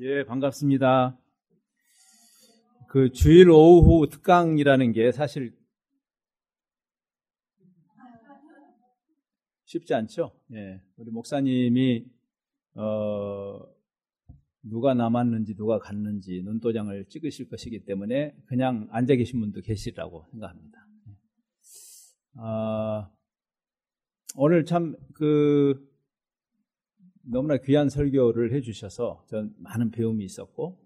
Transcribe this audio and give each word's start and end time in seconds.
예, 0.00 0.24
반갑습니다. 0.24 1.18
그 2.88 3.10
주일 3.12 3.48
오후 3.50 4.06
특강이라는 4.08 4.92
게 4.92 5.10
사실 5.10 5.56
쉽지 9.64 9.94
않죠. 9.94 10.32
예, 10.52 10.82
우리 10.96 11.10
목사님이 11.10 12.04
어, 12.74 13.60
누가 14.62 14.92
남았는지 14.92 15.56
누가 15.56 15.78
갔는지 15.78 16.42
눈도장을 16.44 17.06
찍으실 17.08 17.48
것이기 17.48 17.86
때문에 17.86 18.36
그냥 18.46 18.88
앉아 18.90 19.14
계신 19.16 19.40
분도 19.40 19.62
계시라고 19.62 20.26
생각합니다. 20.30 20.86
어, 22.38 23.10
오늘 24.36 24.66
참 24.66 24.94
그 25.14 25.85
너무나 27.28 27.56
귀한 27.56 27.88
설교를 27.88 28.52
해주셔서 28.52 29.24
전 29.28 29.52
많은 29.58 29.90
배움이 29.90 30.24
있었고 30.24 30.78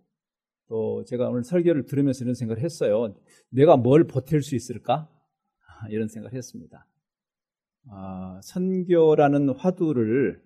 또 0.68 1.04
제가 1.04 1.28
오늘 1.28 1.42
설교를 1.42 1.86
들으면서 1.86 2.24
이런 2.24 2.34
생각을 2.34 2.62
했어요. 2.62 3.14
내가 3.50 3.76
뭘 3.76 4.06
보탤 4.06 4.42
수 4.42 4.54
있을까? 4.54 5.08
이런 5.90 6.08
생각을 6.08 6.36
했습니다. 6.36 6.86
아, 7.90 8.40
선교라는 8.42 9.50
화두를 9.50 10.42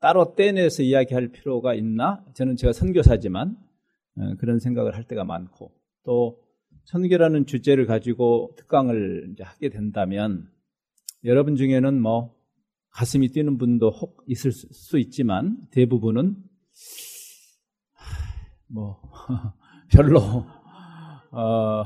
따로 0.00 0.34
떼내서 0.34 0.82
이야기할 0.82 1.28
필요가 1.28 1.74
있나? 1.74 2.24
저는 2.34 2.56
제가 2.56 2.72
선교사지만 2.72 3.56
어, 4.16 4.34
그런 4.38 4.58
생각을 4.58 4.96
할 4.96 5.04
때가 5.04 5.24
많고 5.24 5.72
또 6.04 6.40
선교라는 6.84 7.46
주제를 7.46 7.86
가지고 7.86 8.54
특강을 8.56 9.34
하게 9.40 9.68
된다면 9.68 10.48
여러분 11.24 11.56
중에는 11.56 12.00
뭐 12.00 12.37
가슴이 12.98 13.28
뛰는 13.28 13.58
분도 13.58 13.90
혹 13.90 14.24
있을 14.26 14.50
수 14.50 14.98
있지만 14.98 15.56
대부분은 15.70 16.34
뭐 18.66 19.00
별로 19.94 20.18
어 21.30 21.84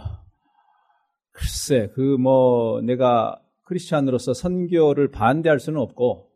글쎄 1.32 1.90
그 1.94 2.16
뭐 2.16 2.80
내가 2.80 3.38
크리스찬으로서 3.64 4.32
선교를 4.32 5.10
반대할 5.10 5.60
수는 5.60 5.78
없고 5.80 6.30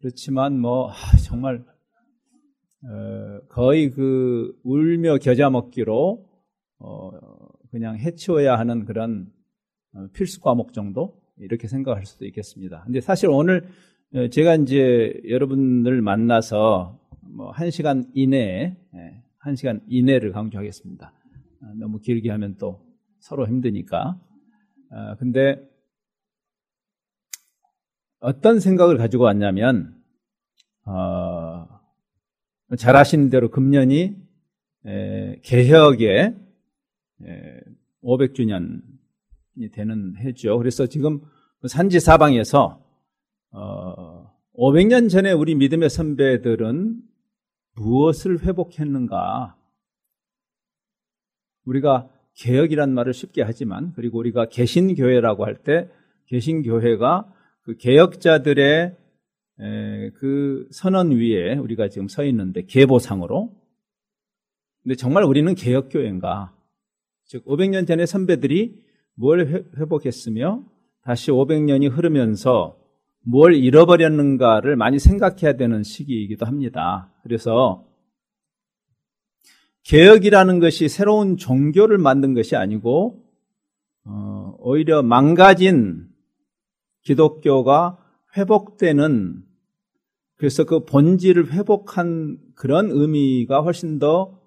그렇지만 0.00 0.58
뭐 0.58 0.90
아, 0.90 0.94
정말 1.24 1.64
어 2.82 3.46
거의 3.50 3.90
그 3.90 4.52
울며 4.64 5.18
겨자 5.18 5.48
먹기로 5.48 6.28
어 6.80 7.10
그냥 7.70 7.96
해치워야 7.96 8.58
하는 8.58 8.84
그런 8.84 9.30
어, 9.94 10.08
필수 10.12 10.40
과목 10.40 10.72
정도 10.72 11.22
이렇게 11.36 11.68
생각할 11.68 12.04
수도 12.04 12.26
있겠습니다. 12.26 12.82
근데 12.84 13.00
사실 13.00 13.28
오늘 13.28 13.58
어, 13.58 13.68
제가 14.30 14.54
이제 14.54 15.20
여러분을 15.28 16.00
만나서 16.00 16.98
뭐한 17.20 17.70
시간 17.70 18.10
이내에 18.14 18.74
예, 18.94 19.22
한 19.36 19.54
시간 19.54 19.82
이내를 19.86 20.32
강조하겠습니다. 20.32 21.12
아, 21.60 21.72
너무 21.78 22.00
길게 22.00 22.30
하면 22.30 22.56
또 22.56 22.80
서로 23.20 23.46
힘드니까. 23.46 24.18
아, 24.90 25.16
근데 25.16 25.62
어떤 28.20 28.60
생각을 28.60 28.96
가지고 28.96 29.24
왔냐면 29.24 29.94
어, 30.86 31.68
잘 32.78 32.96
아시는 32.96 33.28
대로 33.28 33.50
금년이 33.50 34.16
에, 34.86 35.40
개혁의 35.42 36.34
에, 37.24 37.60
500주년이 38.02 39.70
되는 39.72 40.16
해죠. 40.16 40.56
그래서 40.56 40.86
지금 40.86 41.20
산지 41.66 42.00
사방에서 42.00 42.87
어, 43.50 44.30
500년 44.54 45.08
전에 45.08 45.32
우리 45.32 45.54
믿음의 45.54 45.88
선배들은 45.90 47.00
무엇을 47.76 48.42
회복했는가? 48.42 49.56
우리가 51.64 52.10
개혁이란 52.34 52.92
말을 52.92 53.12
쉽게 53.12 53.42
하지만 53.42 53.92
그리고 53.94 54.18
우리가 54.18 54.48
개신교회라고 54.48 55.44
할 55.44 55.62
때 55.62 55.88
개신교회가 56.26 57.32
그 57.62 57.76
개혁자들의 57.76 58.96
그 60.14 60.68
선언 60.70 61.10
위에 61.10 61.56
우리가 61.56 61.88
지금 61.88 62.08
서 62.08 62.24
있는데 62.24 62.62
계보상으로 62.66 63.54
근데 64.82 64.94
정말 64.94 65.24
우리는 65.24 65.54
개혁교회인가? 65.54 66.54
즉 67.24 67.44
500년 67.44 67.86
전에 67.86 68.06
선배들이 68.06 68.82
뭘 69.14 69.66
회복했으며 69.76 70.64
다시 71.02 71.30
500년이 71.30 71.90
흐르면서 71.90 72.78
뭘 73.20 73.54
잃어버렸는가를 73.54 74.76
많이 74.76 74.98
생각해야 74.98 75.56
되는 75.56 75.82
시기이기도 75.82 76.46
합니다. 76.46 77.12
그래서 77.22 77.86
개혁이라는 79.84 80.60
것이 80.60 80.88
새로운 80.88 81.36
종교를 81.36 81.98
만든 81.98 82.34
것이 82.34 82.56
아니고 82.56 83.24
어, 84.04 84.54
오히려 84.58 85.02
망가진 85.02 86.08
기독교가 87.02 87.98
회복되는 88.36 89.44
그래서 90.36 90.64
그 90.64 90.84
본질을 90.84 91.52
회복한 91.52 92.38
그런 92.54 92.90
의미가 92.90 93.60
훨씬 93.62 93.98
더 93.98 94.40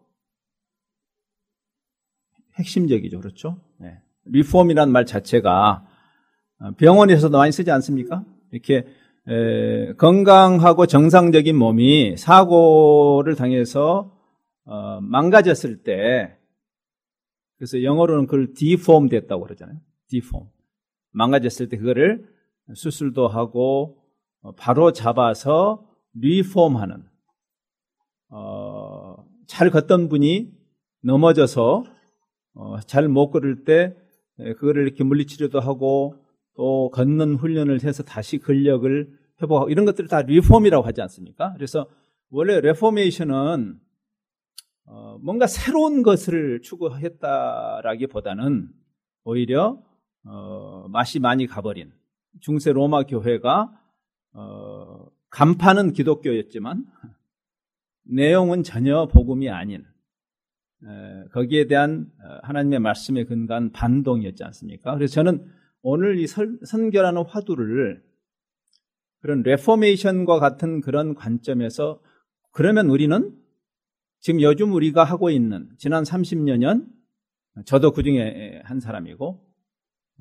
핵심적이죠. 2.57 3.19
그렇죠? 3.19 3.59
네. 3.77 3.99
리폼이란 4.25 4.91
말 4.91 5.05
자체가 5.05 5.85
병원에서도 6.77 7.35
많이 7.35 7.51
쓰지 7.51 7.71
않습니까? 7.71 8.23
이렇게 8.51 8.85
에, 9.27 9.93
건강하고 9.93 10.85
정상적인 10.85 11.55
몸이 11.55 12.17
사고를 12.17 13.35
당해서 13.35 14.17
어, 14.65 15.01
망가졌을 15.01 15.83
때 15.83 16.37
그래서 17.57 17.83
영어로는 17.83 18.25
그걸 18.25 18.53
deform 18.53 19.09
됐다고 19.09 19.43
그러잖아요. 19.43 19.77
deform. 20.09 20.49
망가졌을 21.11 21.69
때 21.69 21.77
그거를 21.77 22.27
수술도 22.73 23.27
하고 23.27 23.97
어, 24.41 24.53
바로 24.53 24.91
잡아서 24.91 25.87
리폼하는 26.13 27.03
어, 28.29 29.15
잘 29.47 29.69
걷던 29.69 30.09
분이 30.09 30.51
넘어져서 31.03 31.83
어, 32.53 32.79
잘 32.81 33.07
못 33.07 33.29
걸을 33.31 33.63
때 33.63 33.95
그거를 34.37 34.83
이렇게 34.83 35.03
물리치료도 35.03 35.59
하고 35.59 36.15
또 36.55 36.89
걷는 36.91 37.35
훈련을 37.35 37.83
해서 37.83 38.03
다시 38.03 38.37
근력을 38.37 39.21
회복하고 39.41 39.69
이런 39.69 39.85
것들을 39.85 40.09
다 40.09 40.21
리폼이라고 40.21 40.85
하지 40.85 41.01
않습니까? 41.01 41.53
그래서 41.53 41.87
원래 42.29 42.61
레포메이션은 42.61 43.79
어, 44.85 45.17
뭔가 45.21 45.47
새로운 45.47 46.03
것을 46.03 46.61
추구했다라기보다는 46.61 48.69
오히려 49.23 49.81
어, 50.25 50.87
맛이 50.89 51.19
많이 51.19 51.47
가버린 51.47 51.91
중세 52.39 52.71
로마 52.71 53.03
교회가 53.03 53.71
어, 54.33 55.07
간판은 55.29 55.93
기독교였지만 55.93 56.85
내용은 58.03 58.63
전혀 58.63 59.07
복음이 59.07 59.49
아닌 59.49 59.85
에, 60.83 61.27
거기에 61.31 61.67
대한 61.67 62.11
어, 62.23 62.39
하나님의 62.43 62.79
말씀에 62.79 63.25
근거한 63.25 63.71
반동이었지 63.71 64.43
않습니까? 64.43 64.95
그래서 64.95 65.13
저는 65.13 65.45
오늘 65.81 66.19
이 66.19 66.27
선교라는 66.27 67.23
화두를 67.25 68.03
그런 69.21 69.43
레포메이션과 69.43 70.39
같은 70.39 70.81
그런 70.81 71.15
관점에서 71.15 72.01
그러면 72.51 72.89
우리는 72.89 73.35
지금 74.19 74.41
요즘 74.41 74.73
우리가 74.73 75.03
하고 75.03 75.29
있는 75.29 75.69
지난 75.77 76.03
30여년 76.03 76.85
저도 77.65 77.91
그 77.91 78.03
중에 78.03 78.61
한 78.63 78.79
사람이고 78.79 79.43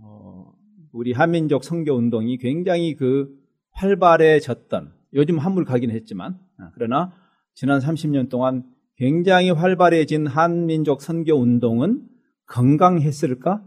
어, 0.02 0.52
우리 0.92 1.12
한민족 1.12 1.64
선교 1.64 1.94
운동이 1.94 2.38
굉장히 2.38 2.94
그 2.94 3.38
활발해졌던 3.72 4.92
요즘 5.14 5.38
한물 5.38 5.64
가긴 5.64 5.90
했지만 5.90 6.38
어, 6.58 6.70
그러나 6.74 7.12
지난 7.54 7.80
30년 7.80 8.30
동안 8.30 8.64
굉장히 8.96 9.50
활발해진 9.50 10.26
한민족 10.26 11.02
선교 11.02 11.34
운동은 11.34 12.06
건강했을까? 12.46 13.64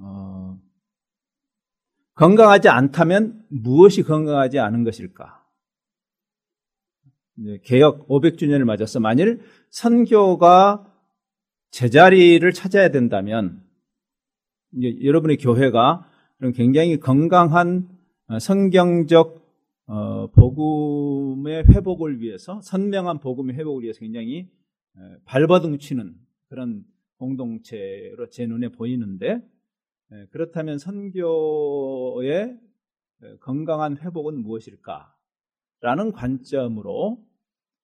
어, 0.00 0.60
건강하지 2.14 2.68
않다면 2.68 3.44
무엇이 3.48 4.02
건강하지 4.02 4.58
않은 4.58 4.84
것일까? 4.84 5.38
개혁 7.62 8.08
500주년을 8.08 8.64
맞아서 8.64 8.98
만일 8.98 9.40
선교가 9.70 10.92
제자리를 11.70 12.52
찾아야 12.52 12.90
된다면 12.90 13.62
여러분의 14.82 15.36
교회가 15.36 16.08
굉장히 16.54 16.98
건강한 16.98 17.88
어, 18.26 18.38
성경적 18.38 19.46
어, 19.86 20.30
복음의 20.32 21.64
회복을 21.64 22.20
위해서 22.20 22.60
선명한 22.60 23.20
복음의 23.20 23.56
회복을 23.56 23.84
위해서 23.84 24.00
굉장히 24.00 24.50
발버둥 25.24 25.78
치는 25.78 26.14
그런 26.48 26.84
공동체로 27.16 28.28
제 28.30 28.46
눈에 28.46 28.68
보이는데 28.68 29.26
예, 29.36 29.57
그렇다면 30.30 30.78
선교의 30.78 32.58
건강한 33.40 33.98
회복은 33.98 34.40
무엇일까? 34.40 35.14
라는 35.80 36.12
관점으로 36.12 37.24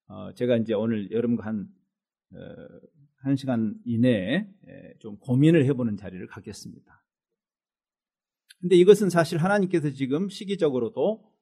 어, 0.07 0.35
제가 0.35 0.57
이제 0.57 0.75
오늘 0.75 1.11
여러분과 1.11 1.47
한, 1.47 1.69
어, 2.35 2.39
한 3.19 3.37
시간 3.37 3.75
이내에 3.85 4.47
좀 4.99 5.17
고민을 5.19 5.65
해보는 5.67 5.97
자리를 5.97 6.27
갖겠습니다. 6.27 7.03
근데 8.61 8.77
이것은 8.77 9.11
사실 9.11 9.39
하나님께서 9.39 9.91
지금 9.91 10.29
시기적으로도 10.29 11.33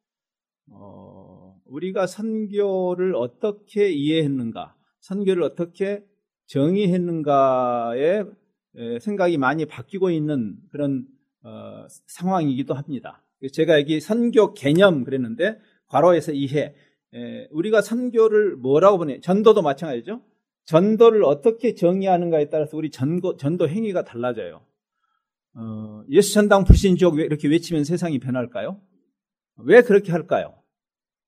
어, 0.70 1.60
우리가 1.64 2.06
선교를 2.06 3.14
어떻게 3.14 3.90
이해했는가, 3.90 4.76
선교를 5.00 5.42
어떻게 5.42 6.04
정의했는가에 6.46 8.24
생각이 9.00 9.38
많이 9.38 9.66
바뀌고 9.66 10.10
있는 10.10 10.56
그런 10.70 11.06
어, 11.42 11.86
상황이기도 12.06 12.74
합니다. 12.74 13.22
제가 13.52 13.78
여기 13.78 14.00
선교 14.00 14.54
개념 14.54 15.04
그랬는데 15.04 15.58
괄호에서 15.88 16.32
이해. 16.32 16.74
에, 17.14 17.48
우리가 17.50 17.82
선교를 17.82 18.56
뭐라고 18.56 18.98
보내? 18.98 19.20
전도도 19.20 19.62
마찬가지죠. 19.62 20.22
전도를 20.64 21.24
어떻게 21.24 21.74
정의하는가에 21.74 22.48
따라서 22.48 22.76
우리 22.76 22.90
전도, 22.90 23.36
전도 23.36 23.68
행위가 23.68 24.04
달라져요. 24.04 24.64
어, 25.54 26.04
예수 26.08 26.32
전당 26.32 26.64
불신 26.64 26.96
지옥 26.96 27.18
이렇게 27.18 27.48
외치면 27.48 27.84
세상이 27.84 28.18
변할까요? 28.20 28.80
왜 29.56 29.82
그렇게 29.82 30.12
할까요? 30.12 30.54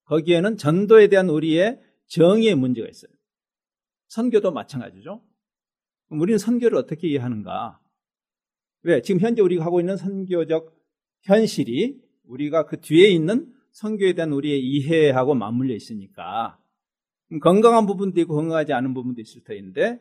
거기에는 0.05 0.57
전도에 0.57 1.09
대한 1.09 1.29
우리의 1.29 1.81
정의의 2.07 2.55
문제가 2.55 2.89
있어요. 2.89 3.11
선교도 4.09 4.53
마찬가지죠. 4.53 5.23
우리는 6.11 6.39
선교를 6.39 6.79
어떻게 6.79 7.09
이해하는가? 7.09 7.81
왜? 8.83 9.01
지금 9.03 9.21
현재 9.21 9.43
우리가 9.43 9.65
하고 9.65 9.81
있는 9.81 9.97
선교적 9.97 10.75
현실이 11.23 12.01
우리가 12.27 12.67
그 12.67 12.81
뒤에 12.81 13.09
있는 13.09 13.53
선교에 13.73 14.13
대한 14.13 14.33
우리의 14.33 14.61
이해하고 14.61 15.35
맞물려 15.35 15.75
있으니까 15.75 16.59
건강한 17.43 17.87
부분도 17.87 18.21
있고 18.21 18.35
건강하지 18.35 18.73
않은 18.73 18.95
부분도 18.95 19.21
있을 19.21 19.43
터인데 19.43 20.01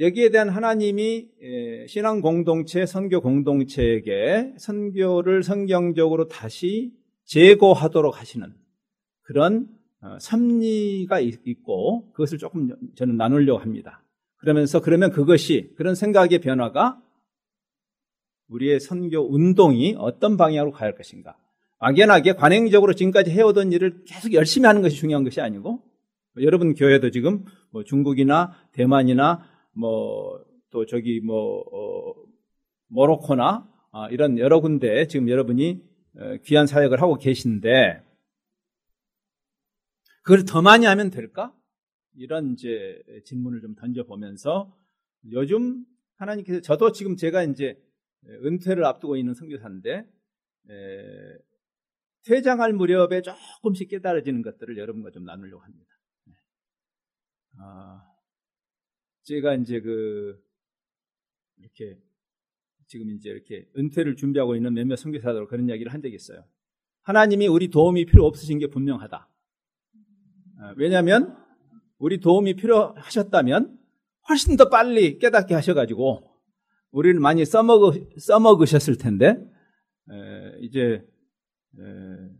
여기에 0.00 0.30
대한 0.30 0.48
하나님이 0.48 1.28
신앙 1.86 2.22
공동체, 2.22 2.86
선교 2.86 3.20
공동체에게 3.20 4.54
선교를 4.58 5.42
성경적으로 5.42 6.28
다시 6.28 6.92
재고하도록 7.24 8.18
하시는 8.18 8.54
그런 9.22 9.68
어, 10.00 10.18
섭리가 10.18 11.20
있고 11.20 12.10
그것을 12.12 12.38
조금 12.38 12.70
저는 12.96 13.16
나누려고 13.16 13.60
합니다. 13.60 14.01
그러면서 14.42 14.80
그러면 14.80 15.10
그것이 15.10 15.72
그런 15.76 15.94
생각의 15.94 16.40
변화가 16.40 17.00
우리의 18.48 18.80
선교 18.80 19.20
운동이 19.20 19.96
어떤 19.98 20.36
방향으로 20.36 20.72
가야 20.72 20.88
할 20.88 20.94
것인가. 20.94 21.36
막연하게 21.80 22.34
관행적으로 22.34 22.92
지금까지 22.92 23.30
해오던 23.30 23.72
일을 23.72 24.04
계속 24.04 24.34
열심히 24.34 24.66
하는 24.66 24.82
것이 24.82 24.96
중요한 24.96 25.24
것이 25.24 25.40
아니고 25.40 25.82
여러분 26.40 26.74
교회도 26.74 27.10
지금 27.10 27.44
뭐 27.70 27.82
중국이나 27.82 28.54
대만이나 28.72 29.48
뭐 29.72 30.52
또 30.72 30.86
저기 30.86 31.20
뭐 31.20 31.60
어, 31.60 32.14
모로코나 32.88 33.68
아, 33.92 34.08
이런 34.10 34.38
여러 34.38 34.60
군데 34.60 35.06
지금 35.06 35.28
여러분이 35.28 35.80
어, 36.18 36.36
귀한 36.44 36.66
사역을 36.66 37.00
하고 37.00 37.16
계신데 37.16 38.02
그걸 40.22 40.44
더 40.44 40.62
많이 40.62 40.86
하면 40.86 41.10
될까? 41.10 41.52
이런 42.14 42.52
이제 42.52 43.02
질문을 43.24 43.60
좀 43.60 43.74
던져보면서 43.74 44.76
요즘 45.30 45.84
하나님께서 46.16 46.60
저도 46.60 46.92
지금 46.92 47.16
제가 47.16 47.42
이제 47.44 47.80
은퇴를 48.44 48.84
앞두고 48.84 49.16
있는 49.16 49.34
선교사인데 49.34 50.04
퇴장할 52.24 52.72
무렵에 52.72 53.22
조금씩 53.22 53.88
깨달아지는 53.88 54.42
것들을 54.42 54.78
여러분과 54.78 55.10
좀 55.10 55.24
나누려고 55.24 55.62
합니다. 55.64 55.90
네. 56.26 56.34
아, 57.58 58.02
제가 59.22 59.54
이제 59.56 59.80
그 59.80 60.40
이렇게 61.56 61.98
지금 62.86 63.10
이제 63.10 63.30
이렇게 63.30 63.68
은퇴를 63.76 64.16
준비하고 64.16 64.54
있는 64.54 64.74
몇몇 64.74 64.96
선교사들 64.96 65.46
그런 65.46 65.68
이야기를 65.68 65.92
한 65.92 66.02
적이 66.02 66.14
있어요. 66.14 66.44
하나님이 67.02 67.48
우리 67.48 67.68
도움이 67.68 68.06
필요 68.06 68.26
없으신 68.26 68.60
게 68.60 68.68
분명하다. 68.68 69.28
아, 70.58 70.74
왜냐하면 70.76 71.41
우리 72.02 72.18
도움이 72.18 72.54
필요하셨다면 72.54 73.78
훨씬 74.28 74.56
더 74.56 74.68
빨리 74.68 75.20
깨닫게 75.20 75.54
하셔가지고 75.54 76.24
우리를 76.90 77.20
많이 77.20 77.44
써먹으, 77.44 78.08
써먹으셨을 78.18 78.98
텐데 78.98 79.38
에, 80.10 80.58
이제 80.62 81.06
에, 81.78 81.82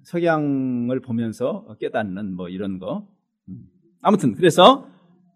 석양을 0.02 0.98
보면서 0.98 1.76
깨닫는 1.78 2.34
뭐 2.34 2.48
이런 2.48 2.80
거. 2.80 3.06
음. 3.48 3.68
아무튼 4.00 4.34
그래서 4.34 4.88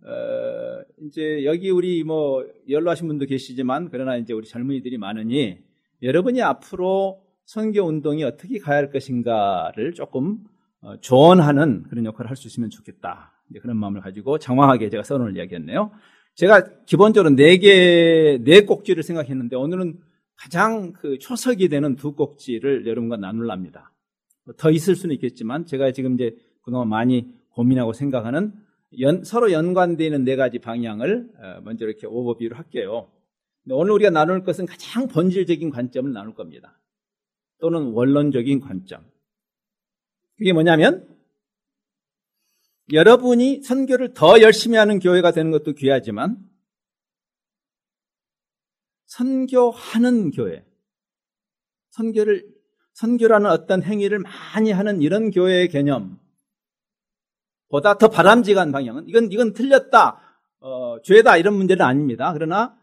어, 0.05 0.83
이제 1.03 1.45
여기 1.45 1.71
우리 1.71 2.03
뭐 2.03 2.45
연로하신 2.69 3.07
분도 3.07 3.27
계시지만 3.27 3.91
그러나 3.93 4.17
이제 4.17 4.33
우리 4.33 4.49
젊은이들이 4.49 4.99
많으니 4.99 5.59
여러분이 6.03 6.43
앞으로 6.43 7.23
선교 7.45 7.85
운동이 7.85 8.25
어떻게 8.25 8.59
가야 8.59 8.79
할 8.79 8.91
것인가를 8.91 9.95
조금 9.95 10.39
어, 10.81 10.97
조언하는 11.01 11.85
그런 11.85 12.05
역할을 12.07 12.29
할 12.29 12.37
수 12.37 12.49
있으면 12.49 12.71
좋겠다. 12.71 13.36
그런 13.61 13.77
마음을 13.77 14.01
가지고 14.01 14.39
장황하게 14.39 14.91
제가 14.91 15.03
선언을 15.03 15.37
이야기했네요. 15.37 15.91
제가 16.35 16.85
기본적으로 16.85 17.35
네 17.35 17.57
개, 17.59 18.39
네 18.43 18.61
꼭지를 18.63 19.03
생각했는데 19.03 19.57
오늘은 19.57 19.99
가장 20.37 20.93
그 20.93 21.19
초석이 21.19 21.69
되는 21.69 21.97
두 21.97 22.13
꼭지를 22.13 22.87
여러분과 22.87 23.17
나눌랍니다. 23.17 23.93
더 24.59 24.71
있을 24.71 24.95
수는 24.95 25.15
있겠지만 25.15 25.67
제가 25.67 25.93
지금 25.93 26.15
이제 26.15 26.37
그동안 26.63 26.89
많이 26.89 27.27
고민하고 27.51 27.93
생각하는 27.93 28.53
연, 29.01 29.25
서로 29.25 29.51
연관되어 29.51 30.07
있는 30.07 30.25
네 30.25 30.37
가지 30.37 30.59
방향을 30.59 31.31
어, 31.39 31.61
먼저 31.63 31.87
이렇게 31.87 32.07
오버뷰를 32.07 32.57
할게요. 32.57 33.11
오늘 33.69 33.93
우리가 33.93 34.11
나눌 34.11 34.45
것은 34.45 34.67
가장 34.67 35.09
본질적인 35.09 35.71
관점을 35.71 36.13
나눌 36.13 36.35
겁니다. 36.35 36.79
또는 37.59 37.93
원론적인 37.93 38.61
관점. 38.61 39.05
그게 40.37 40.53
뭐냐면 40.53 41.09
여러분이 42.93 43.63
선교를 43.63 44.15
더 44.15 44.41
열심히 44.41 44.77
하는 44.77 44.99
교회가 45.01 45.33
되는 45.33 45.51
것도 45.51 45.73
귀하지만 45.73 46.39
선교하는 49.07 50.31
교회, 50.31 50.65
선교를 51.91 52.47
선교라는 52.93 53.51
어떤 53.51 53.83
행위를 53.83 54.21
많이 54.21 54.71
하는 54.73 55.03
이런 55.03 55.31
교회의 55.31 55.69
개념 55.69 56.19
보다 57.69 57.99
더 57.99 58.09
바람직한 58.09 58.73
방향은 58.73 59.09
이건 59.09 59.33
이건 59.33 59.53
틀렸다, 59.53 60.21
어, 60.61 61.01
죄다 61.03 61.37
이런 61.37 61.55
문제는 61.55 61.85
아닙니다. 61.85 62.33
그러나 62.33 62.79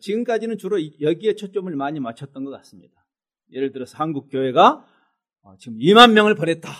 지금까지는 0.00 0.58
주로 0.58 0.78
여기에 1.00 1.34
초점을 1.34 1.74
많이 1.74 1.98
맞췄던 1.98 2.44
것 2.44 2.50
같습니다. 2.50 3.04
예를 3.50 3.72
들어서 3.72 3.98
한국 3.98 4.28
교회가 4.30 4.86
어, 5.42 5.56
지금 5.58 5.78
2만 5.78 6.12
명을 6.12 6.34
보냈다. 6.34 6.70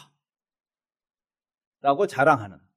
라고 1.80 2.06
자랑하는. 2.06 2.67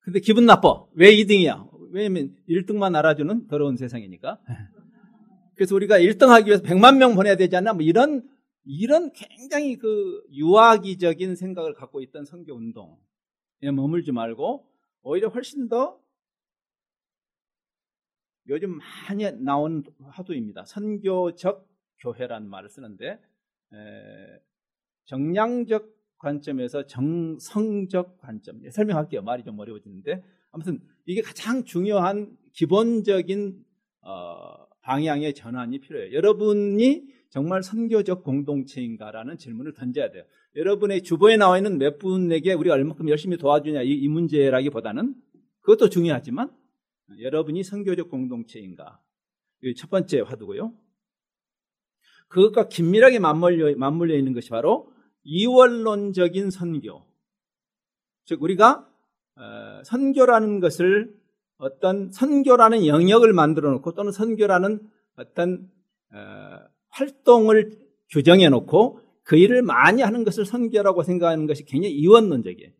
근데 0.00 0.20
기분 0.20 0.46
나빠. 0.46 0.84
왜 0.94 1.14
2등이야? 1.16 1.68
왜냐면 1.92 2.36
1등만 2.48 2.96
알아주는 2.96 3.46
더러운 3.48 3.76
세상이니까. 3.76 4.40
그래서 5.54 5.74
우리가 5.74 5.98
1등 5.98 6.28
하기 6.28 6.48
위해서 6.48 6.62
100만 6.62 6.96
명 6.96 7.14
보내야 7.14 7.36
되지 7.36 7.56
않나? 7.56 7.74
뭐 7.74 7.82
이런, 7.82 8.26
이런 8.64 9.12
굉장히 9.12 9.76
그 9.76 10.22
유아기적인 10.32 11.36
생각을 11.36 11.74
갖고 11.74 12.00
있던 12.00 12.24
선교 12.24 12.54
운동에 12.54 12.90
머물지 13.72 14.12
말고 14.12 14.66
오히려 15.02 15.28
훨씬 15.28 15.68
더 15.68 16.00
요즘 18.48 18.78
많이 18.78 19.30
나온 19.42 19.84
화두입니다. 20.02 20.64
선교적 20.64 21.68
교회라는 21.98 22.48
말을 22.48 22.68
쓰는데 22.68 23.20
정량적 25.04 25.99
관점에서 26.20 26.86
정성적 26.86 28.18
관점 28.18 28.60
설명할게요. 28.70 29.22
말이 29.22 29.42
좀 29.42 29.58
어려워지는데 29.58 30.22
아무튼 30.52 30.80
이게 31.06 31.22
가장 31.22 31.64
중요한 31.64 32.36
기본적인 32.52 33.64
어, 34.02 34.66
방향의 34.82 35.34
전환이 35.34 35.80
필요해요. 35.80 36.12
여러분이 36.12 37.04
정말 37.28 37.62
선교적 37.62 38.22
공동체인가라는 38.24 39.38
질문을 39.38 39.72
던져야 39.74 40.10
돼요. 40.10 40.24
여러분의 40.56 41.02
주보에 41.02 41.36
나와 41.36 41.58
있는 41.58 41.78
몇 41.78 41.98
분에게 41.98 42.54
우리가 42.54 42.74
얼마큼 42.74 43.08
열심히 43.08 43.36
도와주냐 43.36 43.82
이, 43.82 43.90
이 43.90 44.08
문제라기보다는 44.08 45.14
그것도 45.60 45.90
중요하지만 45.90 46.50
여러분이 47.20 47.62
선교적 47.62 48.10
공동체인가 48.10 49.00
첫 49.76 49.90
번째 49.90 50.20
화두고요. 50.20 50.74
그것과 52.28 52.68
긴밀하게 52.68 53.18
맞물려, 53.18 53.76
맞물려 53.76 54.16
있는 54.16 54.32
것이 54.32 54.50
바로 54.50 54.92
이원론적인 55.22 56.50
선교. 56.50 57.02
즉, 58.24 58.42
우리가 58.42 58.86
어, 59.36 59.82
선교라는 59.84 60.60
것을 60.60 61.14
어떤 61.56 62.10
선교라는 62.10 62.86
영역을 62.86 63.32
만들어 63.32 63.70
놓고 63.70 63.92
또는 63.94 64.12
선교라는 64.12 64.80
어떤 65.16 65.70
어, 66.12 66.58
활동을 66.88 67.78
규정해 68.10 68.48
놓고 68.48 69.00
그 69.22 69.36
일을 69.36 69.62
많이 69.62 70.02
하는 70.02 70.24
것을 70.24 70.44
선교라고 70.44 71.02
생각하는 71.02 71.46
것이 71.46 71.64
굉장히 71.64 71.94
이원론적이에요. 71.94 72.72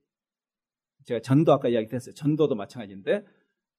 제가 1.05 1.21
전도 1.21 1.53
아까 1.53 1.69
이야기 1.69 1.89
했어요. 1.93 2.15
전도도 2.15 2.55
마찬가지인데 2.55 3.25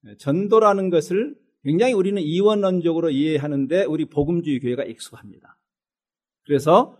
예, 0.06 0.16
전도라는 0.16 0.90
것을 0.90 1.36
굉장히 1.64 1.92
우리는 1.92 2.20
이원론적으로 2.20 3.10
이해하는데 3.10 3.84
우리 3.84 4.06
복음주의 4.06 4.58
교회가 4.60 4.84
익숙합니다. 4.84 5.58
그래서 6.44 6.98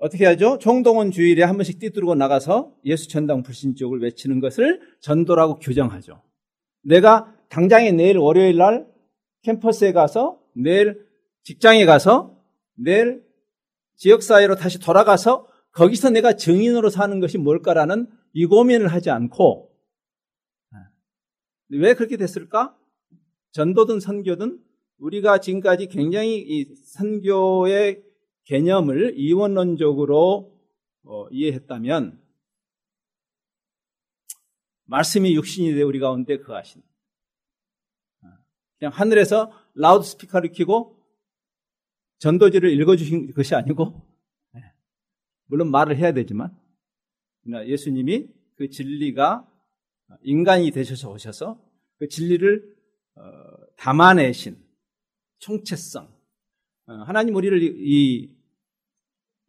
어떻게 0.00 0.24
하죠? 0.24 0.58
총동원 0.58 1.10
주일에 1.10 1.42
한 1.42 1.56
번씩 1.56 1.78
띠두르고 1.78 2.14
나가서 2.14 2.74
예수 2.86 3.08
전당 3.08 3.42
불신 3.42 3.76
쪽을 3.76 4.00
외치는 4.00 4.40
것을 4.40 4.80
전도라고 5.00 5.58
규정하죠. 5.58 6.22
내가 6.82 7.34
당장에 7.50 7.92
내일 7.92 8.16
월요일 8.16 8.56
날 8.56 8.86
캠퍼스에 9.42 9.92
가서 9.92 10.40
내일 10.54 11.06
직장에 11.42 11.84
가서 11.84 12.42
내일 12.74 13.22
지역사회로 13.96 14.56
다시 14.56 14.78
돌아가서 14.78 15.46
거기서 15.72 16.10
내가 16.10 16.32
증인으로 16.32 16.88
사는 16.88 17.20
것이 17.20 17.36
뭘까라는 17.36 18.08
이 18.32 18.46
고민을 18.46 18.88
하지 18.88 19.10
않고 19.10 19.70
왜 21.68 21.94
그렇게 21.94 22.16
됐을까? 22.16 22.74
전도든 23.52 24.00
선교든 24.00 24.58
우리가 24.98 25.38
지금까지 25.38 25.88
굉장히 25.88 26.38
이 26.38 26.74
선교의 26.74 28.02
개념을 28.50 29.16
이원론적으로 29.16 30.60
어, 31.04 31.28
이해했다면 31.30 32.20
말씀이 34.86 35.36
육신이 35.36 35.72
되 35.74 35.82
우리 35.82 36.00
가운데 36.00 36.36
그하신 36.36 36.82
그냥 38.76 38.92
하늘에서 38.92 39.52
라우드 39.74 40.04
스피커를 40.04 40.50
켜고 40.50 41.00
전도지를 42.18 42.72
읽어주신 42.72 43.32
것이 43.34 43.54
아니고 43.54 44.02
네. 44.54 44.62
물론 45.46 45.70
말을 45.70 45.96
해야 45.96 46.12
되지만 46.12 46.52
예수님이 47.46 48.26
그 48.56 48.68
진리가 48.68 49.48
인간이 50.22 50.72
되셔서 50.72 51.12
오셔서 51.12 51.62
그 51.98 52.08
진리를 52.08 52.76
어, 53.14 53.22
담아내신 53.76 54.60
총체성 55.38 56.12
어, 56.86 56.92
하나님 57.04 57.36
우리를 57.36 57.62
이, 57.62 58.39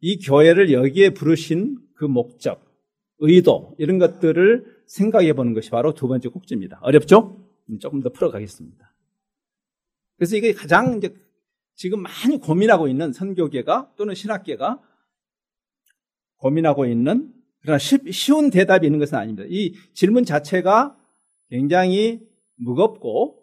이 0.02 0.18
교회를 0.18 0.72
여기에 0.72 1.10
부르신 1.10 1.78
그 1.94 2.04
목적 2.04 2.66
의도 3.18 3.74
이런 3.78 3.98
것들을 3.98 4.82
생각해 4.86 5.32
보는 5.32 5.54
것이 5.54 5.70
바로 5.70 5.94
두 5.94 6.08
번째 6.08 6.28
꼭지입니다. 6.28 6.80
어렵죠? 6.82 7.40
조금 7.80 8.02
더 8.02 8.10
풀어가겠습니다. 8.10 8.92
그래서 10.16 10.36
이게 10.36 10.52
가장 10.52 10.98
이제 10.98 11.14
지금 11.76 12.02
많이 12.02 12.38
고민하고 12.38 12.88
있는 12.88 13.12
선교계가 13.12 13.92
또는 13.96 14.14
신학계가 14.14 14.82
고민하고 16.36 16.84
있는 16.86 17.32
그러나 17.60 17.78
쉬운 17.78 18.50
대답이 18.50 18.84
있는 18.84 18.98
것은 18.98 19.16
아닙니다. 19.16 19.44
이 19.48 19.74
질문 19.94 20.24
자체가 20.24 20.98
굉장히 21.48 22.26
무겁고 22.56 23.40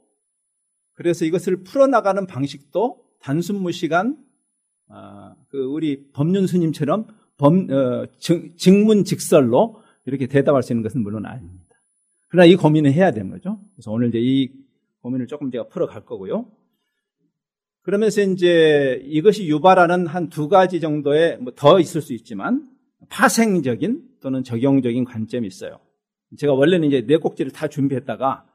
그래서 0.94 1.24
이것을 1.24 1.64
풀어나가는 1.64 2.28
방식도 2.28 3.02
단순 3.22 3.62
무시간 3.62 4.18
아, 4.18 4.29
그 5.50 5.64
우리 5.66 6.10
법륜 6.12 6.48
스님처럼 6.48 7.08
범, 7.38 7.68
어, 7.72 8.06
직문직설로 8.58 9.82
이렇게 10.06 10.28
대답할 10.28 10.64
수 10.64 10.74
있는 10.74 10.84
것은 10.84 11.02
물론 11.02 11.26
아닙니다. 11.26 11.76
그러나 12.28 12.46
이 12.46 12.56
고민을 12.56 12.92
해야 12.94 13.12
되는 13.12 13.30
거죠. 13.30 13.60
그래서 13.76 13.92
오늘 13.92 14.10
이제 14.10 14.20
이 14.22 14.50
고민을 15.02 15.28
조금 15.28 15.50
제가 15.52 15.68
풀어갈 15.68 16.06
거고요. 16.06 16.46
그러면서 17.82 18.22
이제 18.22 19.02
이것이 19.06 19.48
유발하는 19.48 20.06
한 20.06 20.30
두 20.30 20.48
가지 20.50 20.80
정도의 20.80 21.38
뭐 21.40 21.54
더 21.56 21.80
있을 21.80 22.02
수 22.02 22.14
있지만 22.14 22.70
파생적인 23.10 24.04
또는 24.22 24.44
적용적인 24.44 25.06
관점이 25.06 25.48
있어요. 25.48 25.80
제가 26.38 26.54
원래는 26.54 26.88
이제 26.88 27.06
네 27.08 27.18
꼭지를 27.18 27.52
다 27.52 27.68
준비했다가 27.68 28.46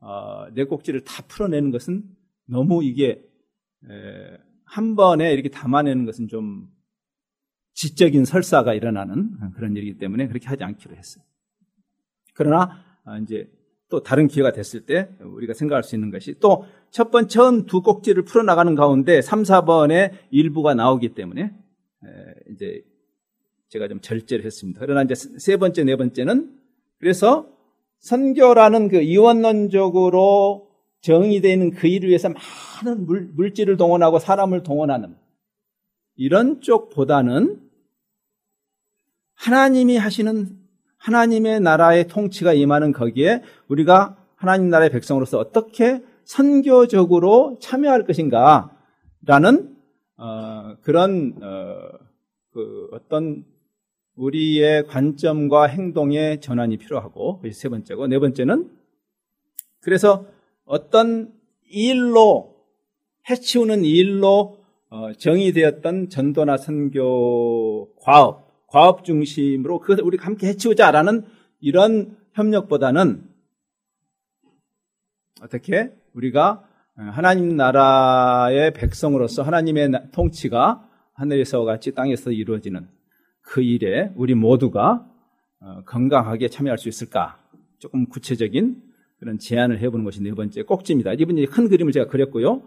어, 0.00 0.46
네 0.54 0.64
꼭지를 0.64 1.02
다 1.04 1.22
풀어내는 1.28 1.70
것은 1.70 2.02
너무 2.46 2.84
이게 2.84 3.22
에, 3.88 4.38
한 4.68 4.96
번에 4.96 5.32
이렇게 5.32 5.48
담아내는 5.48 6.04
것은 6.04 6.28
좀 6.28 6.68
지적인 7.74 8.24
설사가 8.24 8.74
일어나는 8.74 9.52
그런 9.54 9.76
일이기 9.76 9.98
때문에 9.98 10.28
그렇게 10.28 10.48
하지 10.48 10.64
않기로 10.64 10.96
했어요. 10.96 11.24
그러나 12.34 12.84
아, 13.04 13.18
이제 13.18 13.50
또 13.88 14.02
다른 14.02 14.28
기회가 14.28 14.52
됐을 14.52 14.84
때 14.84 15.08
우리가 15.20 15.54
생각할 15.54 15.82
수 15.82 15.94
있는 15.94 16.10
것이 16.10 16.38
또 16.40 16.66
첫 16.90 17.10
번째 17.10 17.28
처음 17.28 17.66
두 17.66 17.82
꼭지를 17.82 18.24
풀어나가는 18.24 18.74
가운데 18.74 19.20
3, 19.20 19.42
4번의 19.42 20.12
일부가 20.30 20.74
나오기 20.74 21.10
때문에 21.14 21.52
이제 22.52 22.82
제가 23.68 23.88
좀 23.88 24.00
절제를 24.00 24.44
했습니다. 24.44 24.80
그러나 24.80 25.02
이제 25.02 25.14
세 25.14 25.56
번째, 25.58 25.84
네 25.84 25.96
번째는 25.96 26.50
그래서 26.98 27.46
선교라는 28.00 28.88
그 28.88 29.00
이원론적으로 29.00 30.67
정의되어 31.00 31.52
있는 31.52 31.70
그 31.70 31.86
일을 31.86 32.08
위해서 32.08 32.28
많은 32.28 33.06
물, 33.06 33.30
물질을 33.34 33.76
동원하고 33.76 34.18
사람을 34.18 34.62
동원하는 34.62 35.16
이런 36.16 36.60
쪽보다는 36.60 37.60
하나님이 39.34 39.96
하시는 39.96 40.58
하나님의 40.98 41.60
나라의 41.60 42.08
통치가 42.08 42.52
임하는 42.52 42.92
거기에 42.92 43.42
우리가 43.68 44.16
하나님 44.34 44.68
나라의 44.68 44.90
백성으로서 44.90 45.38
어떻게 45.38 46.02
선교적으로 46.24 47.58
참여할 47.60 48.04
것인가라는 48.04 49.76
어, 50.16 50.76
그런 50.82 51.38
어, 51.40 51.76
그 52.52 52.88
어떤 52.92 53.44
우리의 54.16 54.86
관점과 54.88 55.66
행동의 55.66 56.40
전환이 56.40 56.76
필요하고 56.76 57.40
세 57.52 57.68
번째고 57.68 58.08
네 58.08 58.18
번째는 58.18 58.68
그래서 59.80 60.26
어떤 60.68 61.32
일로 61.66 62.54
해치우는 63.28 63.84
일로 63.84 64.58
어, 64.90 65.12
정의되었던 65.14 66.08
전도나 66.08 66.56
선교 66.56 67.94
과업 67.96 68.66
과업 68.68 69.04
중심으로 69.04 69.80
그것을 69.80 70.04
우리 70.04 70.18
함께 70.18 70.46
해치우자라는 70.48 71.24
이런 71.60 72.16
협력보다는 72.34 73.26
어떻게 75.42 75.90
우리가 76.14 76.64
하나님 76.96 77.56
나라의 77.56 78.72
백성으로서 78.72 79.42
하나님의 79.42 80.10
통치가 80.12 80.86
하늘에서 81.14 81.64
같이 81.64 81.94
땅에서 81.94 82.30
이루어지는 82.30 82.88
그 83.40 83.62
일에 83.62 84.12
우리 84.16 84.34
모두가 84.34 85.06
어, 85.60 85.82
건강하게 85.86 86.48
참여할 86.48 86.78
수 86.78 86.88
있을까? 86.88 87.38
조금 87.78 88.06
구체적인 88.06 88.87
그런 89.18 89.38
제안을 89.38 89.80
해보는 89.80 90.04
것이 90.04 90.22
네 90.22 90.32
번째 90.32 90.62
꼭지입니다. 90.62 91.12
이번 91.14 91.44
큰 91.46 91.68
그림을 91.68 91.92
제가 91.92 92.06
그렸고요. 92.08 92.62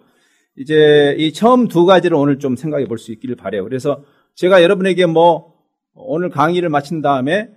이제 0.58 1.16
이 1.18 1.32
처음 1.32 1.68
두 1.68 1.86
가지를 1.86 2.18
오늘 2.18 2.40
좀 2.40 2.56
생각해 2.56 2.86
볼 2.86 2.98
수 2.98 3.12
있기를 3.12 3.36
바래요. 3.36 3.64
그래서 3.64 4.04
제가 4.36 4.62
여러분에게 4.64 5.06
뭐 5.06 5.54
오늘 5.94 6.30
강의를 6.30 6.70
마친 6.70 7.02
다음에 7.02 7.50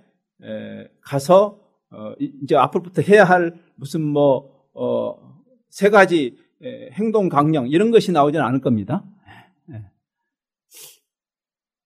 가서 1.01 1.59
어, 1.91 2.13
이제 2.19 2.55
앞으로부터 2.55 3.01
해야 3.01 3.23
할 3.23 3.55
무슨 3.75 4.01
뭐세 4.01 4.47
어, 4.73 5.89
가지 5.91 6.37
행동 6.93 7.29
강령 7.29 7.67
이런 7.69 7.91
것이 7.91 8.11
나오지는 8.11 8.45
않을 8.45 8.59
겁니다. 8.61 9.03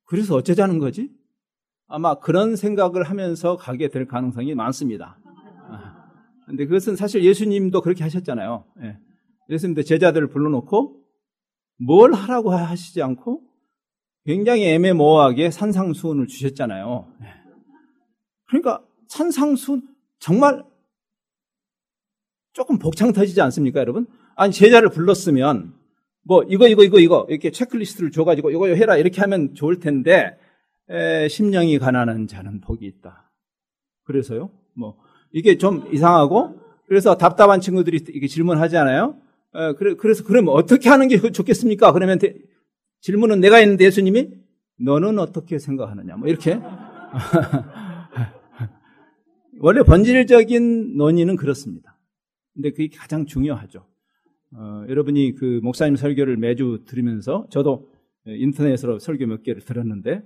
그래서 0.05 0.35
어쩌자는 0.35 0.79
거지? 0.79 1.11
아마 1.87 2.15
그런 2.15 2.55
생각을 2.55 3.03
하면서 3.03 3.57
가게 3.57 3.89
될 3.89 4.07
가능성이 4.07 4.55
많습니다. 4.55 5.18
근데 6.49 6.65
그것은 6.65 6.95
사실 6.95 7.23
예수님도 7.23 7.81
그렇게 7.81 8.03
하셨잖아요. 8.03 8.65
예수님도 9.49 9.83
제자들을 9.83 10.29
불러놓고 10.29 10.99
뭘 11.77 12.13
하라고 12.13 12.51
하시지 12.51 13.03
않고 13.03 13.43
굉장히 14.25 14.65
애매모호하게 14.65 15.51
산상수훈을 15.51 16.25
주셨잖아요. 16.25 17.07
그러니까 18.47 18.83
산상수훈 19.09 19.87
정말 20.17 20.63
조금 22.53 22.79
복창 22.79 23.13
터지지 23.13 23.39
않습니까, 23.41 23.79
여러분? 23.79 24.07
아니 24.35 24.51
제자를 24.51 24.89
불렀으면 24.89 25.75
뭐 26.23 26.41
이거 26.49 26.67
이거 26.67 26.83
이거 26.83 26.99
이거 26.99 27.27
이렇게 27.29 27.51
체크리스트를 27.51 28.09
줘가지고 28.09 28.49
이거 28.49 28.67
해라 28.67 28.97
이렇게 28.97 29.21
하면 29.21 29.53
좋을 29.53 29.79
텐데 29.79 30.35
에, 30.89 31.27
심령이 31.27 31.77
가난한 31.77 32.25
자는 32.25 32.59
복이 32.59 32.87
있다. 32.87 33.31
그래서요, 34.03 34.49
뭐 34.73 34.97
이게 35.31 35.57
좀 35.57 35.87
이상하고 35.91 36.59
그래서 36.87 37.17
답답한 37.17 37.61
친구들이 37.61 38.03
이게 38.09 38.27
질문하잖아요. 38.27 39.15
에, 39.55 39.73
그래, 39.73 39.95
그래서 39.95 40.23
그러면 40.23 40.53
어떻게 40.53 40.89
하는 40.89 41.07
게 41.07 41.17
좋겠습니까? 41.19 41.91
그러면 41.93 42.19
질문은 43.01 43.39
내가 43.39 43.57
했는데 43.57 43.85
예수님이 43.85 44.29
너는 44.81 45.19
어떻게 45.19 45.59
생각하느냐 45.59 46.15
뭐 46.15 46.27
이렇게 46.27 46.59
원래 49.61 49.83
본질적인 49.83 50.97
논의는 50.97 51.35
그렇습니다. 51.35 51.97
근데 52.53 52.71
그게 52.71 52.89
가장 52.95 53.25
중요하죠. 53.25 53.85
어, 54.55 54.85
여러분이 54.87 55.35
그 55.35 55.59
목사님 55.61 55.95
설교를 55.95 56.37
매주 56.37 56.83
들으면서 56.87 57.47
저도 57.51 57.89
인터넷으로 58.25 58.99
설교 58.99 59.27
몇 59.27 59.43
개를 59.43 59.61
들었는데 59.61 60.23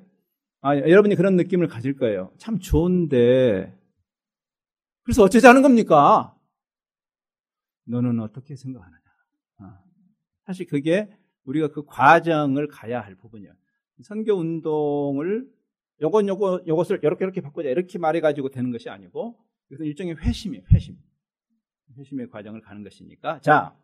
아, 0.62 0.78
여러분이 0.78 1.16
그런 1.16 1.36
느낌을 1.36 1.68
가질 1.68 1.98
거예요. 1.98 2.32
참 2.38 2.60
좋은데 2.60 3.74
그래서 5.04 5.24
어쩌자는 5.24 5.62
겁니까? 5.62 6.36
너는 7.86 8.20
어떻게 8.20 8.56
생각하느냐? 8.56 9.00
어. 9.60 9.74
사실 10.46 10.66
그게 10.66 11.10
우리가 11.44 11.68
그 11.70 11.84
과정을 11.86 12.68
가야 12.68 13.02
할 13.02 13.16
부분이에요. 13.16 13.54
선교 14.02 14.34
운동을 14.34 15.50
요건 16.02 16.28
요거 16.28 16.64
요것을 16.68 17.00
이렇게 17.04 17.26
이렇게 17.26 17.42
바꾸자 17.42 17.70
이렇게 17.70 17.98
말해 18.00 18.22
가지고 18.22 18.50
되는 18.50 18.72
것이 18.72 18.90
아니고 18.90 19.38
이것은 19.70 19.86
일종의 19.86 20.16
회심이에요. 20.16 20.64
회심. 20.74 20.98
회심의 21.98 22.30
과정을 22.30 22.62
가는 22.62 22.84
것이니까 22.84 23.40
자, 23.42 23.78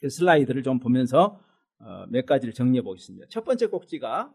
그 0.00 0.10
슬라이드를 0.10 0.62
좀 0.62 0.78
보면서 0.78 1.40
어, 1.78 2.06
몇 2.08 2.26
가지를 2.26 2.52
정리해 2.52 2.82
보겠습니다. 2.82 3.26
첫 3.30 3.44
번째 3.44 3.66
꼭지가 3.66 4.34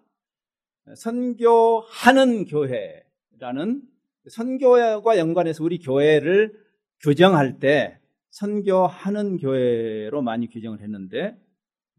선교하는 0.96 2.46
교회라는 2.46 3.91
선교와 4.30 5.18
연관해서 5.18 5.64
우리 5.64 5.80
교회를 5.80 6.54
규정할 7.00 7.60
때 7.60 8.00
선교하는 8.30 9.38
교회로 9.38 10.22
많이 10.22 10.48
규정을 10.48 10.82
했는데 10.82 11.38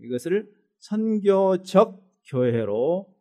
이것을 0.01 0.51
선교적 0.79 2.03
교회로 2.27 3.13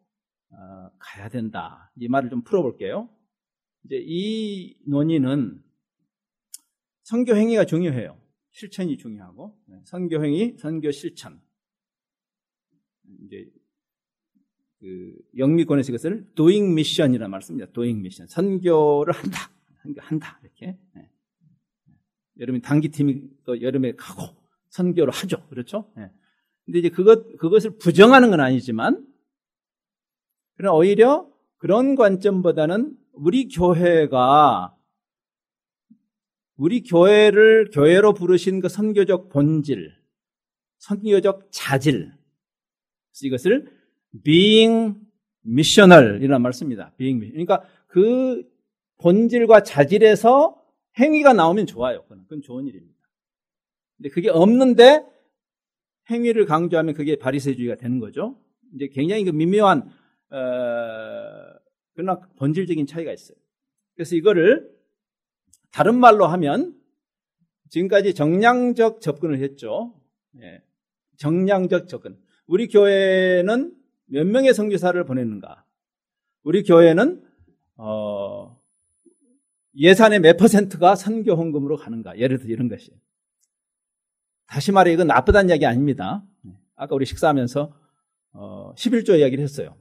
어, 0.53 0.91
가야 0.99 1.29
된다. 1.29 1.91
이 1.97 2.07
말을 2.07 2.29
좀 2.29 2.43
풀어볼게요. 2.43 3.09
이제 3.85 3.97
이 3.99 4.77
논의는 4.85 5.63
선교 7.03 7.35
행위가 7.35 7.65
중요해요. 7.65 8.19
실천이 8.51 8.97
중요하고 8.97 9.57
네, 9.65 9.81
선교 9.85 10.23
행위, 10.23 10.55
선교 10.57 10.91
실천. 10.91 11.41
이제 13.25 13.49
그 14.81 15.13
영미권에서 15.37 15.91
이것을 15.91 16.25
doing 16.33 16.71
mission이라는 16.71 17.29
말을 17.29 17.43
씁니다. 17.43 17.71
doing 17.71 17.99
mission. 17.99 18.27
선교를 18.27 19.13
한다. 19.13 19.51
한다. 19.99 20.39
이렇게. 20.41 20.77
네. 20.95 21.09
여름에 22.39 22.61
단기팀이 22.61 23.21
또 23.45 23.61
여름에 23.61 23.95
가고 23.95 24.35
선교를 24.69 25.13
하죠. 25.13 25.45
그렇죠? 25.49 25.91
네. 25.95 26.09
근데 26.65 26.79
이제 26.79 26.89
그것, 26.89 27.37
그것을 27.37 27.77
부정하는 27.77 28.31
건 28.31 28.39
아니지만, 28.39 29.05
그러나 30.55 30.75
오히려 30.75 31.29
그런 31.57 31.95
관점보다는 31.95 32.97
우리 33.13 33.47
교회가 33.49 34.75
우리 36.55 36.81
교회를 36.83 37.69
교회로 37.71 38.13
부르신 38.13 38.61
그 38.61 38.69
선교적 38.69 39.29
본질, 39.29 39.95
선교적 40.77 41.49
자질, 41.51 42.13
이것을 43.23 43.80
being 44.23 44.95
missional이라는 45.45 46.41
말 46.41 46.53
씁니다. 46.53 46.93
being. 46.97 47.31
그러니까 47.31 47.63
그 47.87 48.43
본질과 48.97 49.63
자질에서 49.63 50.61
행위가 50.99 51.33
나오면 51.33 51.65
좋아요. 51.65 52.03
그건 52.07 52.41
좋은 52.41 52.67
일입니다. 52.67 52.99
근데 53.97 54.09
그게 54.09 54.29
없는데 54.29 55.05
행위를 56.09 56.45
강조하면 56.45 56.93
그게 56.93 57.15
바리새주의가 57.15 57.75
되는 57.75 57.99
거죠. 57.99 58.37
이제 58.75 58.87
굉장히 58.87 59.23
그 59.23 59.31
미묘한 59.31 59.89
어, 60.31 61.61
그러나 61.93 62.19
본질적인 62.37 62.85
차이가 62.87 63.11
있어요. 63.11 63.37
그래서 63.95 64.15
이거를 64.15 64.69
다른 65.71 65.99
말로 65.99 66.25
하면 66.27 66.75
지금까지 67.69 68.13
정량적 68.13 69.01
접근을 69.01 69.39
했죠. 69.39 69.93
예. 70.41 70.61
정량적 71.17 71.87
접근. 71.87 72.17
우리 72.47 72.67
교회는 72.67 73.73
몇 74.11 74.27
명의 74.27 74.53
선교사를 74.53 75.01
보냈는가? 75.05 75.65
우리 76.43 76.63
교회는 76.63 77.23
어, 77.77 78.59
예산의 79.75 80.19
몇 80.19 80.35
퍼센트가 80.35 80.95
선교 80.95 81.33
헌금으로 81.35 81.77
가는가? 81.77 82.17
예를 82.19 82.37
들어 82.37 82.51
이런 82.51 82.67
것이. 82.67 82.91
다시 84.47 84.73
말해 84.73 84.91
이건 84.91 85.07
나쁘다는 85.07 85.49
이야기 85.49 85.65
아닙니다. 85.65 86.25
아까 86.75 86.93
우리 86.93 87.05
식사하면서 87.05 87.73
어, 88.33 88.73
11조 88.75 89.17
이야기를 89.17 89.41
했어요. 89.41 89.77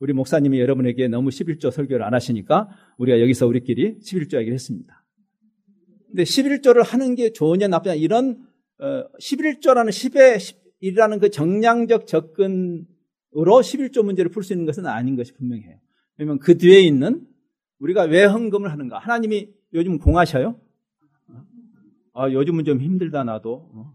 우리 0.00 0.12
목사님이 0.12 0.58
여러분에게 0.58 1.06
너무 1.06 1.28
11조 1.28 1.70
설교를 1.70 2.04
안 2.04 2.14
하시니까 2.14 2.68
우리가 2.98 3.20
여기서 3.20 3.46
우리끼리 3.46 3.98
11조 4.00 4.34
이야기를 4.34 4.54
했습니다. 4.54 5.04
근데 6.08 6.24
11조를 6.24 6.84
하는 6.84 7.14
게 7.14 7.32
좋으냐 7.32 7.68
나쁘냐 7.68 7.94
이런 7.94 8.44
어, 8.80 9.04
11조라는 9.20 9.90
10의 9.90 10.56
1이라는 10.82 11.20
그 11.20 11.30
정량적 11.30 12.08
접근 12.08 12.88
으로 13.36 13.60
11조 13.60 14.04
문제를 14.04 14.30
풀 14.30 14.42
수 14.42 14.52
있는 14.52 14.66
것은 14.66 14.86
아닌 14.86 15.16
것이 15.16 15.32
분명해요. 15.34 15.78
왜냐하면 16.16 16.38
그 16.40 16.58
뒤에 16.58 16.80
있는 16.80 17.26
우리가 17.78 18.02
왜 18.02 18.24
헌금을 18.24 18.70
하는가? 18.70 18.98
하나님이 18.98 19.48
요즘 19.72 19.98
공하셔요? 19.98 20.60
아, 22.12 22.30
요즘은 22.30 22.64
좀 22.64 22.80
힘들다 22.80 23.24
나도. 23.24 23.70
어? 23.72 23.94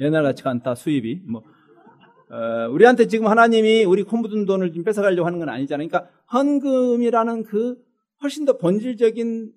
옛날 0.00 0.22
같이 0.22 0.42
않다 0.44 0.74
수입이. 0.74 1.22
뭐 1.26 1.42
어, 2.30 2.68
우리한테 2.70 3.06
지금 3.06 3.26
하나님이 3.26 3.84
우리 3.84 4.02
코 4.02 4.16
묻은 4.16 4.46
돈을 4.46 4.72
좀 4.72 4.84
뺏어가려고 4.84 5.26
하는 5.26 5.38
건 5.38 5.48
아니잖아요. 5.48 5.88
그러니까 5.88 6.10
헌금이라는 6.32 7.42
그 7.44 7.76
훨씬 8.22 8.44
더 8.44 8.56
본질적인 8.56 9.52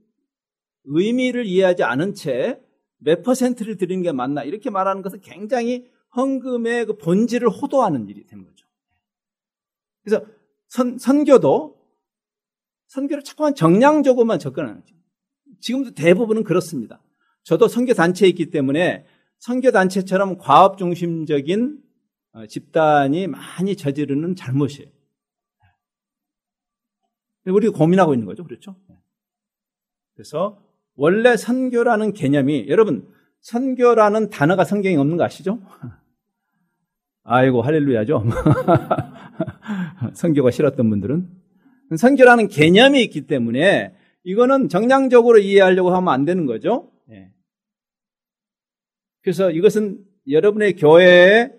의미를 0.86 1.46
이해하지 1.46 1.84
않은 1.84 2.13
채 2.13 2.63
몇 3.04 3.22
퍼센트를 3.22 3.78
드리는 3.78 4.02
게 4.02 4.12
맞나 4.12 4.43
이렇게 4.43 4.69
말하는 4.69 5.02
것은 5.02 5.19
굉장히 5.22 5.86
헌금의 6.15 6.86
그 6.86 6.98
본질을 6.98 7.50
호도하는 7.50 8.08
일이 8.08 8.26
되는 8.26 8.46
거죠. 8.46 8.62
그래서 10.04 10.26
선, 10.68 10.98
선교도 10.98 11.82
선교를 12.88 13.24
자꾸만 13.24 13.56
정량적으로만 13.56 14.39
접근하는 14.39 14.82
거죠. 14.82 14.96
지금도 15.60 15.92
대부분은 15.94 16.44
그렇습니다. 16.44 17.02
저도 17.44 17.68
선교 17.68 17.94
단체에 17.94 18.30
있기 18.30 18.50
때문에 18.50 19.06
선교 19.39 19.72
단체처럼 19.72 20.38
과업 20.38 20.78
중심적인 20.78 21.82
어, 22.34 22.48
집단이 22.48 23.28
많이 23.28 23.76
저지르는 23.76 24.36
잘못이에요. 24.36 24.89
우리가 27.46 27.78
고민하고 27.78 28.13
있는 28.13 28.26
거죠. 28.26 28.44
그렇죠? 28.44 28.76
그래서 30.16 30.62
원래 30.96 31.36
선교라는 31.36 32.13
개념이 32.13 32.68
여러분 32.70 33.12
선교라는 33.42 34.30
단어가 34.30 34.63
성경에 34.63 34.96
없는 34.96 35.18
거 35.18 35.24
아시죠? 35.24 35.60
아이고 37.24 37.62
할렐루야죠. 37.62 38.24
선교가 40.16 40.52
싫었던 40.52 40.89
분들은 40.89 41.28
선교라는 41.96 42.48
개념이 42.48 43.02
있기 43.04 43.28
때문에 43.28 43.94
이거는 44.24 44.70
정량적으로 44.70 45.39
이해하려고 45.39 45.94
하면 45.96 46.13
안 46.13 46.26
되는 46.26 46.46
거죠. 46.46 46.92
예. 47.12 47.30
그래서 49.22 49.52
이것은 49.52 50.00
여러분의 50.30 50.76
교회에 50.76 51.50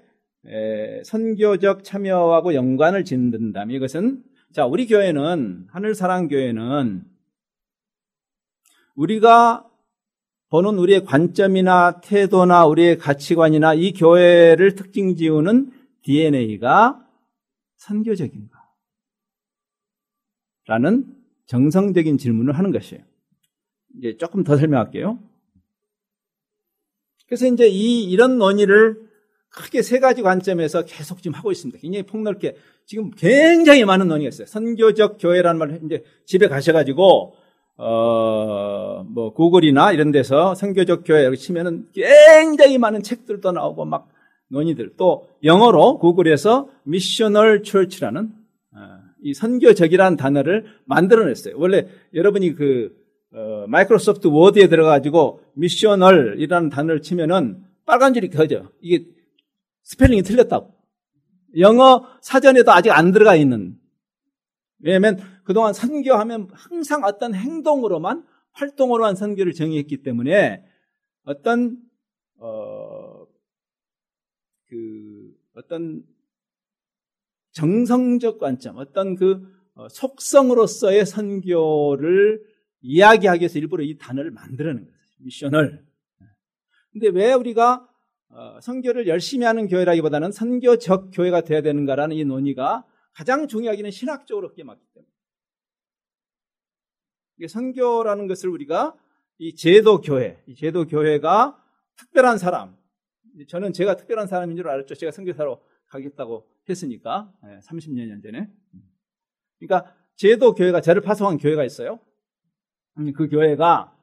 선교적 1.04 1.85
참여하고 1.85 2.54
연관을 2.54 3.04
짓는다면 3.04 3.76
이것은 3.76 4.22
자 4.52 4.66
우리 4.66 4.87
교회는 4.87 5.66
하늘사랑 5.70 6.28
교회는 6.28 7.04
우리가 8.94 9.66
보는 10.50 10.78
우리의 10.78 11.04
관점이나 11.04 12.00
태도나 12.00 12.66
우리의 12.66 12.98
가치관이나 12.98 13.74
이 13.74 13.92
교회를 13.92 14.76
특징 14.76 15.16
지우는 15.16 15.72
DNA가 16.02 17.03
선교적인가? 17.84 18.58
라는 20.66 21.04
정성적인 21.46 22.16
질문을 22.16 22.56
하는 22.56 22.72
것이에요. 22.72 23.04
이제 23.98 24.16
조금 24.16 24.42
더 24.42 24.56
설명할게요. 24.56 25.18
그래서 27.26 27.46
이제 27.46 27.68
이, 27.68 28.04
이런 28.04 28.38
논의를 28.38 29.04
크게 29.50 29.82
세 29.82 29.98
가지 29.98 30.22
관점에서 30.22 30.84
계속 30.84 31.22
지금 31.22 31.34
하고 31.34 31.52
있습니다. 31.52 31.78
굉장히 31.80 32.04
폭넓게. 32.04 32.56
지금 32.86 33.10
굉장히 33.10 33.84
많은 33.84 34.08
논의가 34.08 34.28
있어요. 34.28 34.46
선교적 34.46 35.18
교회라는 35.20 35.58
말, 35.58 35.80
이제 35.84 36.02
집에 36.24 36.48
가셔가지고, 36.48 37.34
어, 37.76 39.04
뭐, 39.04 39.32
구글이나 39.32 39.92
이런 39.92 40.10
데서 40.10 40.54
선교적 40.54 41.02
교회 41.04 41.22
이렇게 41.22 41.36
치면은 41.36 41.88
굉장히 41.92 42.78
많은 42.78 43.02
책들도 43.02 43.52
나오고 43.52 43.84
막 43.84 44.08
논의들. 44.54 44.94
또 44.96 45.28
영어로 45.42 45.98
구글에서 45.98 46.70
미셔널 46.84 47.62
철치라는 47.62 48.32
어, 48.74 48.78
이 49.22 49.34
선교적이라는 49.34 50.16
단어를 50.16 50.64
만들어냈어요. 50.86 51.56
원래 51.58 51.86
여러분이 52.14 52.54
그 52.54 52.96
어, 53.34 53.66
마이크로소프트 53.68 54.28
워드에 54.28 54.68
들어가지고 54.68 55.40
missional이라는 55.54 56.70
단어를 56.70 57.02
치면은 57.02 57.62
빨간 57.84 58.14
줄이 58.14 58.30
켜져. 58.30 58.70
이게 58.80 59.06
spelling이 59.82 60.22
틀렸다고. 60.22 60.72
영어 61.58 62.06
사전에도 62.22 62.72
아직 62.72 62.90
안 62.90 63.12
들어가 63.12 63.36
있는. 63.36 63.76
왜냐하면 64.80 65.18
그동안 65.44 65.72
선교하면 65.72 66.48
항상 66.52 67.04
어떤 67.04 67.34
행동으로만 67.34 68.24
활동으로만 68.52 69.14
선교를 69.14 69.52
정의했기 69.52 70.02
때문에 70.02 70.64
어떤 71.24 71.76
어, 72.38 72.73
그 74.74 75.37
어떤 75.54 76.02
정성적 77.52 78.38
관점, 78.40 78.76
어떤 78.78 79.14
그 79.14 79.46
어, 79.74 79.88
속성으로서의 79.88 81.06
선교를 81.06 82.44
이야기하기 82.80 83.40
위해서 83.40 83.58
일부러 83.60 83.84
이 83.84 83.96
단어를 83.96 84.32
만들어낸 84.32 84.84
거예요. 84.84 84.98
미션을. 85.18 85.87
근데 86.92 87.08
왜 87.08 87.32
우리가 87.32 87.88
어, 88.28 88.60
선교를 88.60 89.06
열심히 89.06 89.46
하는 89.46 89.68
교회라기보다는 89.68 90.32
선교적 90.32 91.10
교회가 91.12 91.42
돼야 91.42 91.62
되는가라는 91.62 92.16
이 92.16 92.24
논의가 92.24 92.84
가장 93.12 93.46
중요하기는 93.46 93.92
신학적으로 93.92 94.48
그게 94.48 94.64
맞기 94.64 94.84
때문에. 94.92 95.08
선교라는 97.48 98.26
것을 98.26 98.48
우리가 98.48 98.96
이 99.38 99.54
제도 99.54 100.00
교회, 100.00 100.42
이 100.46 100.56
제도 100.56 100.87
교회가 100.87 101.60
특별한 101.96 102.38
사람, 102.38 102.76
저는 103.48 103.72
제가 103.72 103.96
특별한 103.96 104.26
사람인 104.26 104.56
줄 104.56 104.68
알았죠. 104.68 104.94
제가 104.94 105.12
선교사로 105.12 105.62
가겠다고 105.88 106.48
했으니까 106.68 107.32
30년 107.42 108.22
전에. 108.22 108.50
그러니까 109.58 109.94
제도 110.16 110.54
교회가 110.54 110.80
저를 110.80 111.02
파송한 111.02 111.38
교회가 111.38 111.64
있어요. 111.64 112.00
음, 112.98 113.12
그 113.12 113.28
교회가 113.28 113.96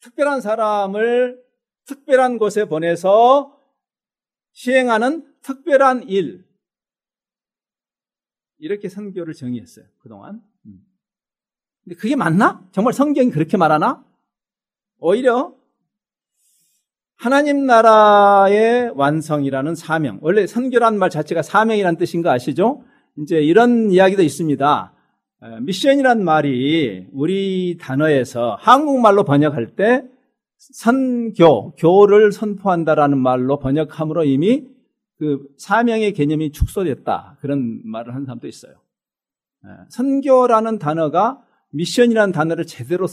특별한 0.00 0.40
사람을 0.40 1.42
특별한 1.84 2.38
곳에 2.38 2.64
보내서 2.64 3.58
시행하는 4.52 5.34
특별한 5.42 6.08
일 6.08 6.46
이렇게 8.58 8.88
선교를 8.88 9.34
정의했어요. 9.34 9.86
그동안. 9.98 10.42
음. 10.66 10.84
근데 11.84 11.94
그게 11.96 12.16
맞나? 12.16 12.66
정말 12.72 12.92
성경이 12.92 13.30
그렇게 13.30 13.56
말하나? 13.56 14.04
오히려 14.98 15.57
하나님 17.20 17.66
나라의 17.66 18.92
완성이라는 18.94 19.74
사명. 19.74 20.18
원래 20.22 20.46
선교란 20.46 20.96
말 20.98 21.10
자체가 21.10 21.42
사명이라는 21.42 21.98
뜻인 21.98 22.22
거 22.22 22.30
아시죠? 22.30 22.84
이제 23.18 23.40
이런 23.40 23.90
이야기도 23.90 24.22
있습니다. 24.22 24.92
미션이란 25.62 26.22
말이 26.22 27.08
우리 27.12 27.76
단어에서 27.80 28.56
한국말로 28.60 29.24
번역할 29.24 29.74
때 29.74 30.04
선교, 30.58 31.72
교를 31.74 32.30
선포한다라는 32.30 33.18
말로 33.18 33.58
번역함으로 33.58 34.22
이미 34.24 34.68
그 35.18 35.40
사명의 35.56 36.12
개념이 36.12 36.52
축소됐다. 36.52 37.38
그런 37.40 37.80
말을 37.84 38.14
하는 38.14 38.26
사람도 38.26 38.46
있어요. 38.46 38.74
선교라는 39.88 40.78
단어가 40.78 41.42
미션이라는 41.70 42.30
단어를 42.30 42.64
제대로 42.64 43.08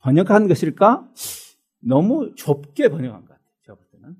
번역한 0.00 0.48
것일까? 0.48 1.06
너무 1.80 2.34
좁게 2.34 2.88
번역한 2.88 3.22
것 3.22 3.28
같아요. 3.28 3.46
제가 3.64 3.76
볼 3.76 3.84
때는. 3.92 4.16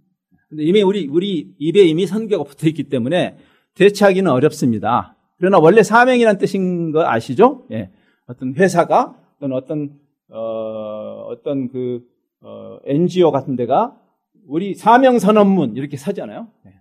근데 0.48 0.64
이미 0.64 0.82
우리, 0.82 1.06
우리 1.06 1.54
입에 1.58 1.82
이미 1.82 2.06
선교가 2.06 2.44
붙어 2.44 2.66
있기 2.68 2.84
때문에 2.84 3.36
대체하기는 3.74 4.30
어렵습니다. 4.30 5.16
그러나 5.38 5.58
원래 5.58 5.82
사명이라는 5.82 6.38
뜻인 6.38 6.92
거 6.92 7.06
아시죠? 7.06 7.66
예. 7.70 7.90
어떤 8.26 8.54
회사가 8.54 9.16
또는 9.40 9.56
어떤, 9.56 9.98
어, 10.28 11.26
어떤 11.28 11.68
그, 11.68 12.02
어, 12.40 12.78
NGO 12.84 13.30
같은 13.30 13.56
데가 13.56 13.96
우리 14.46 14.74
사명 14.74 15.18
선언문 15.18 15.76
이렇게 15.76 15.96
쓰잖아요. 15.96 16.48
예. 16.66 16.74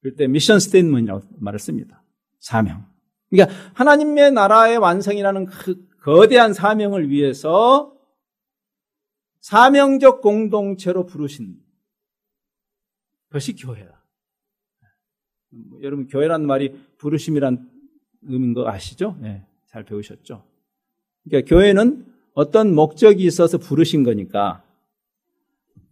그럴 0.00 0.16
때 0.16 0.26
mission 0.26 0.58
statement라고 0.58 1.22
말을 1.38 1.58
씁니다. 1.58 2.02
사명. 2.40 2.84
그러니까 3.30 3.54
하나님의 3.74 4.32
나라의 4.32 4.78
완성이라는 4.78 5.46
그 5.46 5.86
거대한 6.02 6.52
사명을 6.52 7.08
위해서 7.08 7.91
사명적 9.42 10.22
공동체로 10.22 11.04
부르신 11.04 11.56
것이 13.30 13.54
교회다. 13.54 14.00
여러분 15.82 16.06
교회란 16.06 16.46
말이 16.46 16.80
부르심이란 16.98 17.68
의미인 18.22 18.54
거 18.54 18.68
아시죠? 18.68 19.16
네, 19.20 19.44
잘 19.66 19.84
배우셨죠? 19.84 20.44
그러니까 21.24 21.48
교회는 21.48 22.06
어떤 22.34 22.74
목적이 22.74 23.24
있어서 23.24 23.58
부르신 23.58 24.04
거니까. 24.04 24.62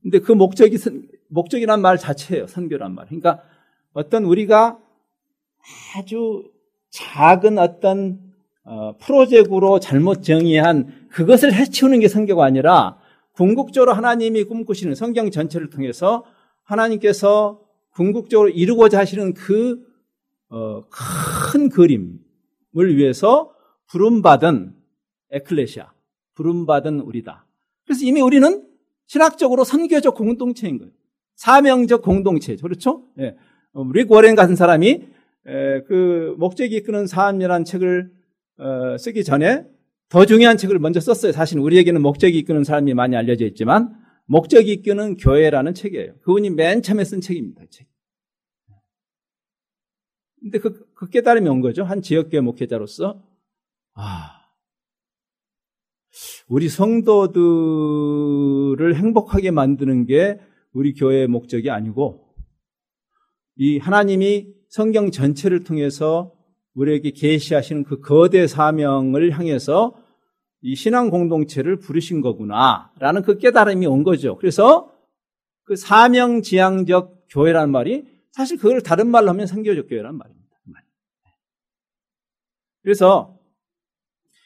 근데 0.00 0.20
그 0.20 0.32
목적이 0.32 0.78
목적이란 1.28 1.82
말 1.82 1.98
자체예요. 1.98 2.46
선교란 2.46 2.94
말. 2.94 3.06
그러니까 3.06 3.42
어떤 3.92 4.24
우리가 4.24 4.78
아주 5.96 6.50
작은 6.90 7.58
어떤 7.58 8.32
어, 8.62 8.96
프로젝트로 8.98 9.80
잘못 9.80 10.22
정의한 10.22 11.08
그것을 11.08 11.52
해치우는 11.52 11.98
게 11.98 12.08
선교가 12.08 12.44
아니라 12.44 12.99
궁극적으로 13.32 13.92
하나님이 13.92 14.44
꿈꾸시는 14.44 14.94
성경 14.94 15.30
전체를 15.30 15.70
통해서 15.70 16.24
하나님께서 16.64 17.60
궁극적으로 17.90 18.48
이루고자 18.48 18.98
하시는 18.98 19.34
그, 19.34 19.84
어, 20.48 20.82
큰 21.52 21.68
그림을 21.68 22.96
위해서 22.96 23.52
부름받은 23.88 24.74
에클레시아, 25.30 25.92
부름받은 26.34 27.00
우리다. 27.00 27.46
그래서 27.84 28.04
이미 28.04 28.20
우리는 28.20 28.66
신학적으로 29.06 29.64
선교적 29.64 30.14
공동체인 30.14 30.78
거예요. 30.78 30.92
사명적 31.34 32.02
공동체. 32.02 32.54
그렇죠? 32.56 33.04
예. 33.18 33.36
어, 33.72 33.84
릭 33.92 34.10
워렌 34.10 34.34
같은 34.34 34.56
사람이 34.56 34.88
에, 35.46 35.82
그 35.84 36.34
목적이 36.38 36.76
이끄는 36.76 37.06
삶이라는 37.06 37.64
책을 37.64 38.12
어, 38.58 38.98
쓰기 38.98 39.24
전에 39.24 39.66
더 40.10 40.26
중요한 40.26 40.56
책을 40.58 40.78
먼저 40.80 41.00
썼어요. 41.00 41.32
사실 41.32 41.58
우리에게는 41.58 42.02
목적이 42.02 42.38
이끄는 42.38 42.64
사람이 42.64 42.92
많이 42.94 43.16
알려져 43.16 43.46
있지만 43.46 43.96
목적이 44.26 44.72
이끄는 44.72 45.16
교회라는 45.16 45.72
책이에요. 45.72 46.18
그분이 46.22 46.50
맨 46.50 46.82
처음에 46.82 47.04
쓴 47.04 47.20
책입니다. 47.20 47.62
책. 47.70 47.86
근데 50.40 50.58
그, 50.58 50.92
그 50.94 51.08
깨달음이 51.08 51.48
온 51.48 51.60
거죠. 51.60 51.84
한 51.84 52.02
지역교회 52.02 52.40
목회자로서. 52.40 53.22
아, 53.94 54.40
우리 56.48 56.68
성도들을 56.68 57.36
행복하게 58.96 59.52
만드는 59.52 60.06
게 60.06 60.40
우리 60.72 60.94
교회의 60.94 61.28
목적이 61.28 61.70
아니고 61.70 62.34
이 63.56 63.78
하나님이 63.78 64.54
성경 64.68 65.10
전체를 65.12 65.62
통해서 65.64 66.34
우리에게 66.74 67.10
계시하시는 67.12 67.84
그 67.84 68.00
거대 68.00 68.46
사명을 68.46 69.30
향해서 69.32 69.99
이 70.62 70.74
신앙 70.74 71.10
공동체를 71.10 71.78
부르신 71.78 72.20
거구나라는 72.20 73.22
그 73.22 73.38
깨달음이 73.38 73.86
온 73.86 74.02
거죠. 74.02 74.36
그래서 74.36 74.92
그 75.64 75.76
사명 75.76 76.42
지향적 76.42 77.26
교회라는 77.30 77.70
말이 77.70 78.04
사실 78.32 78.58
그걸 78.58 78.80
다른 78.82 79.08
말로 79.08 79.28
하면 79.30 79.46
선교적 79.46 79.88
교회라는 79.88 80.18
말입니다. 80.18 80.40
그래서 82.82 83.38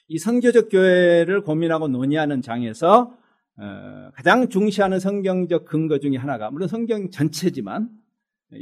이 0.08 0.18
선교적 0.18 0.68
교회를 0.70 1.42
고민하고 1.42 1.88
논의하는 1.88 2.42
장에서 2.42 3.16
어, 3.56 4.10
가장 4.14 4.48
중시하는 4.48 4.98
성경적 4.98 5.64
근거 5.64 5.98
중에 5.98 6.16
하나가 6.16 6.50
물론 6.50 6.66
성경 6.68 7.10
전체지만 7.10 7.88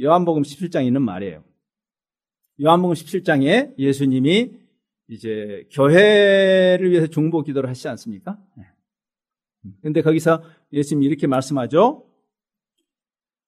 요한복음 0.01 0.43
17장에 0.43 0.85
있는 0.85 1.01
말이에요. 1.01 1.43
요한복음 2.61 2.93
17장에 2.93 3.77
예수님이 3.79 4.51
이제 5.07 5.67
교회를 5.71 6.89
위해서 6.91 7.07
중보 7.07 7.41
기도를 7.43 7.69
하시지 7.69 7.87
않습니까? 7.89 8.39
네. 8.57 10.01
거기서 10.01 10.43
예수님이 10.71 11.05
이렇게 11.05 11.27
말씀하죠. 11.27 12.09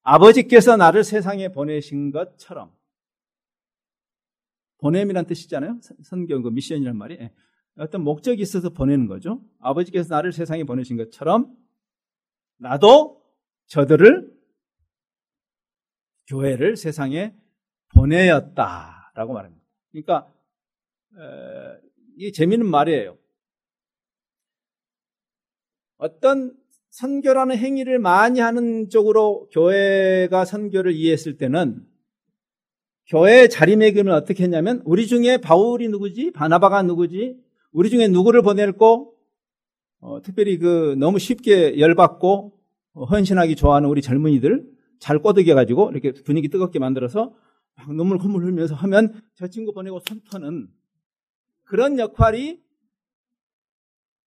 아버지께서 0.03 0.77
나를 0.77 1.03
세상에 1.03 1.49
보내신 1.49 2.11
것처럼 2.11 2.71
보냄이란 4.77 5.25
뜻이잖아요. 5.25 5.79
선경 6.03 6.43
그 6.43 6.49
미션이란 6.49 6.95
말이 6.95 7.17
예. 7.19 7.33
어떤 7.77 8.03
목적이 8.03 8.41
있어서 8.43 8.69
보내는 8.69 9.07
거죠. 9.07 9.41
아버지께서 9.59 10.13
나를 10.13 10.31
세상에 10.31 10.63
보내신 10.63 10.95
것처럼 10.95 11.55
나도 12.57 13.21
저들을 13.65 14.33
교회를 16.27 16.77
세상에 16.77 17.35
보내었다라고 17.93 19.33
말합니다. 19.33 19.65
그러니까 19.91 20.31
이게 22.17 22.31
재미있는 22.31 22.67
말이에요. 22.67 23.17
어떤 25.97 26.53
선교라는 26.89 27.57
행위를 27.57 27.99
많이 27.99 28.39
하는 28.39 28.89
쪽으로 28.89 29.49
교회가 29.51 30.45
선교를 30.45 30.93
이해했을 30.93 31.37
때는 31.37 31.85
교회 33.07 33.47
자리매김을 33.47 34.11
어떻게 34.11 34.43
했냐면 34.43 34.81
우리 34.85 35.05
중에 35.05 35.37
바울이 35.37 35.89
누구지? 35.89 36.31
바나바가 36.31 36.81
누구지? 36.83 37.37
우리 37.71 37.89
중에 37.89 38.07
누구를 38.07 38.41
보낼고 38.41 39.13
어, 39.99 40.21
특별히 40.21 40.57
그 40.57 40.95
너무 40.97 41.19
쉽게 41.19 41.79
열받고 41.79 42.53
어, 42.93 43.03
헌신하기 43.05 43.55
좋아하는 43.55 43.89
우리 43.89 44.01
젊은이들 44.01 44.65
잘 44.99 45.19
꼬드겨 45.19 45.53
가지고 45.55 45.91
이렇게 45.91 46.13
분위기 46.13 46.47
뜨겁게 46.47 46.79
만들어서 46.79 47.33
막 47.75 47.93
눈물 47.93 48.17
콧물 48.17 48.45
흘면서 48.45 48.75
하면 48.75 49.21
저 49.35 49.47
친구 49.47 49.73
보내고 49.73 49.99
손 49.99 50.21
터는 50.29 50.67
그런 51.65 51.99
역할이 51.99 52.63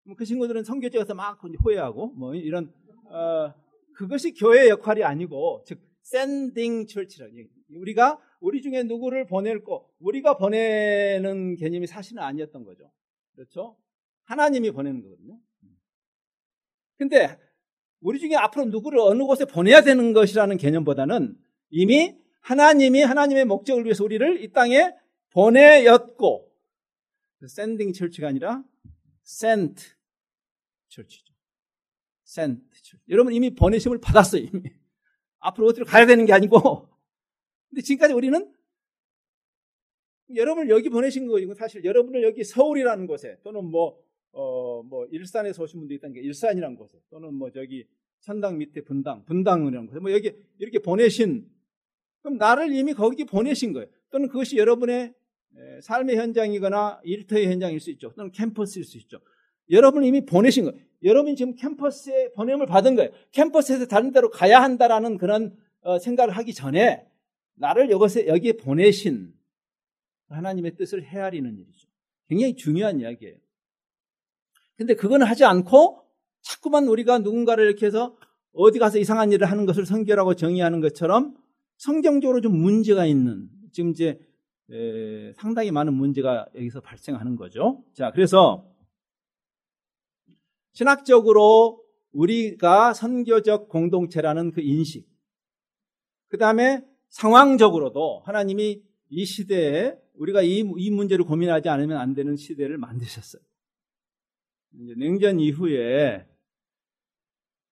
뭐그 0.05 0.25
친구들은 0.25 0.65
성교제 0.65 0.99
가서 0.99 1.15
막 1.15 1.43
후회하고 1.43 2.09
뭐 2.09 2.35
이런 2.35 2.73
어, 3.07 3.55
그것이 3.95 4.33
교회 4.33 4.69
역할이 4.69 5.03
아니고 5.03 5.65
즉 5.67 5.81
sending 6.03 6.87
church라는. 6.87 7.49
우리가 7.77 8.19
우리 8.41 8.63
중에 8.63 8.83
누구를 8.85 9.27
보낼 9.27 9.63
거 9.63 9.87
우리가 10.01 10.37
보내는 10.37 11.57
개념이 11.57 11.87
사실은 11.87 12.23
아니었던 12.23 12.65
거죠. 12.65 12.91
그렇죠? 13.35 13.77
하나님이 14.25 14.71
보내는 14.71 15.03
거거든요. 15.03 15.39
근데 16.97 17.39
우리 18.01 18.19
중에 18.19 18.35
앞으로 18.35 18.67
누구를 18.67 18.99
어느 19.01 19.23
곳에 19.25 19.45
보내야 19.45 19.83
되는 19.83 20.13
것이라는 20.13 20.57
개념보다는 20.57 21.37
이미 21.71 22.17
하나님이 22.41 23.03
하나님의 23.03 23.45
목적을 23.45 23.85
위해서 23.85 24.05
우리를 24.05 24.43
이 24.43 24.53
땅에 24.53 24.93
보내셨고 25.31 26.48
sending 27.47 27.93
church가 27.93 28.29
아니라 28.29 28.65
센트 29.23 29.85
철치죠. 30.89 31.35
센트 32.25 32.83
철치. 32.83 33.05
여러분 33.09 33.33
이미 33.33 33.55
보내심을 33.55 34.01
받았어요. 34.01 34.43
이미. 34.43 34.63
앞으로 35.39 35.69
어디로 35.69 35.87
가야 35.87 36.07
되는 36.07 36.27
게 36.27 36.33
아니고 36.33 36.89
근데 37.71 37.83
지금까지 37.83 38.15
우리는 38.15 38.53
여러분을 40.35 40.69
여기 40.71 40.89
보내신 40.89 41.27
거이고 41.27 41.55
사실 41.55 41.85
여러분을 41.85 42.23
여기 42.23 42.45
서울이라는 42.45 43.07
곳에 43.07 43.39
또는 43.43 43.65
뭐, 43.65 43.99
어, 44.33 44.83
뭐, 44.83 45.07
일산에서 45.07 45.63
오신 45.63 45.81
분도 45.81 45.95
있다는 45.95 46.15
게 46.15 46.21
일산이라는 46.21 46.77
곳에 46.77 46.99
또는 47.09 47.35
뭐 47.35 47.51
저기 47.51 47.87
천당 48.21 48.59
밑에 48.59 48.83
분당, 48.83 49.25
분당이라는 49.25 49.87
곳에 49.87 50.01
뭐 50.01 50.13
여기 50.13 50.35
이렇게 50.59 50.81
보내신 50.81 51.49
그럼 52.21 52.37
나를 52.37 52.73
이미 52.73 52.93
거기 52.93 53.25
보내신 53.25 53.73
거예요. 53.73 53.89
또는 54.11 54.29
그것이 54.29 54.57
여러분의 54.59 55.15
삶의 55.83 56.17
현장이거나 56.17 57.01
일터의 57.05 57.49
현장일 57.49 57.81
수 57.81 57.91
있죠. 57.93 58.13
또는 58.15 58.31
캠퍼스일 58.33 58.85
수 58.85 58.97
있죠. 58.99 59.21
여러분을 59.71 60.07
이미 60.07 60.25
보내신 60.25 60.65
거예요. 60.65 60.79
여러분이 61.03 61.37
지금 61.37 61.55
캠퍼스에 61.55 62.33
보냄을 62.33 62.67
받은 62.67 62.97
거예요. 62.97 63.11
캠퍼스에서 63.33 63.87
다른 63.87 64.13
데로 64.13 64.31
가야 64.31 64.63
한다라는 64.63 65.19
그런 65.19 65.57
어, 65.83 65.99
생각을 65.99 66.37
하기 66.37 66.55
전에 66.55 67.07
나를 67.55 67.91
여기에, 67.91 68.27
여기에 68.27 68.53
보내신 68.55 69.33
하나님의 70.29 70.77
뜻을 70.77 71.05
헤아리는 71.05 71.59
일이죠. 71.59 71.89
굉장히 72.29 72.57
중요한 72.57 73.01
이야기예요. 73.01 73.37
근데 74.77 74.95
그건 74.95 75.23
하지 75.23 75.45
않고 75.45 76.03
자꾸만 76.43 76.87
우리가 76.87 77.19
누군가를 77.19 77.65
이렇게 77.67 77.87
해서 77.87 78.17
어디 78.53 78.79
가서 78.79 78.99
이상한 78.99 79.33
일을 79.33 79.51
하는 79.51 79.67
것을 79.67 79.87
성결하고 79.87 80.35
정의하는 80.35 80.81
것처럼 80.81 81.37
성경적으로 81.77 82.41
좀 82.41 82.57
문제가 82.57 83.07
있는 83.07 83.49
지금 83.73 83.91
이제 83.91 84.19
에, 84.71 85.33
상당히 85.35 85.71
많은 85.71 85.95
문제가 85.95 86.47
여기서 86.55 86.81
발생하는 86.81 87.37
거죠. 87.37 87.85
자, 87.95 88.11
그래서 88.13 88.67
신학적으로 90.73 91.83
우리가 92.13 92.95
선교적 92.95 93.69
공동체라는 93.69 94.53
그 94.53 94.61
인식, 94.61 95.09
그 96.29 96.39
다음에 96.39 96.85
상황적으로도 97.09 98.23
하나님이 98.25 98.83
이 99.11 99.25
시대에 99.25 99.97
우리가 100.15 100.43
이, 100.43 100.59
이 100.77 100.91
문제를 100.91 101.25
고민하지 101.25 101.69
않으면 101.69 101.97
안 101.97 102.15
되는 102.15 102.37
시대를 102.37 102.77
만드셨어요. 102.79 103.43
냉전 104.97 105.41
이후에 105.41 106.27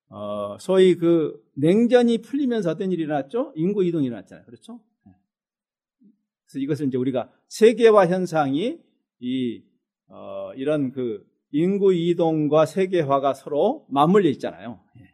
어, 0.08 0.56
소위 0.58 0.94
그 0.96 1.44
냉전이 1.54 2.18
풀리면서 2.18 2.70
어떤 2.70 2.92
일이 2.92 3.02
일어났죠? 3.02 3.52
인구 3.56 3.84
이동이 3.84 4.06
일어났잖아요. 4.06 4.46
그렇죠? 4.46 4.80
네. 6.46 6.50
그래서 6.50 6.58
이것을 6.58 6.86
이제 6.86 6.96
우리가 6.96 7.30
세계화 7.48 8.06
현상이 8.06 8.78
이 9.20 9.62
어, 10.08 10.52
이런 10.54 10.92
그 10.92 11.24
인구 11.50 11.94
이동과 11.94 12.66
세계화가 12.66 13.34
서로 13.34 13.86
맞물려 13.88 14.28
있잖아요. 14.30 14.80
예. 14.98 15.10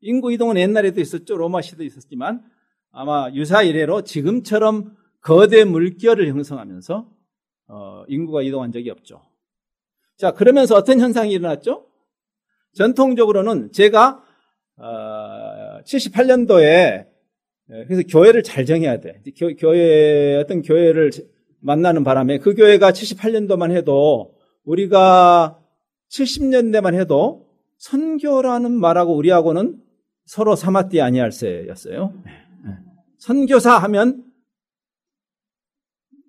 인구 0.00 0.32
이동은 0.32 0.56
옛날에도 0.56 1.00
있었죠. 1.00 1.36
로마 1.36 1.62
시대도 1.62 1.84
있었지만 1.84 2.44
아마 2.92 3.30
유사 3.32 3.62
이래로 3.62 4.02
지금처럼 4.02 4.96
거대 5.20 5.64
물결을 5.64 6.28
형성하면서 6.28 7.10
어, 7.68 8.04
인구가 8.08 8.42
이동한 8.42 8.72
적이 8.72 8.90
없죠. 8.90 9.22
자, 10.16 10.32
그러면서 10.32 10.76
어떤 10.76 11.00
현상이 11.00 11.32
일어났죠? 11.32 11.86
전통적으로는 12.74 13.72
제가 13.72 14.22
어, 14.76 15.82
78년도에 15.84 17.05
그래서 17.68 18.02
교회를 18.08 18.42
잘 18.42 18.64
정해야 18.64 19.00
돼. 19.00 19.22
교, 19.36 19.54
교회 19.56 20.36
어떤 20.36 20.62
교회를 20.62 21.10
만나는 21.60 22.04
바람에 22.04 22.38
그 22.38 22.54
교회가 22.54 22.92
78년도만 22.92 23.72
해도 23.72 24.34
우리가 24.64 25.60
70년대만 26.10 26.94
해도 26.94 27.48
선교라는 27.78 28.72
말하고 28.72 29.16
우리하고는 29.16 29.82
서로 30.24 30.54
사마띠 30.56 31.00
아니할세였어요. 31.00 32.12
선교사 33.18 33.76
하면 33.78 34.24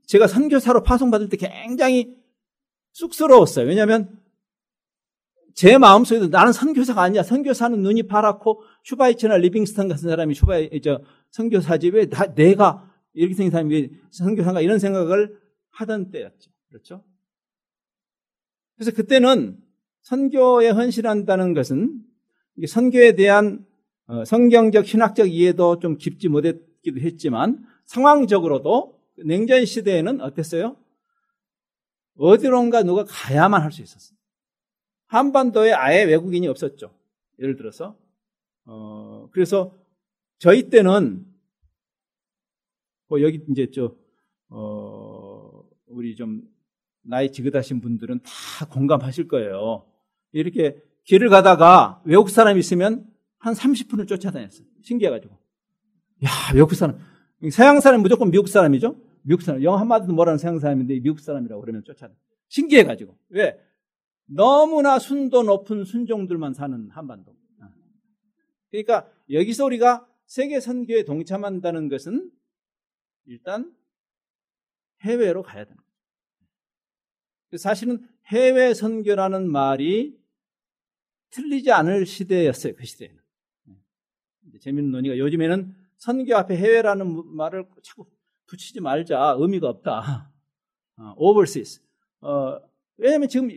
제가 0.08 0.28
선교사로 0.28 0.84
파송받을 0.84 1.30
때 1.30 1.38
굉장히 1.38 2.15
쑥스러웠어요. 2.93 3.67
왜냐하면 3.67 4.19
제 5.54 5.78
마음속에도 5.78 6.28
나는 6.28 6.54
선교사가 6.54 7.02
아니야. 7.02 7.23
선교사는 7.23 7.80
눈이 7.82 8.04
파랗고 8.04 8.62
슈바이처나 8.84 9.38
리빙스턴 9.38 9.88
같은 9.88 10.10
사람이 10.10 10.34
슈바이 10.36 10.82
저 10.82 11.02
선교사지 11.31 11.89
왜 11.89 12.07
다, 12.07 12.33
내가 12.33 12.91
이렇게 13.13 13.33
생긴 13.33 13.51
사람이 13.51 13.73
왜 13.73 13.89
선교사가 14.11 14.61
이런 14.61 14.79
생각을 14.79 15.39
하던 15.69 16.11
때였죠. 16.11 16.51
그렇죠? 16.69 17.03
그래서 18.75 18.91
그때는 18.91 19.59
선교에 20.01 20.69
헌신한다는 20.69 21.53
것은 21.53 22.01
선교에 22.67 23.15
대한 23.15 23.65
어, 24.07 24.23
성경적 24.23 24.85
신학적 24.85 25.29
이해도 25.29 25.79
좀 25.79 25.97
깊지 25.97 26.29
못했기도 26.29 26.99
했지만 27.01 27.65
상황적으로도 27.85 28.99
냉전 29.25 29.65
시대에는 29.65 30.21
어땠어요? 30.21 30.77
어디론가 32.17 32.83
누가 32.83 33.03
가야만 33.07 33.61
할 33.61 33.71
수 33.71 33.81
있었어요. 33.81 34.17
한반도에 35.07 35.71
아예 35.73 36.03
외국인이 36.03 36.47
없었죠. 36.47 36.93
예를 37.39 37.55
들어서 37.55 37.97
어 38.65 39.29
그래서 39.31 39.73
저희 40.39 40.69
때는 40.69 41.26
뭐 43.08 43.21
여기 43.21 43.43
이제 43.50 43.69
저 43.71 43.95
어 44.50 45.63
우리 45.88 46.15
좀 46.15 46.41
나이 47.02 47.32
지긋하신 47.32 47.82
분들은 47.82 48.19
다 48.21 48.65
공감하실 48.67 49.28
거예요. 49.28 49.86
이렇게 50.32 50.82
길을 51.06 51.30
가다가 51.30 52.02
외국 52.06 52.30
사람이 52.30 52.60
있으면 52.60 53.06
한 53.39 53.54
30분을 53.54 54.08
쫓아다녔어요. 54.08 54.65
신기해가지고. 54.82 55.34
야, 56.26 56.30
외국 56.54 56.76
사람. 56.76 57.00
서양 57.52 57.80
사람 57.80 58.02
무조건 58.02 58.32
미국 58.32 58.50
사람이죠? 58.50 59.00
미국 59.21 59.41
사람, 59.41 59.62
영어 59.63 59.78
한마디도 59.78 60.13
모르는 60.13 60.38
서양 60.38 60.60
사람인데 60.60 61.00
미국 61.00 61.19
사람이라고 61.19 61.62
그러면 61.62 61.84
쫓아내. 61.84 62.13
신기해가지고. 62.50 63.15
왜? 63.30 63.60
너무나 64.26 65.00
순도 65.00 65.43
높은 65.43 65.86
순종들만 65.86 66.54
사는 66.54 66.89
한반도. 66.91 67.36
그러니까 68.71 69.10
여기서 69.32 69.65
우리가 69.65 70.06
세계 70.27 70.59
선교에 70.59 71.03
동참한다는 71.03 71.89
것은 71.89 72.29
일단 73.25 73.75
해외로 75.01 75.41
가야 75.41 75.65
거죠. 75.65 75.81
사실은 77.57 78.07
해외 78.27 78.73
선교라는 78.73 79.49
말이 79.49 80.21
틀리지 81.29 81.71
않을 81.71 82.05
시대였어요. 82.05 82.75
그 82.75 82.85
시대에는. 82.85 83.17
재밌는 84.61 84.91
논의가 84.91 85.17
요즘에는 85.17 85.75
선교 85.97 86.35
앞에 86.35 86.57
해외라는 86.57 87.35
말을 87.35 87.67
자꾸 87.83 88.05
붙이지 88.47 88.81
말자. 88.81 89.35
의미가 89.37 89.69
없다. 89.69 90.33
어, 90.97 91.13
overseas. 91.17 91.81
어, 92.21 92.59
왜냐하면 92.97 93.29
지금 93.29 93.49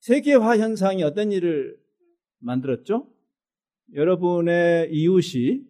세계화 0.00 0.58
현상이 0.58 1.02
어떤 1.02 1.32
일을 1.32 1.80
만들었죠? 2.38 3.13
여러분의 3.92 4.90
이웃이 4.92 5.62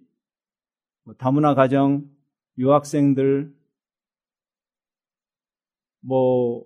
뭐 1.03 1.15
다문화 1.15 1.55
가정, 1.55 2.09
유학생들, 2.57 3.55
뭐 6.01 6.65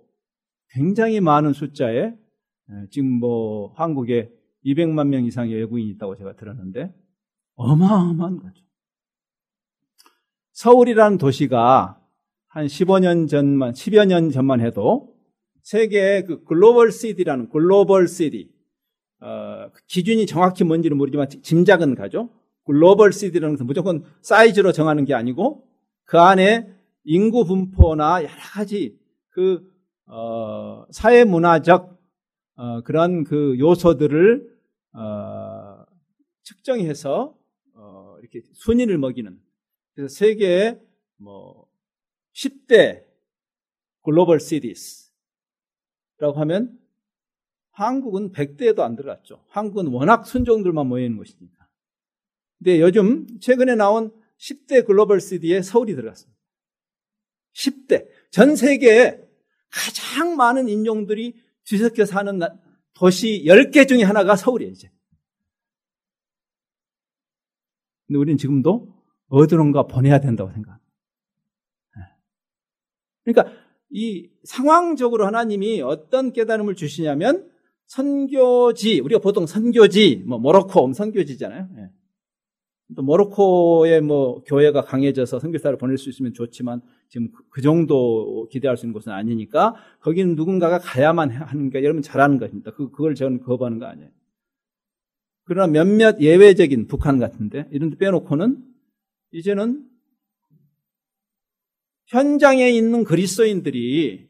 굉장히 0.69 1.19
많은 1.19 1.53
숫자에 1.53 2.13
지금 2.91 3.09
뭐 3.09 3.73
한국에 3.73 4.31
200만 4.65 5.07
명 5.07 5.25
이상의 5.25 5.55
외국인이 5.55 5.89
있다고 5.91 6.15
제가 6.15 6.35
들었는데 6.35 6.93
어마어마한 7.55 8.37
거죠. 8.37 8.63
서울이라는 10.51 11.17
도시가 11.17 11.99
한 12.47 12.65
15년 12.65 13.29
전만, 13.29 13.71
10여 13.71 14.05
년 14.05 14.29
전만 14.29 14.59
해도 14.59 15.15
세계의 15.63 16.25
그 16.25 16.43
global 16.43 16.91
city라는 16.91 17.49
global 17.49 18.07
city, 18.07 18.51
어, 19.21 19.69
그 19.73 19.81
기준이 19.87 20.25
정확히 20.25 20.63
뭔지는 20.63 20.97
모르지만 20.97 21.29
짐작은 21.29 21.95
가죠. 21.95 22.29
global 22.65 23.11
city라는 23.11 23.55
것은 23.55 23.65
무조건 23.65 24.03
사이즈로 24.21 24.71
정하는 24.71 25.05
게 25.05 25.13
아니고 25.13 25.67
그 26.05 26.19
안에 26.19 26.71
인구 27.03 27.45
분포나 27.45 28.23
여러 28.23 28.33
가지 28.53 28.97
그, 29.29 29.67
어, 30.05 30.85
사회 30.91 31.23
문화적 31.23 31.99
어, 32.55 32.81
그런 32.81 33.23
그 33.23 33.57
요소들을 33.59 34.57
어, 34.93 35.85
측정해서 36.43 37.35
어, 37.75 38.17
이렇게 38.21 38.41
순위를 38.53 38.97
먹이는 38.97 39.39
그래서 39.93 40.13
세계의 40.13 40.79
뭐 41.17 41.67
10대 42.33 43.03
글로벌 44.03 44.39
시티스라고 44.39 45.09
하면 46.35 46.78
한국은 47.79 48.31
100대에도 48.33 48.79
안 48.79 48.95
들어갔죠. 48.95 49.43
한국은 49.47 49.87
워낙 49.87 50.25
순종들만 50.25 50.87
모여 50.87 51.05
있는 51.05 51.17
곳이니까. 51.17 51.67
근데 52.57 52.81
요즘 52.81 53.25
최근에 53.39 53.75
나온 53.75 54.11
10대 54.37 54.85
글로벌 54.85 55.21
시디에 55.21 55.61
서울이 55.61 55.95
들어갔습니다. 55.95 56.37
10대. 57.53 58.07
전 58.31 58.55
세계에 58.55 59.21
가장 59.69 60.35
많은 60.35 60.67
인종들이 60.67 61.35
뒤섞여 61.63 62.05
사는 62.05 62.39
도시 62.93 63.45
10개 63.45 63.87
중에 63.87 64.03
하나가 64.03 64.35
서울이에요, 64.35 64.71
이제. 64.71 64.91
근데 68.07 68.17
우리는 68.17 68.37
지금도 68.37 68.93
어디론가 69.29 69.83
보내야 69.83 70.19
된다고 70.19 70.51
생각합니다. 70.51 70.91
네. 71.95 72.03
그러니까 73.23 73.55
이 73.89 74.29
상황적으로 74.43 75.25
하나님이 75.25 75.81
어떤 75.81 76.33
깨달음을 76.33 76.75
주시냐면 76.75 77.49
선교지, 77.89 78.99
우리가 78.99 79.19
보통 79.19 79.47
선교지, 79.47 80.23
뭐 80.27 80.37
모로코 80.37 80.93
선교지잖아요. 80.93 81.67
네. 81.75 81.89
또 82.95 83.01
모로코의 83.01 84.01
뭐 84.01 84.43
교회가 84.43 84.83
강해져서 84.83 85.39
선교사를 85.39 85.75
보낼 85.77 85.97
수 85.97 86.09
있으면 86.09 86.33
좋지만 86.33 86.81
지금 87.07 87.31
그, 87.31 87.43
그 87.49 87.61
정도 87.61 88.47
기대할 88.51 88.77
수 88.77 88.85
있는 88.85 88.93
곳은 88.93 89.11
아니니까 89.11 89.75
거기는 90.01 90.35
누군가가 90.35 90.77
가야만 90.79 91.31
하는 91.31 91.69
게 91.71 91.83
여러분 91.83 92.01
잘하는 92.01 92.37
것입니다. 92.37 92.71
그 92.71 92.91
그걸 92.91 93.15
저는 93.15 93.41
거부하는 93.41 93.79
거 93.79 93.85
아니에요. 93.85 94.09
그러나 95.43 95.71
몇몇 95.71 96.19
예외적인 96.19 96.87
북한 96.87 97.17
같은데 97.19 97.67
이런 97.71 97.89
데 97.89 97.97
빼놓고는 97.97 98.63
이제는 99.31 99.87
현장에 102.05 102.69
있는 102.69 103.03
그리스도인들이 103.03 104.29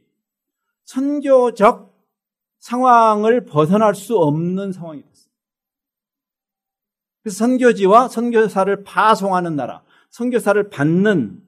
선교적 0.85 1.88
상황을 2.59 3.45
벗어날 3.45 3.95
수 3.95 4.17
없는 4.17 4.71
상황이 4.71 5.01
됐어요. 5.01 5.33
그래서 7.21 7.37
선교지와 7.37 8.07
선교사를 8.07 8.83
파송하는 8.83 9.55
나라, 9.55 9.83
선교사를 10.09 10.69
받는 10.69 11.45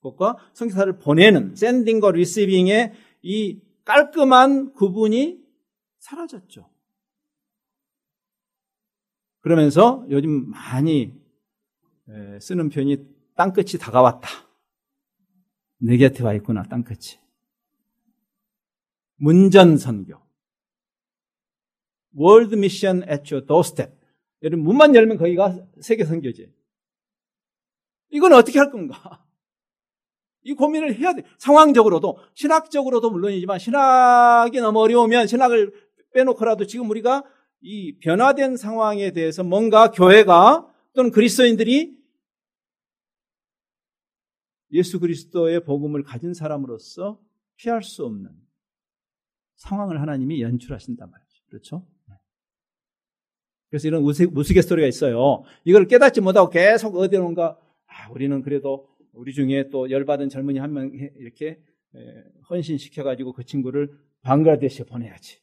것과 0.00 0.36
선교사를 0.54 0.98
보내는 0.98 1.54
샌딩과 1.54 2.12
리시빙의 2.12 2.92
이 3.22 3.60
깔끔한 3.84 4.72
구분이 4.72 5.44
사라졌죠. 5.98 6.68
그러면서 9.40 10.04
요즘 10.10 10.50
많이 10.50 11.14
쓰는 12.40 12.70
표현이 12.70 13.06
땅끝이 13.36 13.78
다가왔다. 13.80 14.28
내 15.78 15.96
곁에 15.96 16.22
와 16.24 16.34
있구나, 16.34 16.62
땅끝이. 16.64 17.19
문전 19.20 19.76
선교. 19.76 20.18
월드 22.12 22.54
미션 22.54 23.04
at 23.08 23.32
your 23.32 23.46
doorstep. 23.46 23.92
여러분 24.42 24.64
문만 24.64 24.94
열면 24.94 25.18
거기가 25.18 25.66
세계 25.80 26.04
선교지. 26.04 26.52
이건 28.08 28.32
어떻게 28.32 28.58
할 28.58 28.70
건가? 28.70 29.24
이 30.42 30.54
고민을 30.54 30.98
해야 30.98 31.12
돼. 31.12 31.22
상황적으로도 31.38 32.18
신학적으로도 32.34 33.10
물론이지만 33.10 33.58
신학이 33.58 34.58
너무 34.60 34.80
어려우면 34.80 35.26
신학을 35.26 35.72
빼놓고라도 36.14 36.66
지금 36.66 36.88
우리가 36.88 37.22
이 37.60 37.98
변화된 37.98 38.56
상황에 38.56 39.12
대해서 39.12 39.44
뭔가 39.44 39.90
교회가 39.90 40.66
또는 40.94 41.10
그리스도인들이 41.10 41.94
예수 44.72 44.98
그리스도의 44.98 45.64
복음을 45.64 46.02
가진 46.04 46.32
사람으로서 46.32 47.20
피할 47.56 47.82
수 47.82 48.06
없는 48.06 48.30
상황을 49.60 50.00
하나님이 50.00 50.42
연출하신단 50.42 51.10
말이죠. 51.10 51.44
그렇죠? 51.48 51.86
그래서 53.68 53.86
이런 53.86 54.02
우스갯소리가 54.02 54.88
있어요. 54.88 55.44
이걸 55.64 55.86
깨닫지 55.86 56.20
못하고 56.20 56.50
계속 56.50 56.96
어디론가 56.96 57.56
아, 57.86 58.10
우리는 58.10 58.42
그래도 58.42 58.88
우리 59.12 59.32
중에 59.32 59.68
또 59.70 59.90
열받은 59.90 60.28
젊은이 60.28 60.58
한 60.58 60.72
명 60.72 60.90
이렇게 60.92 61.60
헌신시켜가지고 62.48 63.32
그 63.32 63.44
친구를 63.44 63.90
방글라데시에 64.22 64.86
보내야지. 64.86 65.38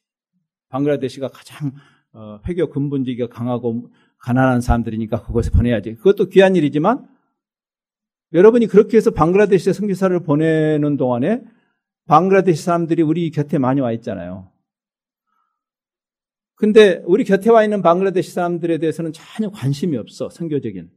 방글라데시가 0.69 1.29
가장 1.29 1.71
어, 2.11 2.39
회교 2.47 2.69
근본주의가 2.69 3.27
강하고 3.27 3.89
가난한 4.17 4.61
사람들이니까 4.61 5.21
그곳에 5.23 5.51
보내야지. 5.51 5.95
그것도 5.95 6.29
귀한 6.29 6.55
일이지만 6.55 7.07
여러분이 8.33 8.67
그렇게 8.67 8.97
해서 8.97 9.11
방글라데시에 9.11 9.71
선교사를 9.71 10.19
보내는 10.23 10.97
동안에 10.97 11.43
방글라데시 12.07 12.63
사람들이 12.63 13.01
우리 13.01 13.29
곁에 13.31 13.57
많이 13.57 13.81
와 13.81 13.91
있잖아요. 13.93 14.51
근데 16.55 17.03
우리 17.05 17.23
곁에 17.23 17.51
와 17.51 17.63
있는 17.63 17.81
방글라데시 17.81 18.31
사람들에 18.31 18.79
대해서는 18.79 19.13
전혀 19.13 19.51
관심이 19.51 19.95
없어, 19.97 20.29
선교적인. 20.29 20.89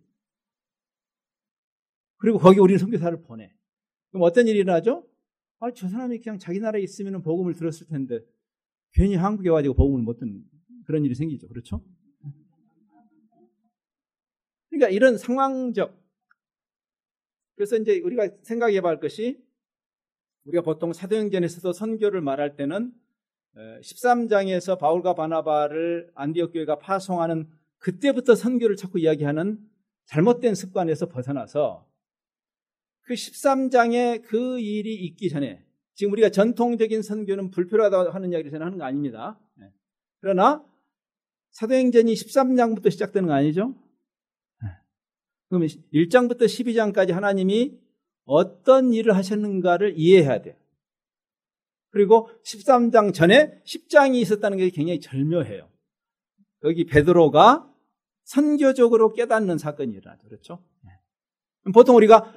그리고 2.16 2.38
거기 2.38 2.60
우리는 2.60 2.78
선교사를 2.78 3.22
보내. 3.22 3.52
그럼 4.10 4.22
어떤 4.22 4.46
일이 4.48 4.60
일어나죠? 4.60 5.06
아, 5.58 5.70
저 5.72 5.88
사람이 5.88 6.20
그냥 6.20 6.38
자기 6.38 6.60
나라에 6.60 6.80
있으면 6.82 7.22
복음을 7.22 7.54
들었을 7.54 7.86
텐데 7.88 8.20
괜히 8.92 9.14
한국에 9.16 9.50
와가지고 9.50 9.74
복음을 9.74 10.02
못 10.02 10.18
듣는 10.18 10.42
그런 10.86 11.04
일이 11.04 11.14
생기죠. 11.14 11.48
그렇죠? 11.48 11.84
그러니까 14.70 14.88
이런 14.88 15.18
상황적 15.18 16.00
그래서 17.56 17.76
이제 17.76 18.00
우리가 18.00 18.30
생각해 18.42 18.80
봐야 18.80 18.92
할 18.92 19.00
것이 19.00 19.44
우리가 20.50 20.62
보통 20.62 20.92
사도행전에서도 20.92 21.72
선교를 21.72 22.20
말할 22.20 22.56
때는 22.56 22.92
13장에서 23.56 24.78
바울과 24.78 25.14
바나바를 25.14 26.10
안디옥 26.14 26.52
교회가 26.52 26.78
파송하는 26.78 27.48
그때부터 27.78 28.34
선교를 28.34 28.76
자꾸 28.76 28.98
이야기하는 28.98 29.58
잘못된 30.06 30.54
습관에서 30.54 31.08
벗어나서 31.08 31.86
그 33.02 33.14
13장에 33.14 34.22
그 34.22 34.60
일이 34.60 34.94
있기 34.94 35.28
전에 35.28 35.64
지금 35.94 36.12
우리가 36.12 36.30
전통적인 36.30 37.02
선교는 37.02 37.50
불필요하다고 37.50 38.10
하는 38.10 38.30
이야기를 38.30 38.50
저는 38.50 38.66
하는 38.66 38.78
거 38.78 38.84
아닙니다. 38.84 39.38
네. 39.54 39.66
그러나 40.20 40.64
사도행전이 41.50 42.12
13장부터 42.14 42.90
시작되는 42.90 43.28
거 43.28 43.34
아니죠? 43.34 43.74
네. 44.62 44.68
그러면 45.48 45.68
1장부터 45.92 46.42
12장까지 46.42 47.12
하나님이 47.12 47.78
어떤 48.30 48.92
일을 48.92 49.16
하셨는가를 49.16 49.94
이해해야 49.96 50.40
돼요. 50.40 50.54
그리고 51.90 52.30
13장 52.44 53.12
전에 53.12 53.60
10장이 53.64 54.14
있었다는 54.14 54.56
게 54.56 54.70
굉장히 54.70 55.00
절묘해요. 55.00 55.68
여기 56.62 56.84
베드로가 56.84 57.68
선교적으로 58.22 59.12
깨닫는 59.14 59.58
사건이 59.58 59.92
일어나죠. 59.92 60.28
그렇죠? 60.28 60.62
네. 60.84 61.72
보통 61.74 61.96
우리가 61.96 62.32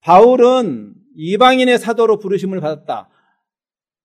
바울은 0.00 0.94
이방인의 1.14 1.78
사도로 1.78 2.18
부르심을 2.18 2.60
받았다. 2.60 3.10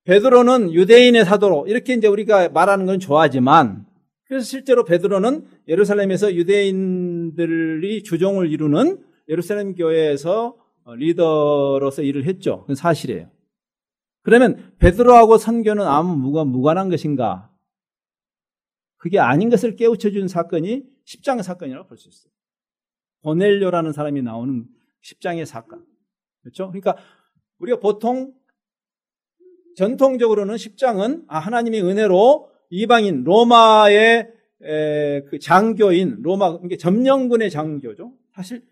베드로는 0.03 0.73
유대인의 0.73 1.23
사도로 1.23 1.67
이렇게 1.67 1.93
이제 1.93 2.07
우리가 2.07 2.49
말하는 2.49 2.85
건 2.85 2.99
좋아하지만 2.99 3.85
그래서 4.25 4.43
실제로 4.43 4.83
베드로는 4.83 5.47
예루살렘에서 5.69 6.33
유대인들이 6.33 8.03
주종을 8.03 8.51
이루는 8.51 9.05
예루살렘 9.29 9.75
교회에서 9.75 10.60
리더로서 10.85 12.01
일을 12.01 12.25
했죠. 12.25 12.61
그건 12.61 12.75
사실이에요. 12.75 13.29
그러면 14.23 14.73
베드로하고 14.79 15.37
선교는 15.37 15.85
아무 15.85 16.15
무관, 16.15 16.47
무관한 16.47 16.89
것인가? 16.89 17.49
그게 18.97 19.19
아닌 19.19 19.49
것을 19.49 19.75
깨우쳐 19.75 20.11
준 20.11 20.27
사건이 20.27 20.83
10장의 21.05 21.43
사건이라고 21.43 21.87
볼 21.87 21.97
수 21.97 22.09
있어요. 22.09 22.31
보넬료라는 23.23 23.93
사람이 23.93 24.21
나오는 24.21 24.65
10장의 25.03 25.45
사건. 25.45 25.85
그렇죠? 26.41 26.67
그러니까 26.67 26.95
우리가 27.59 27.79
보통 27.79 28.33
전통적으로는 29.75 30.55
10장은 30.55 31.25
아, 31.27 31.39
하나님의 31.39 31.83
은혜로 31.83 32.49
이방인 32.69 33.23
로마의 33.23 34.31
에, 34.63 35.21
그 35.23 35.39
장교인 35.39 36.21
로마 36.21 36.59
이게 36.63 36.77
점령군의 36.77 37.49
장교죠. 37.49 38.13
사실 38.35 38.63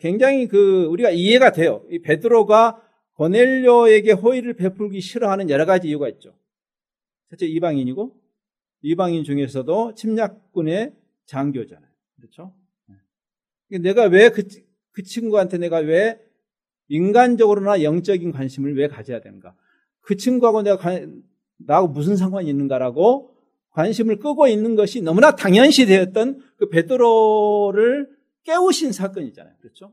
굉장히 0.00 0.46
그 0.46 0.84
우리가 0.86 1.10
이해가 1.10 1.52
돼요. 1.52 1.84
이 1.90 1.98
베드로가 2.00 2.80
고넬료에게 3.14 4.12
호의를 4.12 4.54
베풀기 4.54 5.00
싫어하는 5.00 5.50
여러 5.50 5.64
가지 5.66 5.88
이유가 5.88 6.08
있죠. 6.08 6.34
첫째 7.30 7.46
이방인이고 7.46 8.14
이방인 8.82 9.24
중에서도 9.24 9.94
침략군의 9.94 10.92
장교잖아요. 11.26 11.90
그렇죠? 12.16 12.54
네. 13.68 13.78
내가 13.78 14.04
왜그 14.04 14.44
그 14.92 15.02
친구한테 15.02 15.58
내가 15.58 15.78
왜 15.78 16.20
인간적으로나 16.88 17.82
영적인 17.82 18.32
관심을 18.32 18.76
왜 18.76 18.88
가져야 18.88 19.20
되는가? 19.20 19.54
그 20.00 20.16
친구하고 20.16 20.62
내가 20.62 20.76
관, 20.76 21.22
나하고 21.58 21.88
무슨 21.88 22.16
상관이 22.16 22.48
있는가라고 22.50 23.34
관심을 23.70 24.16
끄고 24.16 24.48
있는 24.48 24.74
것이 24.74 25.00
너무나 25.00 25.34
당연시 25.34 25.86
되었던 25.86 26.40
그 26.58 26.68
베드로를 26.68 28.10
깨우신 28.44 28.92
사건이잖아요. 28.92 29.54
그렇죠? 29.60 29.92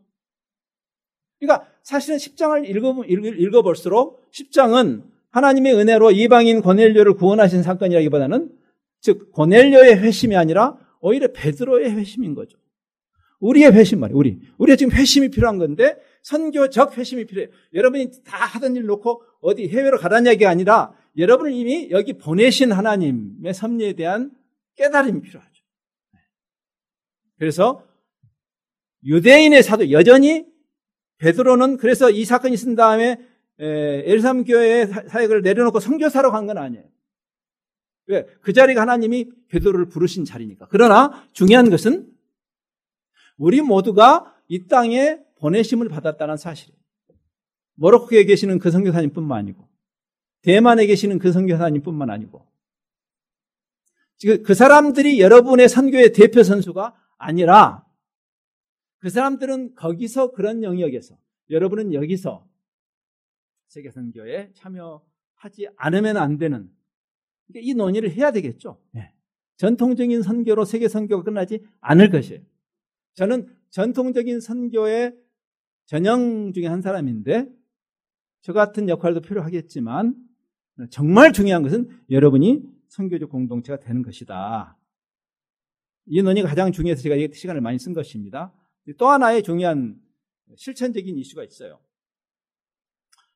그러니까 1.39 1.67
사실은 1.83 2.17
10장을 2.17 2.67
읽어, 3.39 3.61
볼수록 3.61 4.29
10장은 4.31 5.03
하나님의 5.31 5.73
은혜로 5.75 6.11
이방인 6.11 6.61
고넬료를 6.61 7.13
구원하신 7.13 7.63
사건이라기보다는 7.63 8.51
즉 9.01 9.31
고넬료의 9.31 9.99
회심이 9.99 10.35
아니라 10.35 10.77
오히려 10.99 11.31
베드로의 11.31 11.91
회심인 11.91 12.35
거죠. 12.35 12.57
우리의 13.39 13.71
회심 13.71 14.01
말이에요. 14.01 14.17
우리. 14.17 14.39
우리가 14.57 14.75
지금 14.75 14.91
회심이 14.91 15.29
필요한 15.29 15.57
건데 15.57 15.97
선교적 16.23 16.97
회심이 16.97 17.25
필요해요. 17.25 17.49
여러분이 17.73 18.11
다 18.25 18.37
하던 18.37 18.75
일 18.75 18.85
놓고 18.85 19.23
어디 19.39 19.69
해외로 19.69 19.97
가라는 19.97 20.29
얘기가 20.31 20.49
아니라 20.49 20.93
여러분을 21.17 21.53
이미 21.53 21.89
여기 21.91 22.13
보내신 22.13 22.73
하나님의 22.73 23.53
섭리에 23.53 23.93
대한 23.93 24.31
깨달음이 24.75 25.21
필요하죠. 25.21 25.49
그래서 27.37 27.87
유대인의 29.03 29.63
사도 29.63 29.91
여전히 29.91 30.45
베드로는 31.17 31.77
그래서 31.77 32.09
이 32.09 32.25
사건이 32.25 32.53
있은 32.53 32.75
다음에 32.75 33.19
엘삼 33.57 34.45
교회의 34.45 34.87
사역을 34.87 35.41
내려놓고 35.41 35.79
선교사로 35.79 36.31
간 36.31 36.47
건 36.47 36.57
아니에요. 36.57 36.85
왜? 38.07 38.25
그 38.41 38.53
자리가 38.53 38.81
하나님이 38.81 39.29
베드로를 39.49 39.89
부르신 39.89 40.25
자리니까. 40.25 40.67
그러나 40.69 41.27
중요한 41.33 41.69
것은 41.69 42.11
우리 43.37 43.61
모두가 43.61 44.35
이 44.47 44.67
땅에 44.67 45.19
보내심을 45.35 45.89
받았다는 45.89 46.37
사실이에요. 46.37 46.79
모로코에 47.75 48.23
계시는 48.25 48.59
그 48.59 48.71
선교사님뿐만 48.71 49.37
아니고 49.37 49.67
대만에 50.41 50.85
계시는 50.85 51.19
그 51.19 51.31
선교사님뿐만 51.31 52.09
아니고 52.09 52.45
그 54.43 54.53
사람들이 54.53 55.21
여러분의 55.21 55.69
선교의 55.69 56.11
대표 56.13 56.43
선수가 56.43 56.93
아니라 57.17 57.85
그 58.99 59.09
사람들은 59.09 59.75
거기서 59.75 60.31
그런 60.31 60.63
영역에서 60.63 61.17
여러분은 61.49 61.93
여기서 61.93 62.47
세계 63.67 63.91
선교에 63.91 64.51
참여하지 64.53 65.69
않으면 65.77 66.17
안 66.17 66.37
되는 66.37 66.69
이 67.55 67.73
논의를 67.73 68.11
해야 68.11 68.31
되겠죠. 68.31 68.79
네. 68.91 69.13
전통적인 69.57 70.21
선교로 70.21 70.65
세계 70.65 70.87
선교가 70.87 71.23
끝나지 71.23 71.65
않을 71.81 72.09
것이에요. 72.09 72.41
저는 73.15 73.53
전통적인 73.71 74.39
선교의 74.39 75.15
전형 75.85 76.53
중에 76.53 76.67
한 76.67 76.81
사람인데 76.81 77.49
저 78.41 78.53
같은 78.53 78.87
역할도 78.89 79.21
필요하겠지만 79.21 80.15
정말 80.89 81.33
중요한 81.33 81.63
것은 81.63 81.89
여러분이 82.09 82.63
선교적 82.87 83.29
공동체가 83.29 83.79
되는 83.79 84.01
것이다. 84.01 84.77
이 86.05 86.21
논의가 86.21 86.47
가장 86.47 86.71
중요해서 86.71 87.01
제가 87.01 87.15
시간을 87.33 87.61
많이 87.61 87.77
쓴 87.77 87.93
것입니다. 87.93 88.53
또 88.97 89.07
하나의 89.09 89.43
중요한 89.43 90.01
실천적인 90.55 91.17
이슈가 91.17 91.43
있어요. 91.43 91.79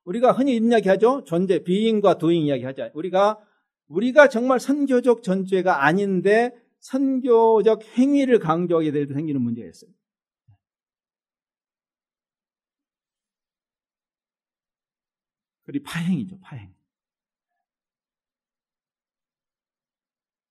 우리가 0.06 0.32
흔히 0.32 0.58
이야기하죠. 0.58 1.24
존재, 1.26 1.64
비인과 1.64 2.18
도인 2.18 2.44
이야기하자. 2.44 2.92
우리가 2.94 3.40
우리가 3.88 4.28
정말 4.30 4.60
선교적 4.60 5.24
전제가 5.24 5.86
아닌데 5.86 6.52
선교적 6.80 7.84
행위를 7.98 8.40
강조하게 8.40 8.92
될 8.92 9.08
때 9.08 9.14
생기는 9.14 9.42
문제가 9.42 9.68
있어요. 9.70 9.92
그리고 15.66 15.86
파행이죠, 15.86 16.40
파행. 16.42 16.74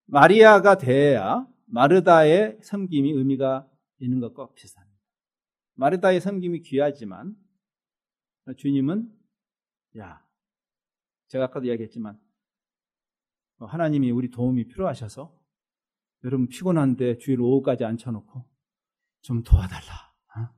마리아가 0.06 0.76
돼야 0.76 1.46
마르다의 1.66 2.58
섬김이 2.62 3.12
의미가 3.12 3.68
있는 3.98 4.20
것과 4.20 4.48
비슷합니다. 4.54 4.81
마르다의 5.74 6.20
섬김이 6.20 6.60
귀하지만 6.62 7.34
주님은 8.56 9.10
야, 9.98 10.24
제가 11.28 11.44
아까도 11.44 11.66
이야기했지만 11.66 12.18
하나님이 13.58 14.10
우리 14.10 14.30
도움이 14.30 14.68
필요하셔서 14.68 15.34
여러분 16.24 16.48
피곤한데 16.48 17.18
주일 17.18 17.40
오후까지 17.40 17.84
앉혀놓고 17.84 18.44
좀 19.22 19.42
도와달라. 19.42 20.12
어? 20.36 20.48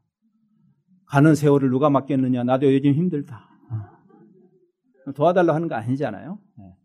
가는 1.06 1.34
세월을 1.34 1.70
누가 1.70 1.90
맡겠느냐? 1.90 2.44
나도 2.44 2.72
요즘 2.72 2.92
힘들다. 2.92 3.48
어? 5.06 5.12
도와달라 5.12 5.54
하는 5.54 5.68
거 5.68 5.74
아니잖아요. 5.74 6.40
네. 6.58 6.76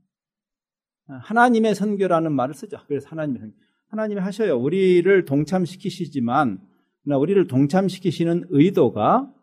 하나님의 1.07 1.73
선교라는 1.73 2.34
말을 2.34 2.53
쓰죠. 2.53 2.77
그래서 2.88 3.09
하나님의 3.09 3.41
선교. 3.41 3.55
하나님이 3.88 4.21
하셔요. 4.21 4.57
우리를 4.59 5.25
동참시키시지만, 5.25 6.61
우리를 7.05 7.47
동참시키시는 7.47 8.45
의도가 8.49 9.33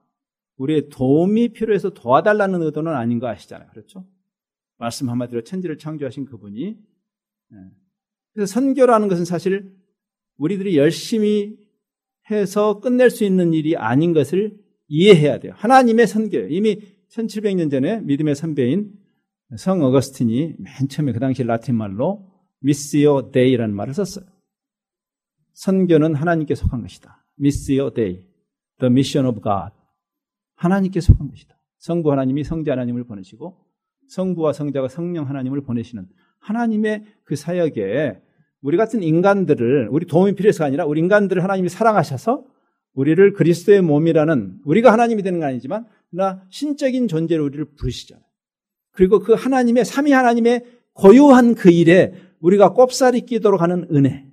우리의 0.56 0.88
도움이 0.88 1.50
필요해서 1.50 1.90
도와달라는 1.90 2.62
의도는 2.62 2.92
아닌 2.92 3.18
거 3.18 3.28
아시잖아요. 3.28 3.68
그렇죠? 3.70 4.06
말씀 4.78 5.08
한마디로 5.08 5.42
천지를 5.42 5.78
창조하신 5.78 6.26
그분이 6.26 6.76
예. 7.52 7.56
그래서 8.32 8.52
선교라는 8.52 9.08
것은 9.08 9.24
사실 9.24 9.74
우리들이 10.36 10.76
열심히 10.76 11.56
해서 12.30 12.80
끝낼 12.80 13.10
수 13.10 13.24
있는 13.24 13.54
일이 13.54 13.76
아닌 13.76 14.12
것을 14.12 14.58
이해해야 14.88 15.38
돼요. 15.38 15.54
하나님의 15.56 16.06
선교예요. 16.06 16.48
이미 16.48 16.80
1700년 17.08 17.70
전에 17.70 18.00
믿음의 18.02 18.34
선배인 18.34 18.92
성 19.56 19.82
어거스틴이 19.82 20.54
맨 20.58 20.88
처음에 20.88 21.12
그 21.12 21.20
당시 21.20 21.44
라틴 21.44 21.76
말로 21.76 22.30
missio 22.60 23.30
Dei라는 23.30 23.74
말을 23.74 23.94
썼어요. 23.94 24.26
선교는 25.54 26.14
하나님께 26.14 26.54
속한 26.54 26.82
것이다. 26.82 27.24
Missio 27.36 27.90
Dei. 27.90 28.26
The 28.78 28.90
mission 28.90 29.26
of 29.26 29.40
God. 29.42 29.72
하나님께 30.56 31.00
속한 31.00 31.28
것이다. 31.30 31.56
성부 31.78 32.10
하나님이 32.10 32.44
성자 32.44 32.72
하나님을 32.72 33.04
보내시고 33.04 33.56
성부와 34.08 34.52
성자가 34.52 34.88
성령 34.88 35.28
하나님을 35.28 35.62
보내시는 35.62 36.06
하나님의 36.38 37.04
그 37.24 37.36
사역에 37.36 38.20
우리 38.62 38.76
같은 38.76 39.02
인간들을 39.02 39.88
우리 39.90 40.06
도움이 40.06 40.34
필요해서가 40.34 40.66
아니라 40.66 40.86
우리 40.86 41.00
인간들을 41.00 41.42
하나님이 41.42 41.68
사랑하셔서 41.68 42.44
우리를 42.94 43.32
그리스도의 43.34 43.82
몸이라는 43.82 44.60
우리가 44.64 44.92
하나님이 44.92 45.22
되는 45.22 45.40
건 45.40 45.50
아니지만 45.50 45.86
나 46.10 46.42
신적인 46.50 47.08
존재로 47.08 47.44
우리를 47.44 47.64
부르시잖아요. 47.76 48.24
그리고 48.92 49.18
그 49.18 49.34
하나님의 49.34 49.84
삼위 49.84 50.12
하나님의 50.12 50.64
고유한 50.94 51.54
그 51.54 51.70
일에 51.70 52.14
우리가 52.40 52.72
꼽살이 52.72 53.20
끼도록 53.22 53.60
하는 53.60 53.86
은혜. 53.92 54.26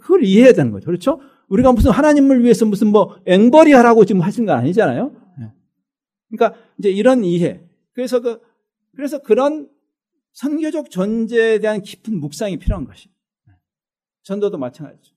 그걸 0.00 0.24
이해해야 0.24 0.52
되는 0.52 0.72
거죠. 0.72 0.86
그렇죠? 0.86 1.20
우리가 1.48 1.72
무슨 1.72 1.90
하나님을 1.90 2.42
위해서 2.42 2.64
무슨 2.64 2.88
뭐 2.88 3.18
앵벌이 3.26 3.72
하라고 3.72 4.04
지금 4.04 4.20
하신 4.20 4.46
건 4.46 4.58
아니잖아요. 4.58 5.12
그러니까 6.28 6.60
이제 6.78 6.90
이런 6.90 7.24
이해. 7.24 7.62
그래서 7.92 8.20
그, 8.20 8.40
그래서 8.94 9.22
그런 9.22 9.68
선교적 10.32 10.90
존재에 10.90 11.58
대한 11.58 11.82
깊은 11.82 12.18
묵상이 12.20 12.58
필요한 12.58 12.84
것이. 12.84 13.10
전도도 14.22 14.58
마찬가지죠. 14.58 15.16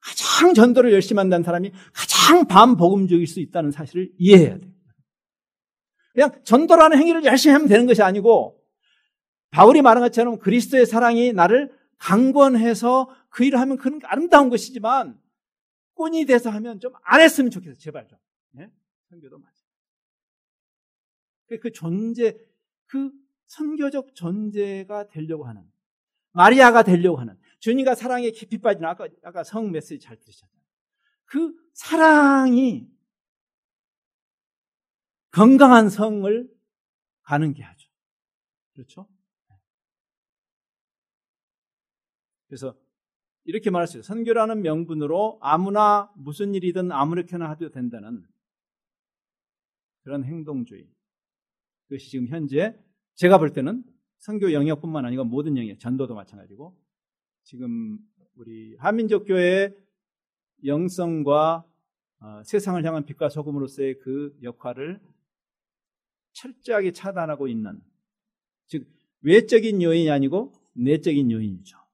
가장 0.00 0.54
전도를 0.54 0.92
열심히 0.92 1.18
한다는 1.18 1.44
사람이 1.44 1.72
가장 1.92 2.46
반복음적일 2.46 3.26
수 3.26 3.40
있다는 3.40 3.70
사실을 3.70 4.10
이해해야 4.18 4.58
돼요. 4.58 4.70
그냥 6.12 6.30
전도라는 6.44 6.98
행위를 6.98 7.24
열심히 7.24 7.52
하면 7.52 7.68
되는 7.68 7.86
것이 7.86 8.02
아니고 8.02 8.60
바울이 9.50 9.82
말한 9.82 10.02
것처럼 10.02 10.38
그리스도의 10.38 10.86
사랑이 10.86 11.32
나를 11.32 11.72
강권해서 11.98 13.08
그 13.36 13.44
일을 13.44 13.60
하면 13.60 13.76
그는 13.76 14.00
아름다운 14.04 14.48
것이지만 14.48 15.20
꾼이 15.92 16.24
돼서 16.24 16.48
하면 16.48 16.80
좀 16.80 16.94
안 17.02 17.20
했으면 17.20 17.50
좋겠어요. 17.50 17.76
제발 17.76 18.08
좀. 18.08 18.18
네? 18.52 18.72
선교도 19.10 19.36
마찬가지. 19.38 19.62
그, 21.46 21.58
그 21.58 21.70
존재, 21.70 22.34
그 22.86 23.12
선교적 23.44 24.14
존재가 24.14 25.08
되려고 25.08 25.44
하는, 25.44 25.70
마리아가 26.32 26.82
되려고 26.82 27.18
하는, 27.18 27.38
주님과 27.58 27.94
사랑에 27.94 28.30
깊이 28.30 28.56
빠지는, 28.56 28.88
아까, 28.88 29.06
아까 29.22 29.44
성 29.44 29.70
메시지 29.70 30.00
잘 30.00 30.18
들으셨잖아요. 30.18 30.56
그 31.26 31.54
사랑이 31.74 32.90
건강한 35.30 35.90
성을 35.90 36.50
가는 37.20 37.52
게 37.52 37.62
하죠. 37.62 37.90
그렇죠? 38.72 39.06
그래서 42.46 42.74
이렇게 43.46 43.70
말할 43.70 43.86
수 43.86 43.98
있어요. 43.98 44.02
선교라는 44.02 44.62
명분으로 44.62 45.38
아무나 45.40 46.12
무슨 46.16 46.54
일이든 46.54 46.90
아무렇게나 46.90 47.48
해도 47.50 47.70
된다는 47.70 48.26
그런 50.02 50.24
행동주의. 50.24 50.88
그것이 51.88 52.10
지금 52.10 52.26
현재 52.26 52.76
제가 53.14 53.38
볼 53.38 53.52
때는 53.52 53.84
선교 54.18 54.52
영역뿐만 54.52 55.04
아니고 55.04 55.24
모든 55.24 55.56
영역, 55.56 55.78
전도도 55.78 56.14
마찬가지고 56.14 56.76
지금 57.44 57.98
우리 58.34 58.76
한민족 58.78 59.26
교회의 59.26 59.74
영성과 60.64 61.64
어, 62.18 62.42
세상을 62.44 62.82
향한 62.84 63.04
빛과 63.04 63.28
소금으로서의 63.28 64.00
그 64.00 64.36
역할을 64.42 65.00
철저하게 66.32 66.92
차단하고 66.92 67.46
있는 67.46 67.80
즉 68.66 68.88
외적인 69.20 69.82
요인이 69.82 70.10
아니고 70.10 70.52
내적인 70.72 71.30
요인이죠. 71.30 71.85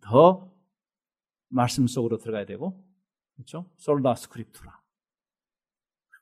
더 0.00 0.54
말씀 1.48 1.86
속으로 1.86 2.18
들어가야 2.18 2.44
되고 2.46 2.84
그렇죠? 3.34 3.70
솔라 3.78 4.14
스크립투라 4.14 4.80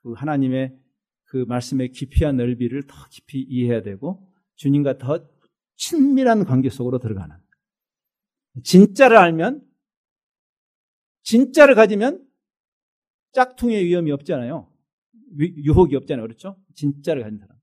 그 0.03 0.13
하나님의 0.13 0.79
그 1.25 1.39
말씀의 1.49 1.91
깊이와 1.91 2.33
넓이를 2.33 2.87
더 2.87 2.95
깊이 3.11 3.41
이해해야 3.41 3.83
되고 3.83 4.33
주님과 4.55 4.99
더 4.99 5.29
친밀한 5.77 6.45
관계 6.45 6.71
속으로 6.71 6.99
들어가는 6.99 7.37
진짜를 8.63 9.17
알면 9.17 9.67
진짜를 11.23 11.75
가지면 11.75 12.27
짝퉁의 13.33 13.85
위험이 13.85 14.13
없잖아요. 14.13 14.73
유혹이 15.39 15.97
없잖아요. 15.97 16.25
그렇죠? 16.27 16.57
진짜를 16.75 17.23
가진 17.23 17.39
사람. 17.39 17.59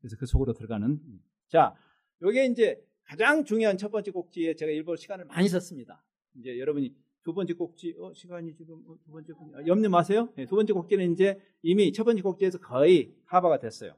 그래서 0.00 0.16
그 0.16 0.26
속으로 0.26 0.54
들어가는. 0.54 1.00
자, 1.48 1.74
요게 2.22 2.46
이제 2.46 2.82
가장 3.10 3.44
중요한 3.44 3.76
첫 3.76 3.90
번째 3.90 4.12
꼭지에 4.12 4.54
제가 4.54 4.70
일부 4.70 4.96
시간을 4.96 5.24
많이 5.24 5.48
썼습니다. 5.48 6.00
이제 6.36 6.60
여러분이 6.60 6.94
두 7.24 7.34
번째 7.34 7.54
꼭지, 7.54 7.96
어, 7.98 8.14
시간이 8.14 8.54
지금 8.54 8.84
어, 8.86 8.96
두 9.04 9.10
번째 9.10 9.32
꼭지, 9.32 9.56
아, 9.56 9.66
염려 9.66 9.88
마세요. 9.88 10.28
네, 10.36 10.46
두 10.46 10.54
번째 10.54 10.72
꼭지는 10.74 11.12
이제 11.12 11.42
이미 11.60 11.92
첫 11.92 12.04
번째 12.04 12.22
꼭지에서 12.22 12.60
거의 12.60 13.16
하바가 13.24 13.58
됐어요. 13.58 13.96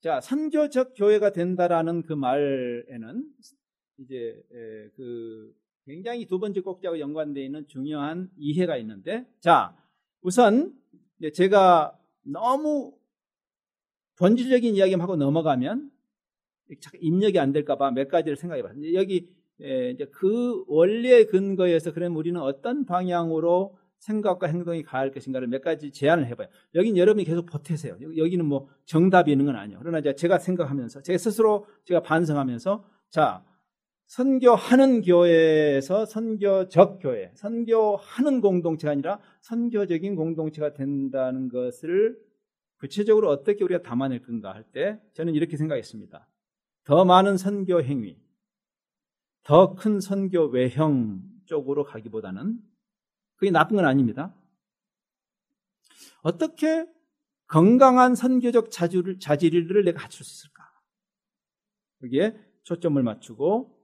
자, 0.00 0.22
선교적 0.22 0.94
교회가 0.96 1.32
된다라는 1.34 2.04
그 2.04 2.14
말에는 2.14 3.30
이제 3.98 4.42
그 4.96 5.54
굉장히 5.84 6.24
두 6.24 6.38
번째 6.38 6.62
꼭지하고 6.62 7.00
연관되어 7.00 7.44
있는 7.44 7.68
중요한 7.68 8.30
이해가 8.38 8.78
있는데, 8.78 9.26
자, 9.40 9.76
우선 10.22 10.74
제가 11.34 12.00
너무 12.22 12.96
본질적인 14.16 14.74
이야기만 14.74 15.02
하고 15.02 15.16
넘어가면 15.16 15.99
입력이 17.00 17.38
안 17.38 17.52
될까봐 17.52 17.90
몇 17.92 18.08
가지를 18.08 18.36
생각해 18.36 18.62
봤습니다. 18.62 18.94
여기 18.94 19.28
이제 19.58 20.06
그 20.12 20.64
원리의 20.68 21.26
근거에서 21.26 21.92
그러면 21.92 22.16
우리는 22.16 22.40
어떤 22.40 22.86
방향으로 22.86 23.76
생각과 23.98 24.46
행동이 24.46 24.82
가할 24.82 25.10
것인가를 25.10 25.46
몇 25.48 25.60
가지 25.62 25.90
제안을 25.92 26.26
해봐요. 26.28 26.48
여긴 26.74 26.96
여러분이 26.96 27.24
계속 27.26 27.44
보태세요. 27.44 27.98
여기는 28.16 28.44
뭐 28.46 28.68
정답이 28.86 29.30
있는 29.30 29.44
건 29.44 29.56
아니에요. 29.56 29.78
그러나 29.82 30.00
제가 30.00 30.38
생각하면서, 30.38 31.02
제 31.02 31.18
스스로 31.18 31.66
제가 31.84 32.00
반성하면서, 32.00 32.82
자, 33.10 33.44
선교하는 34.06 35.02
교회에서 35.02 36.06
선교적 36.06 36.98
교회, 37.00 37.30
선교하는 37.34 38.40
공동체가 38.40 38.92
아니라 38.92 39.20
선교적인 39.42 40.16
공동체가 40.16 40.72
된다는 40.72 41.48
것을 41.48 42.18
구체적으로 42.78 43.28
어떻게 43.28 43.62
우리가 43.62 43.82
담아낼 43.82 44.22
건가 44.22 44.54
할 44.54 44.64
때 44.72 44.98
저는 45.12 45.34
이렇게 45.34 45.56
생각했습니다. 45.58 46.26
더 46.84 47.04
많은 47.04 47.36
선교 47.36 47.82
행위, 47.82 48.18
더 49.42 49.74
큰 49.74 50.00
선교 50.00 50.46
외형 50.46 51.22
쪽으로 51.46 51.84
가기보다는 51.84 52.58
그게 53.36 53.50
나쁜 53.50 53.76
건 53.76 53.84
아닙니다. 53.86 54.34
어떻게 56.22 56.86
건강한 57.46 58.14
선교적 58.14 58.70
자질을, 58.70 59.18
자질을 59.18 59.84
내가 59.84 60.00
갖출 60.02 60.24
수 60.24 60.44
있을까? 60.46 60.64
여기에 62.02 62.38
초점을 62.62 63.02
맞추고 63.02 63.76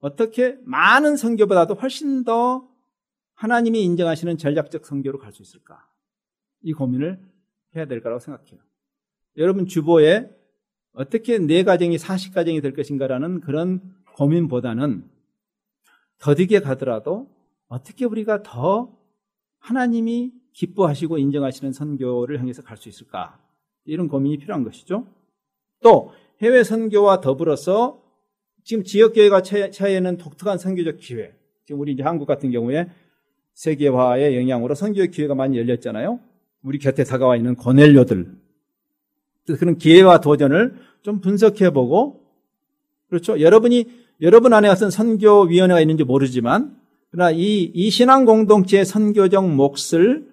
어떻게 0.00 0.58
많은 0.64 1.16
선교보다도 1.16 1.74
훨씬 1.74 2.24
더 2.24 2.68
하나님이 3.34 3.82
인정하시는 3.84 4.36
전략적 4.36 4.84
선교로 4.84 5.18
갈 5.18 5.32
수 5.32 5.42
있을까? 5.42 5.88
이 6.62 6.72
고민을 6.72 7.20
해야 7.76 7.86
될 7.86 8.00
거라고 8.00 8.18
생각해요. 8.18 8.60
여러분 9.36 9.66
주보에 9.66 10.28
어떻게 10.92 11.38
내 11.38 11.62
가정이 11.64 11.98
사십 11.98 12.34
가정이 12.34 12.60
될 12.60 12.74
것인가라는 12.74 13.40
그런 13.40 13.80
고민보다는 14.16 15.04
더디게 16.18 16.60
가더라도 16.60 17.28
어떻게 17.68 18.04
우리가 18.04 18.42
더 18.42 18.96
하나님이 19.58 20.32
기뻐하시고 20.52 21.18
인정하시는 21.18 21.72
선교를 21.72 22.38
향해서 22.40 22.62
갈 22.62 22.76
수 22.76 22.88
있을까? 22.88 23.40
이런 23.84 24.08
고민이 24.08 24.38
필요한 24.38 24.64
것이죠. 24.64 25.06
또 25.82 26.12
해외 26.42 26.62
선교와 26.62 27.20
더불어서 27.20 28.02
지금 28.64 28.84
지역교회가 28.84 29.42
차에는 29.42 30.18
독특한 30.18 30.58
선교적 30.58 30.98
기회. 30.98 31.34
지금 31.64 31.80
우리 31.80 31.92
이제 31.92 32.02
한국 32.02 32.26
같은 32.26 32.50
경우에 32.50 32.88
세계화의 33.54 34.36
영향으로 34.36 34.74
선교 34.74 35.04
기회가 35.06 35.34
많이 35.34 35.58
열렸잖아요. 35.58 36.20
우리 36.62 36.78
곁에 36.78 37.04
다가와 37.04 37.36
있는 37.36 37.56
고넬료들. 37.56 38.41
그런 39.46 39.76
기회와 39.76 40.20
도전을 40.20 40.74
좀 41.02 41.20
분석해보고, 41.20 42.24
그렇죠. 43.08 43.40
여러분이, 43.40 43.86
여러분 44.20 44.52
안에 44.52 44.68
어떤 44.68 44.90
선교위원회가 44.90 45.80
있는지 45.80 46.04
모르지만, 46.04 46.76
그러나 47.10 47.30
이, 47.30 47.70
이 47.74 47.90
신앙 47.90 48.24
공동체의 48.24 48.84
선교적 48.84 49.48
몫을 49.50 50.30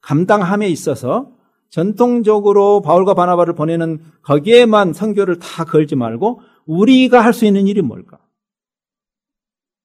감당함에 0.00 0.68
있어서 0.68 1.32
전통적으로 1.68 2.80
바울과 2.80 3.14
바나바를 3.14 3.54
보내는 3.54 4.00
거기에만 4.22 4.94
선교를 4.94 5.38
다 5.38 5.64
걸지 5.64 5.94
말고 5.96 6.40
우리가 6.66 7.22
할 7.22 7.32
수 7.34 7.44
있는 7.44 7.66
일이 7.66 7.82
뭘까? 7.82 8.18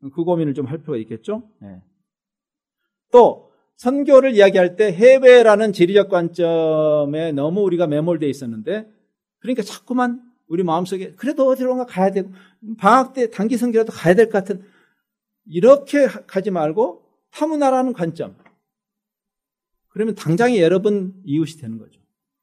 그 0.02 0.24
고민을 0.24 0.54
좀 0.54 0.66
할 0.66 0.80
필요가 0.80 0.98
있겠죠? 1.00 1.44
네. 1.62 1.82
또 3.12 3.43
선교를 3.78 4.36
이야기할 4.36 4.76
때 4.76 4.92
해외라는 4.94 5.74
지리적 5.74 6.10
관점에 6.10 7.32
너무 7.32 7.62
우리가 7.62 7.88
매몰되어 7.88 8.30
있었는데 8.30 8.88
그러니까 9.40 9.64
자꾸만 9.64 10.22
우리 10.48 10.64
마음속에 10.64 11.14
그래도 11.14 11.48
어디론가 11.50 11.86
가야 11.86 12.12
되고 12.12 12.32
방학 12.78 13.14
때 13.14 13.30
단기 13.30 13.58
선교라도 13.58 13.92
가야 13.92 14.14
될 14.14 14.28
것 14.28 14.34
같은 14.34 14.62
이렇게 15.46 16.06
가지 16.08 16.52
말고 16.52 17.04
타문화라는 17.32 17.94
관점 17.94 18.38
그러면 19.90 20.16
당장에 20.16 20.62
여러분 20.62 21.14
이웃이 21.26 21.60
되는 21.60 21.78
거죠. 21.78 22.00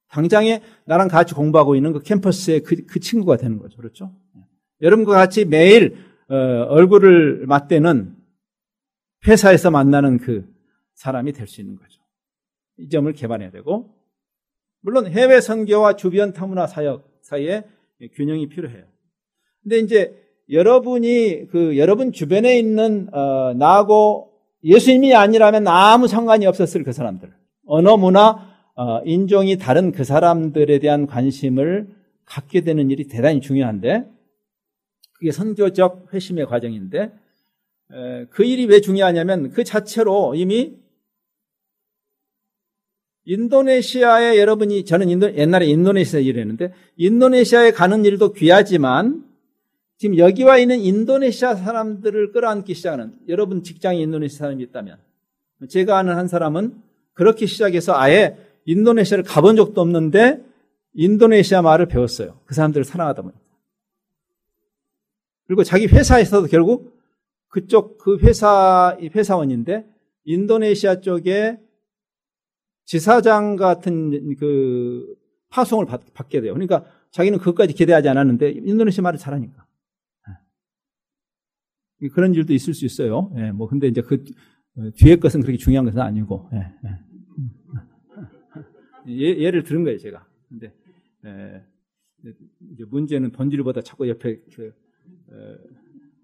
당장에 0.09 0.63
나랑 0.87 1.09
같이 1.09 1.35
공부하고 1.35 1.77
있는 1.77 1.93
그 1.93 2.01
캠퍼스의 2.01 2.63
그, 2.63 2.85
그 2.87 3.01
친구가 3.01 3.37
되는 3.37 3.59
거죠. 3.59 3.77
그렇죠? 3.77 4.13
여러분과 4.83 5.13
같이 5.13 5.45
매일 5.45 5.97
어, 6.29 6.35
얼굴을 6.35 7.47
맞대는 7.47 8.17
회사에서 9.27 9.71
만나는 9.71 10.19
그 10.19 10.50
사람이 11.01 11.33
될 11.33 11.47
수 11.47 11.63
있는 11.63 11.77
거죠. 11.77 11.99
이 12.77 12.89
점을 12.91 13.11
개발해야 13.11 13.51
되고 13.51 13.89
물론 14.83 15.07
해외 15.07 15.41
선교와 15.41 15.97
주변 15.97 16.35
타문화 16.35 16.67
사역 16.67 17.09
사이에 17.23 17.65
균형이 18.13 18.49
필요해요. 18.49 18.85
근데 19.63 19.79
이제 19.79 20.15
여러분이 20.51 21.47
그 21.51 21.79
여러분 21.79 22.13
주변에 22.13 22.59
있는 22.59 23.09
어, 23.15 23.55
나하고 23.55 24.33
예수님이 24.63 25.15
아니라면 25.15 25.69
아무 25.69 26.07
상관이 26.07 26.47
없었을 26.47 26.85
그 26.85 26.93
사람들 26.93 27.33
언어 27.67 27.97
문화 27.97 28.47
어, 28.75 29.01
인종이 29.05 29.57
다른 29.57 29.93
그 29.93 30.05
사람들에 30.05 30.81
대한 30.81 31.07
관심을 31.07 31.89
갖게 32.27 32.61
되는 32.61 32.91
일이 32.91 33.09
대단히 33.09 33.41
중요한데 33.41 34.07
그게 35.13 35.33
선교적 35.33 36.09
회심의 36.13 36.47
과정인데 36.47 37.13
그 38.31 38.45
일이 38.45 38.67
왜 38.67 38.81
중요하냐면 38.81 39.51
그 39.51 39.65
자체로 39.65 40.35
이미 40.35 40.79
인도네시아에 43.31 44.39
여러분이 44.39 44.85
저는 44.85 45.09
인도, 45.09 45.33
옛날에 45.37 45.67
인도네시아에 45.67 46.23
일했는데 46.25 46.73
인도네시아에 46.97 47.71
가는 47.71 48.05
일도 48.05 48.33
귀하지만 48.33 49.25
지금 49.99 50.19
여기 50.19 50.43
와 50.43 50.59
있는 50.59 50.81
인도네시아 50.81 51.55
사람들을 51.55 52.33
끌어안기 52.33 52.75
시작하는 52.75 53.13
여러분 53.29 53.63
직장에 53.63 53.99
인도네시아 54.01 54.39
사람이 54.39 54.65
있다면 54.65 54.97
제가 55.69 55.99
아는 55.99 56.17
한 56.17 56.27
사람은 56.27 56.75
그렇게 57.13 57.47
시작해서 57.47 57.95
아예 57.97 58.37
인도네시아를 58.65 59.23
가본 59.25 59.55
적도 59.55 59.81
없는데 59.81 60.43
인도네시아 60.95 61.63
말을 61.63 61.87
배웠어요. 61.87 62.41
그 62.47 62.55
사람들을 62.55 62.85
사랑하다 62.85 63.23
보니. 63.23 63.35
그리고 65.47 65.63
자기 65.63 65.87
회사에서도 65.87 66.49
결국 66.49 66.99
그쪽 67.49 67.99
그 67.99 68.19
회사 68.23 68.97
회사원인데 69.15 69.85
인도네시아 70.25 71.01
쪽에 71.01 71.59
지사장 72.91 73.55
같은 73.55 74.35
그 74.35 75.15
파송을 75.49 75.87
받, 75.87 76.29
게 76.29 76.41
돼요. 76.41 76.55
그러니까 76.55 76.85
자기는 77.13 77.39
그것까지 77.39 77.73
기대하지 77.73 78.09
않았는데 78.09 78.51
인도네시아 78.51 79.03
말을 79.03 79.17
잘하니까. 79.17 79.65
예. 82.03 82.09
그런 82.09 82.35
일도 82.35 82.53
있을 82.53 82.75
수 82.75 82.85
있어요. 82.85 83.33
예, 83.37 83.53
뭐 83.53 83.69
근데 83.69 83.87
이제 83.87 84.03
그 84.03 84.25
뒤에 84.97 85.17
것은 85.17 85.43
그렇게 85.43 85.57
중요한 85.57 85.85
것은 85.85 86.01
아니고. 86.01 86.51
예, 86.53 86.67
예. 89.07 89.39
예를 89.39 89.63
들은 89.63 89.85
거예요, 89.85 89.97
제가. 89.97 90.27
근데 90.49 90.75
예, 91.27 91.65
이제 92.73 92.85
문제는 92.91 93.31
본질보다 93.31 93.83
자꾸 93.83 94.09
옆에 94.09 94.41
그 94.53 94.75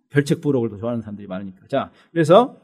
별책 0.09 0.41
부록을 0.41 0.71
더 0.71 0.79
좋아하는 0.79 1.01
사람들이 1.01 1.29
많으니까. 1.29 1.69
자, 1.69 1.93
그래서 2.11 2.61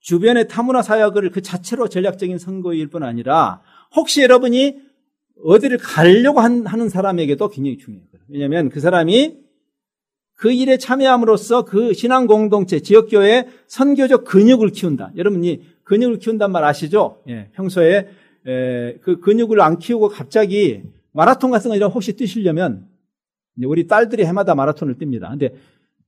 주변의 0.00 0.48
타문화 0.48 0.82
사역을 0.82 1.30
그 1.30 1.42
자체로 1.42 1.88
전략적인 1.88 2.38
선거일 2.38 2.88
뿐 2.88 3.02
아니라 3.02 3.62
혹시 3.94 4.22
여러분이 4.22 4.80
어디를 5.44 5.78
가려고 5.78 6.40
하는 6.40 6.88
사람에게도 6.88 7.48
굉장히 7.48 7.78
중요해요. 7.78 8.06
왜냐하면 8.28 8.68
그 8.68 8.80
사람이 8.80 9.38
그 10.34 10.52
일에 10.52 10.78
참여함으로써 10.78 11.64
그 11.64 11.92
신앙 11.92 12.26
공동체, 12.26 12.80
지역교회 12.80 13.48
선교적 13.66 14.24
근육을 14.24 14.70
키운다. 14.70 15.12
여러분이 15.16 15.62
근육을 15.84 16.18
키운단 16.18 16.50
말 16.50 16.64
아시죠? 16.64 17.22
예, 17.28 17.50
평소에 17.52 18.08
에, 18.46 18.94
그 19.02 19.20
근육을 19.20 19.60
안 19.60 19.78
키우고 19.78 20.08
갑자기 20.08 20.82
마라톤 21.12 21.50
같은 21.50 21.68
거 21.68 21.76
이런 21.76 21.90
혹시 21.90 22.14
뛰시려면 22.14 22.88
우리 23.64 23.86
딸들이 23.86 24.24
해마다 24.24 24.54
마라톤을 24.54 24.94
뜁니다. 24.96 25.28
근데 25.28 25.54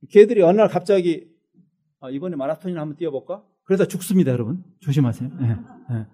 걔들이 0.09 0.41
어느 0.41 0.57
날 0.57 0.67
갑자기 0.67 1.27
아, 1.99 2.09
이번에 2.09 2.35
마라톤이나 2.35 2.81
한번 2.81 2.97
뛰어볼까? 2.97 3.43
그래서 3.73 3.87
죽습니다, 3.87 4.31
여러분. 4.31 4.63
조심하세요. 4.81 5.31
네, 5.41 5.47
네. 5.89 6.05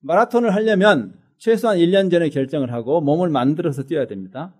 마라톤을 0.00 0.52
하려면 0.52 1.14
최소한 1.38 1.78
1년 1.78 2.10
전에 2.10 2.30
결정을 2.30 2.72
하고 2.72 3.00
몸을 3.00 3.28
만들어서 3.28 3.84
뛰어야 3.84 4.08
됩니다. 4.08 4.56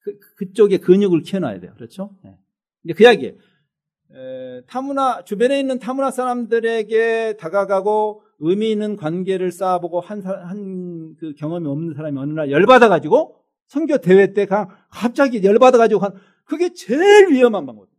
그, 0.00 0.18
그쪽에 0.38 0.78
근육을 0.78 1.20
키워놔야 1.20 1.60
돼요. 1.60 1.74
그렇죠? 1.74 2.16
네. 2.24 2.38
이제 2.84 2.94
그 2.94 3.02
이야기예요. 3.02 3.34
에, 3.34 4.62
타문화, 4.66 5.24
주변에 5.24 5.60
있는 5.60 5.78
타문화 5.78 6.10
사람들에게 6.10 7.36
다가가고 7.38 8.22
의미 8.38 8.70
있는 8.70 8.96
관계를 8.96 9.52
쌓아보고 9.52 10.00
한, 10.00 10.22
한, 10.22 11.16
그 11.20 11.34
경험이 11.34 11.68
없는 11.68 11.92
사람이 11.94 12.18
어느 12.18 12.32
날 12.32 12.50
열받아가지고 12.50 13.36
선교 13.66 13.98
대회 13.98 14.32
때 14.32 14.46
갑자기 14.88 15.44
열받아가지고 15.44 16.00
한, 16.00 16.12
그게 16.46 16.72
제일 16.72 17.30
위험한 17.30 17.66
방법. 17.66 17.91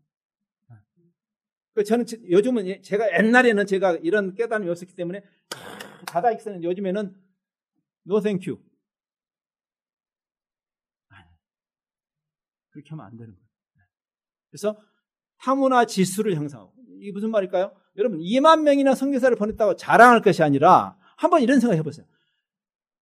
그 1.73 1.83
저는 1.83 2.05
요즘은 2.29 2.81
제가 2.83 3.17
옛날에는 3.17 3.65
제가 3.65 3.97
이런 4.03 4.35
깨달음이 4.35 4.69
없었기 4.69 4.95
때문에 4.95 5.23
다다익선은 6.05 6.63
요즘에는 6.63 7.15
no 8.03 8.21
thank 8.21 8.42
you. 8.42 8.59
그렇게 12.69 12.89
하면 12.89 13.05
안 13.05 13.17
되는 13.17 13.33
거예요. 13.33 13.47
그래서 14.49 14.77
타문화 15.39 15.85
지수를 15.85 16.35
형성하고 16.35 16.73
이게 16.99 17.11
무슨 17.11 17.29
말일까요? 17.31 17.75
여러분 17.97 18.19
2만 18.19 18.61
명이나 18.63 18.95
선교사를 18.95 19.35
보냈다고 19.37 19.75
자랑할 19.75 20.21
것이 20.21 20.41
아니라 20.41 20.97
한번 21.17 21.41
이런 21.41 21.59
생각 21.59 21.75
해보세요. 21.75 22.05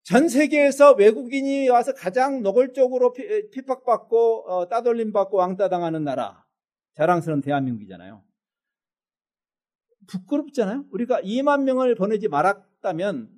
전 0.03 0.28
세계에서 0.28 0.93
외국인이 0.93 1.69
와서 1.69 1.93
가장 1.93 2.41
노골적으로 2.41 3.13
핍박받고 3.51 4.51
어, 4.51 4.67
따돌림받고 4.67 5.38
왕따당하는 5.38 6.03
나라 6.03 6.45
자랑스러운 6.93 7.41
대한민국이잖아요. 7.41 8.24
부끄럽잖아요. 10.07 10.85
우리가 10.91 11.21
2만 11.21 11.63
명을 11.63 11.95
보내지 11.95 12.27
말았다면 12.27 13.29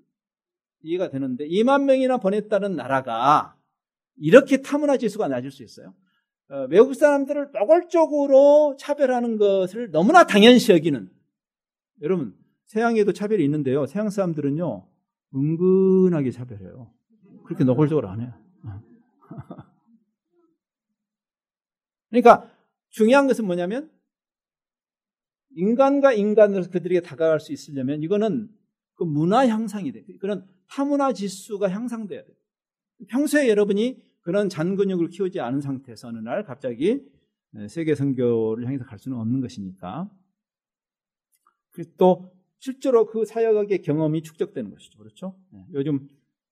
이해가 0.82 1.10
되는데 1.10 1.48
2만 1.48 1.84
명이나 1.84 2.18
보냈다는 2.18 2.76
나라가 2.76 3.56
이렇게 4.16 4.62
타문화 4.62 4.98
지수가 4.98 5.28
낮을 5.28 5.52
수 5.52 5.64
있어요. 5.64 5.94
어, 6.50 6.68
외국 6.70 6.94
사람들을 6.94 7.52
노골적으로 7.54 8.76
차별하는 8.78 9.38
것을 9.38 9.92
너무나 9.92 10.26
당연시 10.26 10.72
여기는 10.72 11.10
여러분 12.02 12.36
서양에도 12.66 13.14
차별이 13.14 13.44
있는데요. 13.46 13.86
서양 13.86 14.10
사람들은요 14.10 14.86
은근하게 15.36 16.32
차별해요. 16.32 16.92
그렇게 17.46 17.64
노골적으로 17.64 18.10
안 18.10 18.22
해요. 18.22 18.34
어. 18.66 18.82
그러니까 22.10 22.50
중요한 22.90 23.28
것은 23.28 23.46
뭐냐면 23.46 23.90
인간과 25.56 26.14
인간으로서 26.14 26.70
그들에게 26.70 27.02
다가갈 27.02 27.40
수 27.40 27.54
있으려면 27.54 28.02
이거는 28.02 28.50
그 28.96 29.04
문화 29.04 29.48
향상이 29.48 29.92
돼. 29.92 30.04
그런 30.20 30.46
타문화 30.70 31.14
지수가 31.14 31.70
향상돼야 31.70 32.24
돼. 32.24 32.34
평소에 33.08 33.50
여러분이 33.50 34.02
그런 34.22 34.50
잔근육을 34.50 35.10
키우지 35.10 35.40
않은 35.40 35.62
상태에서 35.62 36.08
어느 36.08 36.20
날 36.20 36.44
갑자기 36.44 37.02
세계 37.70 37.96
선교를 37.96 38.66
향해서 38.66 38.86
갈 38.86 38.98
수는 38.98 39.18
없는 39.18 39.42
것이니까. 39.42 40.10
또 41.98 42.32
실제로 42.60 43.06
그 43.06 43.26
사역의 43.26 43.82
경험이 43.82 44.22
축적되는 44.22 44.72
것이죠. 44.72 44.98
그렇죠? 45.00 45.36
네. 45.52 45.66
요즘 45.74 46.08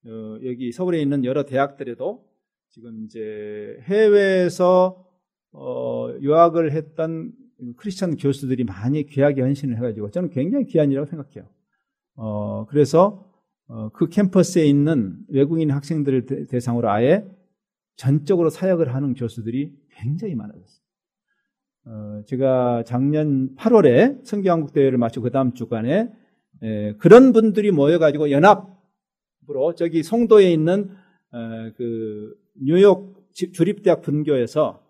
어, 0.06 0.38
여기 0.43 0.72
서울에 0.72 0.99
있는 1.02 1.24
여러 1.24 1.45
대학들에도 1.45 2.28
지금 2.70 3.06
이제 3.06 3.78
해외에서 3.84 5.08
어, 5.52 6.10
유학을 6.20 6.72
했던 6.72 7.34
크리스천 7.78 8.18
교수들이 8.18 8.64
많이 8.64 9.05
귀하게 9.05 9.41
헌신을 9.41 9.78
해가지고 9.78 10.12
저는 10.12 10.30
굉장히 10.30 10.66
귀한 10.66 10.91
이라고 10.91 11.05
생각해요. 11.05 11.47
어, 12.16 12.66
그래서 12.68 13.32
어, 13.68 13.89
그 13.89 14.09
캠퍼스에 14.09 14.66
있는 14.66 15.18
외국인 15.30 15.72
학생들을 15.72 16.47
대상으로 16.47 16.89
아예 16.89 17.26
전적으로 17.95 18.49
사역을 18.49 18.93
하는 18.93 19.14
교수들이 19.14 19.74
굉장히 19.91 20.36
많아졌어요. 20.36 20.82
어, 21.86 22.24
제가 22.26 22.84
작년 22.86 23.55
8월에 23.55 24.26
성경한국 24.26 24.74
대회를 24.74 24.97
마치고 24.97 25.24
그 25.24 25.32
다음 25.32 25.53
주간에 25.53 26.12
에, 26.64 26.93
그런 26.97 27.32
분들이 27.34 27.72
모여가지고 27.72 28.30
연합으로 28.32 29.76
저기 29.76 30.03
송도에 30.03 30.51
있는 30.51 30.89
어, 31.32 31.72
그 31.76 32.36
뉴욕 32.55 33.26
주립대학 33.34 34.01
분교에서 34.01 34.84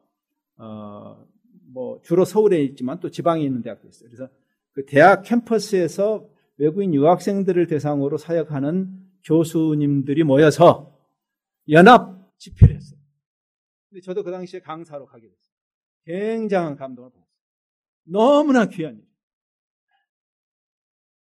어, 0.58 1.31
뭐 1.74 2.02
주로 2.02 2.26
서울에 2.26 2.62
있지만 2.64 3.00
또 3.00 3.10
지방에 3.10 3.44
있는 3.44 3.62
대학도 3.62 3.88
있어요. 3.88 4.10
그래서 4.10 4.30
그 4.74 4.86
대학 4.86 5.24
캠퍼스에서 5.24 6.30
외국인 6.58 6.94
유학생들을 6.94 7.68
대상으로 7.68 8.18
사역하는 8.18 9.10
교수님들이 9.24 10.24
모여서 10.24 11.00
연합 11.70 12.38
집회를 12.38 12.76
했어요. 12.76 13.00
근데 13.90 14.02
저도 14.02 14.24
그 14.24 14.32
당시에 14.32 14.60
강사로 14.62 15.06
가게 15.06 15.28
됐어요. 15.28 15.52
굉장한 16.06 16.76
감동을 16.76 17.10
받았어요. 17.12 17.32
너무나 18.04 18.66
귀한 18.68 18.98
일. 18.98 19.06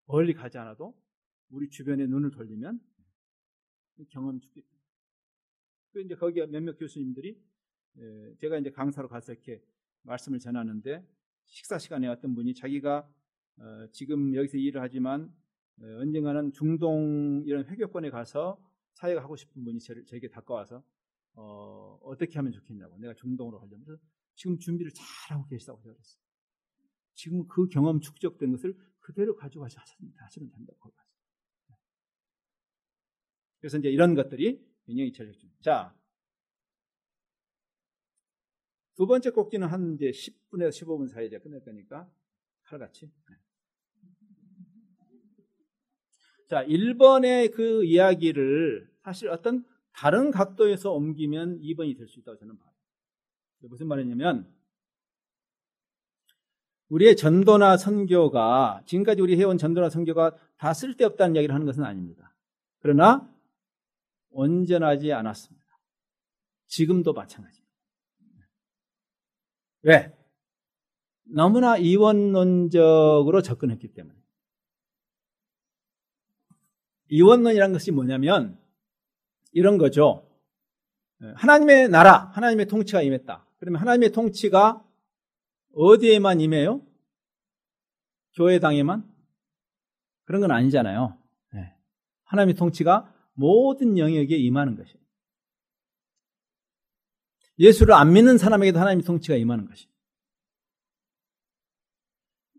멀리 0.06 0.34
가지 0.34 0.58
않아도 0.58 0.94
우리 1.50 1.68
주변에 1.68 2.06
눈을 2.06 2.30
돌리면 2.30 2.80
경험이 4.10 4.40
죽겠다. 4.40 4.68
그 5.92 6.02
이제 6.02 6.14
거기에 6.14 6.46
몇몇 6.46 6.78
교수님들이 6.78 7.40
제가 8.40 8.58
이제 8.58 8.70
강사로 8.70 9.08
가서 9.08 9.32
이렇게 9.32 9.62
말씀을 10.06 10.38
전하는데 10.38 11.04
식사 11.44 11.78
시간에 11.78 12.08
어떤 12.08 12.34
분이 12.34 12.54
자기가 12.54 13.08
어, 13.58 13.86
지금 13.92 14.34
여기서 14.34 14.58
일을 14.58 14.80
하지만 14.80 15.32
어, 15.80 15.84
언젠가는 16.00 16.52
중동 16.52 17.42
이런 17.46 17.64
회교권에 17.66 18.10
가서 18.10 18.60
사역하고 18.94 19.36
싶은 19.36 19.64
분이 19.64 19.78
저에게 19.80 20.28
다가와서 20.28 20.82
어, 21.34 21.98
어떻게 22.02 22.38
하면 22.38 22.52
좋겠냐고 22.52 22.98
내가 22.98 23.14
중동으로 23.14 23.60
가려면 23.60 23.98
지금 24.34 24.58
준비를 24.58 24.92
잘하고 24.92 25.46
계시다고 25.48 25.80
그랬어요. 25.82 26.22
지금 27.14 27.46
그 27.48 27.68
경험 27.68 28.00
축적된 28.00 28.52
것을 28.52 28.76
그대로 29.00 29.34
가져가서 29.34 29.80
하시면 30.16 30.50
된다고 30.50 30.78
봤어요. 30.78 31.06
그래서 33.58 33.78
이제 33.78 33.88
이런 33.88 34.14
것들이 34.14 34.62
굉장히 34.84 35.12
전략적. 35.12 35.50
자, 35.62 35.94
두 38.96 39.06
번째 39.06 39.30
꼭지는 39.30 39.68
한 39.68 39.94
이제 39.94 40.10
10분에서 40.10 40.70
15분 40.70 41.08
사이에 41.08 41.28
끝낼 41.38 41.62
거니까 41.62 42.10
칼같이. 42.64 43.06
네. 43.06 43.36
자, 46.48 46.64
1번의 46.64 47.52
그 47.52 47.84
이야기를 47.84 48.90
사실 49.02 49.28
어떤 49.28 49.64
다른 49.92 50.30
각도에서 50.30 50.92
옮기면 50.92 51.60
2번이 51.60 51.96
될 51.96 52.08
수 52.08 52.20
있다고 52.20 52.38
저는 52.38 52.56
봐요. 52.58 52.72
무슨 53.68 53.88
말이냐면 53.88 54.52
우리의 56.88 57.16
전도나 57.16 57.76
선교가 57.76 58.82
지금까지 58.86 59.20
우리 59.20 59.36
해온 59.36 59.58
전도나 59.58 59.90
선교가 59.90 60.36
다 60.56 60.72
쓸데없다는 60.72 61.34
이야기를 61.34 61.54
하는 61.54 61.66
것은 61.66 61.82
아닙니다. 61.82 62.34
그러나 62.78 63.28
온전하지 64.30 65.12
않았습니다. 65.12 65.66
지금도 66.66 67.12
마찬가지. 67.12 67.65
왜? 69.86 70.12
너무나 71.28 71.76
이원론적으로 71.76 73.40
접근했기 73.40 73.94
때문에. 73.94 74.18
이원론이란 77.08 77.72
것이 77.72 77.92
뭐냐면 77.92 78.58
이런 79.52 79.78
거죠. 79.78 80.28
하나님의 81.36 81.88
나라, 81.88 82.30
하나님의 82.34 82.66
통치가 82.66 83.00
임했다. 83.00 83.46
그러면 83.58 83.80
하나님의 83.80 84.10
통치가 84.10 84.84
어디에만 85.72 86.40
임해요? 86.40 86.84
교회당에만? 88.34 89.08
그런 90.24 90.40
건 90.40 90.50
아니잖아요. 90.50 91.16
네. 91.52 91.76
하나님의 92.24 92.56
통치가 92.56 93.14
모든 93.34 93.98
영역에 93.98 94.36
임하는 94.36 94.76
것이에요. 94.76 95.05
예수를 97.58 97.94
안 97.94 98.12
믿는 98.12 98.38
사람에게도 98.38 98.78
하나님의 98.78 99.04
통치가 99.04 99.36
임하는 99.36 99.66
것이. 99.66 99.88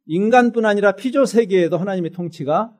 인간뿐 0.06 0.66
아니라 0.66 0.93
피조 0.93 1.26
세계에도 1.26 1.78
하나님의 1.78 2.12
통치가 2.12 2.76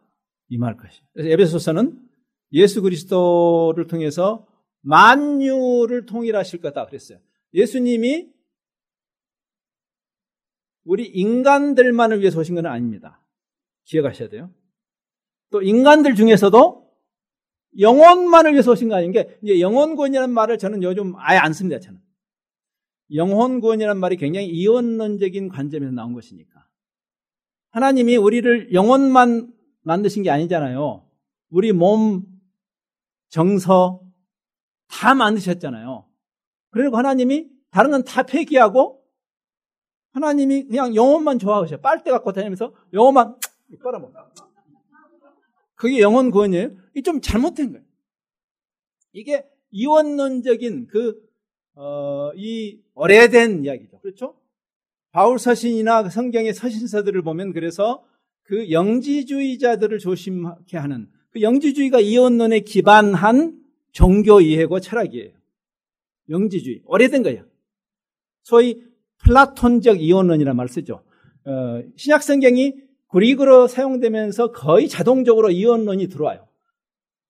임할 0.50 0.78
것이. 0.78 1.02
그래서 1.14 1.30
에베소서는 1.30 2.08
예수 2.54 2.82
그리스도를 2.82 3.88
통해서 3.88 4.48
만유를 4.82 6.06
통일하실 6.06 6.62
거다 6.62 6.86
그랬어요. 6.86 7.20
예수님이 7.54 8.32
우리 10.86 11.06
인간들만을 11.06 12.22
위해서 12.22 12.40
오신 12.40 12.56
건 12.56 12.66
아닙니다. 12.66 13.22
기억하셔야 13.84 14.30
돼요. 14.30 14.54
또 15.50 15.62
인간들 15.62 16.16
중에서도 16.16 16.88
영혼만을 17.80 18.54
위해서 18.54 18.72
오신 18.72 18.90
거 18.90 18.96
아닌가? 18.96 19.24
이제 19.44 19.60
영혼구원이라는 19.60 20.34
말을 20.34 20.58
저는 20.58 20.84
요즘 20.84 21.14
아예 21.18 21.38
안 21.38 21.52
씁니다, 21.52 21.80
저는. 21.80 22.07
영혼구원이라는 23.14 24.00
말이 24.00 24.18
굉장히 24.18 24.48
이원론적인 24.48 25.50
관점에서 25.50 25.92
나온 25.92 26.14
것이니까. 26.14 26.68
하나님이 27.72 28.18
우리를 28.18 28.74
영혼만 28.74 29.54
만드신 29.82 30.24
게 30.24 30.30
아니잖아요. 30.30 31.08
우리 31.50 31.72
몸, 31.72 32.26
정서 33.30 34.02
다 34.88 35.14
만드셨잖아요. 35.16 36.06
그리고 36.72 36.98
하나님이 36.98 37.50
다른 37.70 37.92
건 37.92 38.04
다 38.04 38.24
폐기하고 38.24 39.04
하나님이 40.12 40.64
그냥 40.68 40.96
영혼만 40.96 41.40
좋아하셔. 41.40 41.78
빨대 41.80 42.10
갖고 42.12 42.32
다니면서 42.32 42.74
영혼만 42.94 43.38
빨아먹어. 43.84 44.14
그게 45.76 46.00
영혼 46.02 46.32
구원이에요? 46.32 46.72
이게 46.92 47.02
좀 47.04 47.22
잘못된 47.22 47.72
거예요. 47.72 47.86
이게 49.14 49.46
이원론적인 49.72 50.88
그, 50.88 51.22
어, 51.80 52.32
이 52.36 52.80
오래된 52.96 53.64
이야기죠. 53.64 54.00
그렇죠? 54.00 54.36
바울 55.12 55.38
서신이나 55.38 56.10
성경의 56.10 56.54
서신서들을 56.54 57.22
보면 57.22 57.54
그래서 57.54 58.04
그 58.44 58.72
영지주의자들을 58.72 60.00
조심하게 60.00 60.78
하는 60.78 61.08
그 61.30 61.42
영지주의가 61.42 62.00
이원론에 62.00 62.62
기반한 62.62 63.62
종교 63.92 64.42
이해고 64.42 64.80
철학이에요. 64.80 65.32
영지주의. 66.30 66.82
오래된 66.86 67.24
거예요. 67.24 67.46
소위 68.42 68.84
플라톤적 69.20 70.02
이원론이라는 70.02 70.56
말을 70.56 70.70
쓰죠. 70.70 71.04
어, 71.46 71.84
신약 71.96 72.24
성경이 72.24 72.76
그리그로 73.10 73.68
사용되면서 73.68 74.52
거의 74.52 74.88
자동적으로 74.88 75.52
이원론이 75.52 76.08
들어와요. 76.08 76.47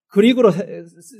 그리그로 0.09 0.51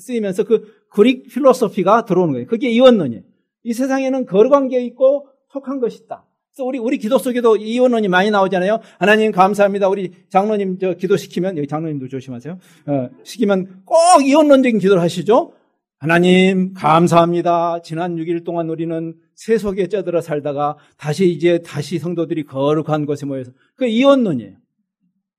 쓰이면서 0.02 0.44
그 0.44 0.86
그릭 0.90 1.28
필로소피가 1.30 2.06
들어오는 2.06 2.34
거예요. 2.34 2.48
그게 2.48 2.70
이원론이에요. 2.70 3.24
이 3.64 3.74
세상에는 3.74 4.26
거관계 4.26 4.82
있고 4.86 5.28
속한 5.52 5.80
것이 5.80 6.04
있다. 6.04 6.26
그래서 6.54 6.66
우리 6.66 6.80
우리 6.80 6.98
기도 6.98 7.18
속에도 7.18 7.56
이원론이 7.56 8.08
많이 8.08 8.32
나오잖아요. 8.32 8.80
하나님 8.98 9.32
감사합니다. 9.32 9.90
우리 9.90 10.12
장로님 10.30 10.80
저 10.80 10.94
기도 10.94 11.16
시키면 11.16 11.58
여기 11.58 11.68
장로님도 11.68 12.08
조심하세요. 12.08 12.58
어, 12.88 13.10
시키면 13.24 13.84
꼭 13.86 13.98
이원론적인 14.26 14.80
기도를 14.80 15.02
하시죠. 15.04 15.54
하나님 16.00 16.74
감사합니다. 16.74 17.82
지난 17.84 18.16
6일 18.16 18.44
동안 18.44 18.70
우리는 18.70 19.16
세속에 19.36 19.88
쪄들어 19.88 20.22
살다가 20.22 20.78
다시 20.98 21.30
이제 21.30 21.60
다시 21.60 22.00
성도들이 22.00 22.44
거룩한 22.44 23.06
곳에 23.06 23.26
모여서 23.26 23.52
그 23.76 23.86
이원론이에요. 23.86 24.54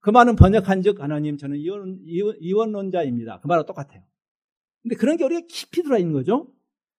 그 0.08 0.10
말은 0.10 0.36
번역한 0.36 0.80
즉 0.80 1.02
하나님 1.02 1.36
저는 1.36 1.58
이원, 1.58 2.00
이원, 2.40 2.72
론자입니다그 2.72 3.46
말하고 3.46 3.66
똑같아요. 3.66 4.02
근데 4.80 4.96
그런 4.96 5.18
게 5.18 5.24
우리가 5.24 5.42
깊이 5.46 5.82
들어와 5.82 5.98
있는 5.98 6.14
거죠. 6.14 6.50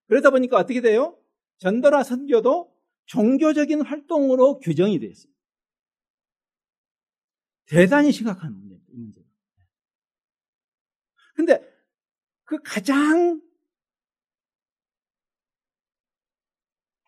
그러다 0.06 0.30
보니까 0.30 0.58
어떻게 0.58 0.80
돼요? 0.80 1.18
전도나 1.58 2.04
선교도 2.04 2.72
종교적인 3.08 3.82
활동으로 3.82 4.60
규정이 4.60 5.00
되어 5.00 5.10
있습니다. 5.10 5.42
대단히 7.66 8.12
심각한 8.12 8.54
문제입니다. 8.54 9.22
근데 11.34 11.68
그 12.44 12.62
가장 12.62 13.42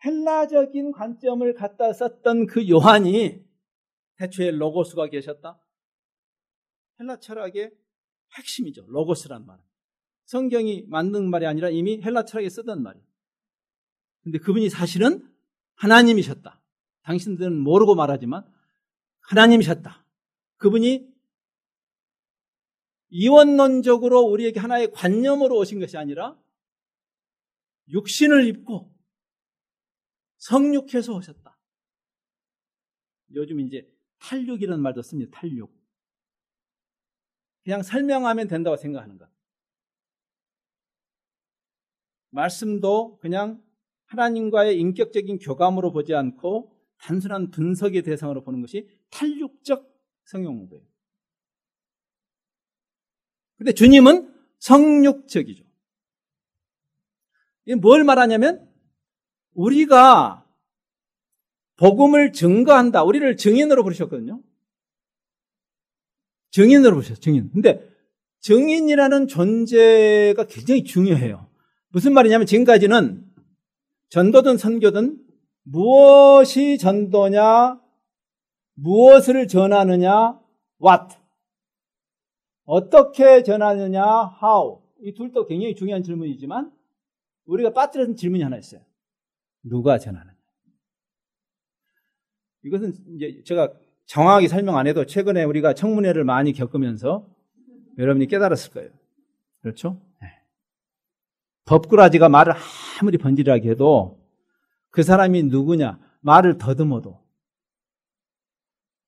헬라적인 0.04 0.90
관점을 0.90 1.54
갖다 1.54 1.92
썼던 1.92 2.46
그 2.46 2.68
요한이 2.68 3.46
태초에 4.16 4.50
로고스가 4.50 5.08
계셨다. 5.08 5.60
헬라 7.00 7.20
철학의 7.20 7.72
핵심이죠. 8.36 8.86
로고스란 8.88 9.46
말은. 9.46 9.62
성경이 10.24 10.84
만든 10.88 11.28
말이 11.30 11.46
아니라 11.46 11.68
이미 11.68 12.00
헬라 12.00 12.24
철학에 12.24 12.48
쓰던 12.48 12.82
말이에요. 12.82 13.04
근데 14.22 14.38
그분이 14.38 14.70
사실은 14.70 15.28
하나님이셨다. 15.74 16.60
당신들은 17.02 17.58
모르고 17.58 17.94
말하지만 17.94 18.44
하나님이셨다. 19.20 20.04
그분이 20.58 21.12
이원론적으로 23.10 24.20
우리에게 24.20 24.60
하나의 24.60 24.90
관념으로 24.92 25.58
오신 25.58 25.80
것이 25.80 25.98
아니라 25.98 26.40
육신을 27.88 28.46
입고 28.46 28.90
성육해서 30.38 31.14
오셨다. 31.14 31.58
요즘 33.34 33.60
이제 33.60 33.90
탈육이라는 34.18 34.80
말도 34.80 35.02
씁니다. 35.02 35.40
탈육. 35.40 35.81
그냥 37.64 37.82
설명하면 37.82 38.48
된다고 38.48 38.76
생각하는 38.76 39.18
것. 39.18 39.28
말씀도 42.30 43.18
그냥 43.18 43.62
하나님과의 44.06 44.78
인격적인 44.78 45.38
교감으로 45.38 45.92
보지 45.92 46.14
않고 46.14 46.74
단순한 46.98 47.50
분석의 47.50 48.02
대상으로 48.02 48.42
보는 48.42 48.60
것이 48.60 48.88
탈육적 49.10 49.90
성경공부예요. 50.24 50.84
근데 53.56 53.72
주님은 53.72 54.34
성육적이죠. 54.58 55.64
이게 57.64 57.74
뭘 57.76 58.04
말하냐면 58.04 58.68
우리가 59.54 60.46
복음을 61.76 62.32
증거한다. 62.32 63.02
우리를 63.02 63.36
증인으로 63.36 63.82
부르셨거든요. 63.82 64.42
증인으로 66.52 66.94
부르셨어요. 66.94 67.20
증인. 67.20 67.50
근데 67.50 67.86
증인이라는 68.40 69.26
존재가 69.26 70.46
굉장히 70.46 70.84
중요해요. 70.84 71.48
무슨 71.88 72.14
말이냐면 72.14 72.46
지금까지는 72.46 73.24
전도든 74.08 74.58
선교든 74.58 75.18
무엇이 75.64 76.78
전도냐, 76.78 77.80
무엇을 78.74 79.48
전하느냐, 79.48 80.40
what. 80.82 81.16
어떻게 82.64 83.42
전하느냐, 83.42 84.02
how. 84.42 84.82
이 85.00 85.14
둘도 85.14 85.46
굉장히 85.46 85.74
중요한 85.74 86.02
질문이지만 86.02 86.72
우리가 87.46 87.72
빠뜨려진 87.72 88.16
질문이 88.16 88.42
하나 88.42 88.56
있어요. 88.56 88.82
누가 89.62 89.98
전하느냐. 89.98 90.36
이것은 92.64 92.92
이제 93.16 93.42
제가 93.44 93.72
정확하게 94.06 94.48
설명 94.48 94.76
안 94.76 94.86
해도 94.86 95.06
최근에 95.06 95.44
우리가 95.44 95.74
청문회를 95.74 96.24
많이 96.24 96.52
겪으면서 96.52 97.26
여러분이 97.98 98.26
깨달았을 98.26 98.72
거예요. 98.72 98.90
그렇죠? 99.60 100.00
네. 100.20 100.28
법꾸라지가 101.64 102.28
말을 102.28 102.54
아무리 103.00 103.18
번지르하게 103.18 103.70
해도 103.70 104.20
그 104.90 105.02
사람이 105.02 105.44
누구냐 105.44 105.98
말을 106.20 106.58
더듬어도 106.58 107.22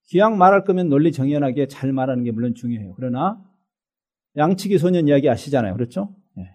기왕 0.05 0.39
말할 0.39 0.65
거면 0.65 0.89
논리 0.89 1.13
정연하게 1.13 1.67
잘 1.67 1.93
말하는 1.93 2.25
게 2.25 2.31
물론 2.31 2.55
중요해요. 2.55 2.95
그러나 2.95 3.43
양치기 4.37 4.79
소년 4.79 5.09
이야기 5.09 5.29
아시잖아요. 5.29 5.75
그렇죠? 5.75 6.15
네. 6.35 6.51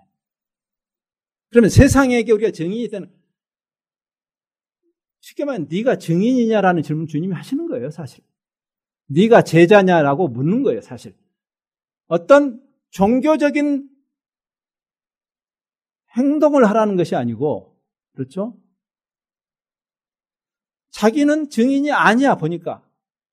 그러면 1.49 1.69
세상에게 1.69 2.31
우리가 2.31 2.51
정인이 2.51 2.87
되는 2.89 3.11
쉽게 5.21 5.45
말하면 5.45 5.67
네가 5.69 5.97
증인이냐라는 5.97 6.83
질문 6.83 7.07
주님이 7.07 7.33
하시는 7.33 7.67
거예요, 7.67 7.89
사실. 7.89 8.23
네가 9.09 9.43
제자냐라고 9.43 10.27
묻는 10.27 10.63
거예요, 10.63 10.81
사실. 10.81 11.15
어떤 12.07 12.63
종교적인 12.91 13.89
행동을 16.17 16.67
하라는 16.69 16.95
것이 16.95 17.15
아니고, 17.15 17.79
그렇죠? 18.13 18.57
자기는 20.91 21.49
증인이 21.49 21.91
아니야, 21.91 22.35
보니까. 22.35 22.85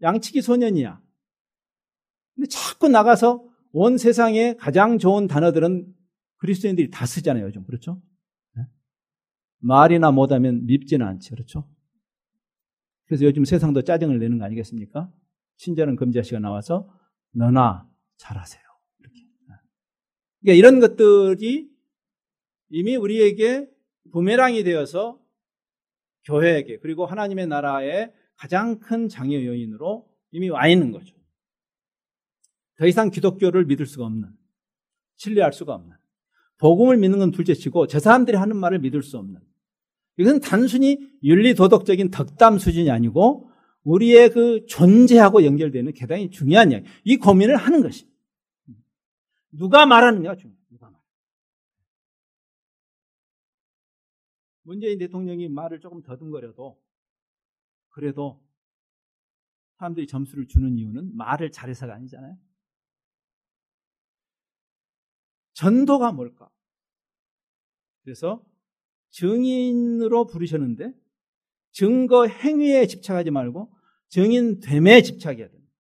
양치기 0.02 0.42
소년이야. 0.42 1.02
근데 2.34 2.48
자꾸 2.48 2.88
나가서 2.88 3.46
온 3.72 3.98
세상에 3.98 4.54
가장 4.56 4.98
좋은 4.98 5.26
단어들은 5.26 5.94
그리스도인들이 6.36 6.90
다 6.90 7.06
쓰잖아요, 7.06 7.46
요즘. 7.46 7.64
그렇죠? 7.64 8.00
네? 8.54 8.64
말이나 9.58 10.10
못하면 10.10 10.66
밉지는 10.66 11.06
않지, 11.06 11.30
그렇죠? 11.30 11.68
그래서 13.06 13.24
요즘 13.24 13.44
세상도 13.44 13.82
짜증을 13.82 14.18
내는 14.18 14.38
거 14.38 14.44
아니겠습니까? 14.44 15.10
친절한 15.56 15.96
금자씨가 15.96 16.38
나와서 16.38 16.88
너나 17.32 17.88
잘하세요. 18.16 18.62
이렇게. 19.00 19.20
그러니까 20.40 20.58
이런 20.58 20.80
것들이 20.80 21.70
이미 22.70 22.96
우리에게 22.96 23.68
부메랑이 24.12 24.64
되어서 24.64 25.20
교회에게 26.24 26.78
그리고 26.78 27.06
하나님의 27.06 27.46
나라의 27.46 28.12
가장 28.36 28.78
큰 28.80 29.08
장애 29.08 29.44
요인으로 29.44 30.08
이미 30.32 30.48
와 30.50 30.68
있는 30.68 30.92
거죠. 30.92 31.14
더 32.78 32.86
이상 32.86 33.10
기독교를 33.10 33.64
믿을 33.64 33.86
수가 33.86 34.04
없는, 34.04 34.28
신뢰할 35.16 35.52
수가 35.52 35.74
없는, 35.74 35.96
복음을 36.58 36.98
믿는 36.98 37.18
건 37.18 37.30
둘째치고 37.30 37.86
저 37.86 37.98
사람들이 37.98 38.36
하는 38.36 38.56
말을 38.56 38.80
믿을 38.80 39.02
수 39.02 39.16
없는. 39.18 39.40
이것은 40.18 40.40
단순히 40.40 41.10
윤리 41.22 41.54
도덕적인 41.54 42.10
덕담 42.10 42.58
수준이 42.58 42.90
아니고 42.90 43.50
우리의 43.86 44.30
그 44.30 44.66
존재하고 44.66 45.44
연결되는 45.44 45.92
대단히 45.94 46.28
중요한 46.28 46.72
이야기. 46.72 46.88
이 47.04 47.16
고민을 47.16 47.56
하는 47.56 47.82
것이 47.82 48.10
누가 49.52 49.86
말하느냐가 49.86 50.34
중요해. 50.34 50.58
누가 50.68 50.90
말. 50.90 51.00
문재인 54.62 54.98
대통령이 54.98 55.48
말을 55.48 55.78
조금 55.78 56.02
더듬거려도 56.02 56.82
그래도 57.90 58.44
사람들이 59.78 60.08
점수를 60.08 60.48
주는 60.48 60.76
이유는 60.76 61.16
말을 61.16 61.52
잘해서가 61.52 61.94
아니잖아요. 61.94 62.36
전도가 65.52 66.10
뭘까? 66.10 66.50
그래서 68.02 68.44
증인으로 69.10 70.26
부르셨는데 70.26 70.92
증거 71.70 72.26
행위에 72.26 72.86
집착하지 72.86 73.30
말고 73.30 73.75
증인됨에 74.16 75.02
집착해야 75.02 75.48
됩니다. 75.50 75.72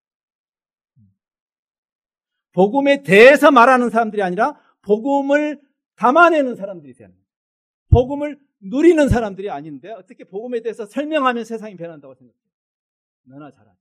복음에 2.52 3.02
대해서 3.02 3.50
말하는 3.50 3.90
사람들이 3.90 4.22
아니라 4.22 4.60
복음을 4.82 5.62
담아내는 5.96 6.56
사람들이 6.56 6.94
되는. 6.96 7.16
복음을 7.90 8.38
누리는 8.60 9.08
사람들이 9.08 9.50
아닌데 9.50 9.92
어떻게 9.92 10.26
복음에 10.26 10.62
대해서 10.62 10.86
설명하면 10.86 11.46
세상이 11.46 11.78
변한다고 11.78 12.14
생각해요. 12.14 12.42
너나 13.24 13.52
잘하지. 13.52 13.80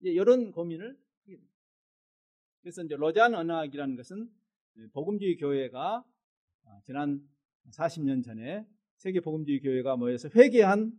이런 0.00 0.50
고민을. 0.50 0.98
그래서 2.62 2.82
이제 2.82 2.96
로잔 2.96 3.34
언학이라는 3.34 3.96
것은 3.96 4.30
복음주의 4.94 5.36
교회가 5.36 6.04
지난 6.84 7.20
40년 7.70 8.24
전에 8.24 8.66
세계 8.96 9.20
복음주의 9.20 9.60
교회가 9.60 9.96
모여서 9.96 10.30
회개한 10.34 10.98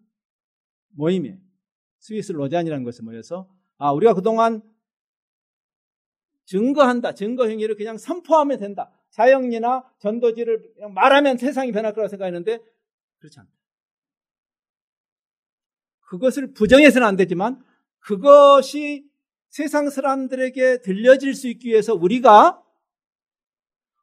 모임에 0.90 1.42
스위스 2.00 2.32
로잔이라는 2.32 2.84
것에 2.84 3.04
모여서 3.04 3.50
아 3.78 3.92
우리가 3.92 4.14
그동안 4.14 4.62
증거한다. 6.46 7.14
증거 7.14 7.48
행위를 7.48 7.76
그냥 7.76 7.98
선포하면 7.98 8.58
된다. 8.60 8.90
사형리나 9.10 9.84
전도지를 10.00 10.74
그냥 10.76 10.94
말하면 10.94 11.38
세상이 11.38 11.72
변할 11.72 11.94
거라고 11.94 12.10
생각했는데 12.10 12.60
그렇지 13.20 13.40
않다. 13.40 13.52
그것을 16.08 16.54
부정해서는 16.54 17.06
안 17.06 17.18
되지만 17.18 17.62
그것이 18.00 19.10
세상 19.50 19.90
사람들에게 19.90 20.82
들려질 20.82 21.34
수 21.36 21.48
있기 21.50 21.70
위해서 21.70 21.94
우리가 21.94 22.64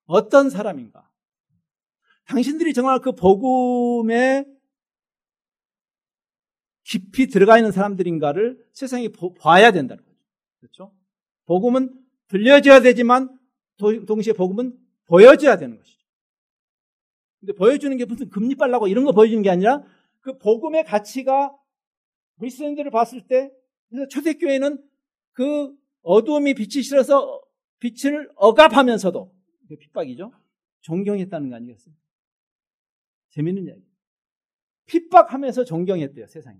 어떤 0.04 0.50
사람인가? 0.50 1.10
당신들이 2.26 2.74
정말 2.74 3.00
그 3.00 3.12
복음에 3.12 4.44
깊이 6.84 7.26
들어가 7.26 7.58
있는 7.58 7.72
사람들인가를 7.72 8.64
세상이 8.72 9.10
봐야 9.40 9.72
된다는 9.72 10.04
거죠. 10.04 10.18
그렇죠? 10.60 10.94
복음은 11.46 11.92
들려줘야 12.28 12.80
되지만 12.80 13.36
동시에 14.06 14.32
복음은 14.34 14.78
보여줘야 15.06 15.56
되는 15.56 15.76
것이죠. 15.76 16.04
근데 17.40 17.52
보여주는 17.54 17.94
게 17.96 18.04
무슨 18.04 18.28
금리 18.28 18.54
빨라고 18.54 18.88
이런 18.88 19.04
거 19.04 19.12
보여주는 19.12 19.42
게 19.42 19.50
아니라 19.50 19.82
그 20.20 20.38
복음의 20.38 20.84
가치가 20.84 21.54
그리스도인들을 22.38 22.90
봤을 22.90 23.26
때 23.26 23.52
그래서 23.88 24.08
초대교회는 24.08 24.82
그 25.32 25.74
어두움이 26.02 26.54
빛이 26.54 26.82
싫어서 26.82 27.42
빛을 27.80 28.30
억압하면서도 28.36 29.34
핍박이죠. 29.78 30.32
존경했다는 30.80 31.50
거 31.50 31.56
아니겠어요? 31.56 31.94
재밌는 33.30 33.66
이야기. 33.66 33.82
핍박하면서 34.86 35.64
존경했대요, 35.64 36.26
세상에. 36.26 36.58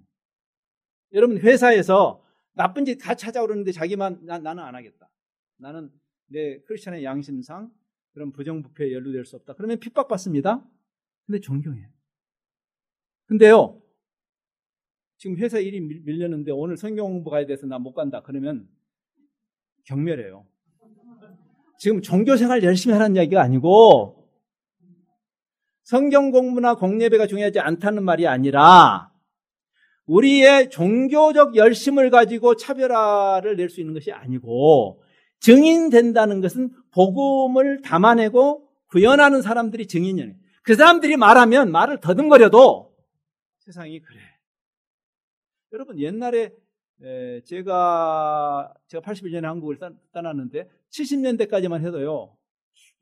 여러분, 1.14 1.38
회사에서 1.38 2.22
나쁜 2.52 2.84
짓 2.84 2.98
다 2.98 3.14
찾아오르는데 3.14 3.72
자기만, 3.72 4.26
나, 4.26 4.38
나는 4.38 4.62
안 4.62 4.74
하겠다. 4.74 5.08
나는 5.56 5.90
내 6.26 6.60
크리스천의 6.62 7.04
양심상 7.04 7.70
그런 8.12 8.32
부정부패에 8.32 8.92
연루될 8.92 9.24
수 9.24 9.36
없다. 9.36 9.54
그러면 9.54 9.78
핍박받습니다. 9.80 10.62
근데 11.26 11.40
존경해요. 11.40 11.88
근데요, 13.26 13.80
지금 15.16 15.36
회사 15.38 15.58
일이 15.58 15.80
밀렸는데 15.80 16.52
오늘 16.52 16.76
성경 16.76 17.06
공부 17.06 17.30
가야 17.30 17.46
돼서 17.46 17.66
나 17.66 17.78
못 17.78 17.94
간다. 17.94 18.20
그러면 18.22 18.68
경멸해요. 19.84 20.46
지금 21.78 22.02
종교 22.02 22.36
생활 22.36 22.62
열심히 22.62 22.92
하라는 22.92 23.16
이야기가 23.16 23.40
아니고 23.40 24.28
성경 25.82 26.30
공부나 26.30 26.74
공예배가 26.74 27.26
중요하지 27.26 27.60
않다는 27.60 28.04
말이 28.04 28.26
아니라 28.26 29.13
우리의 30.06 30.70
종교적 30.70 31.56
열심을 31.56 32.10
가지고 32.10 32.56
차별화를 32.56 33.56
낼 33.56 33.70
수 33.70 33.80
있는 33.80 33.94
것이 33.94 34.12
아니고 34.12 35.02
증인된다는 35.40 36.40
것은 36.40 36.70
복음을 36.90 37.80
담아내고 37.82 38.68
구현하는 38.88 39.42
사람들이 39.42 39.86
증인이에요. 39.86 40.34
그 40.62 40.74
사람들이 40.74 41.16
말하면 41.16 41.70
말을 41.72 42.00
더듬거려도 42.00 42.94
세상이 43.60 44.00
그래. 44.00 44.20
여러분 45.72 45.98
옛날에 45.98 46.54
제가 47.44 48.72
제가 48.86 49.02
81년에 49.02 49.42
한국을 49.42 49.78
떠났는데 50.12 50.70
70년대까지만 50.90 51.84
해도요. 51.86 52.36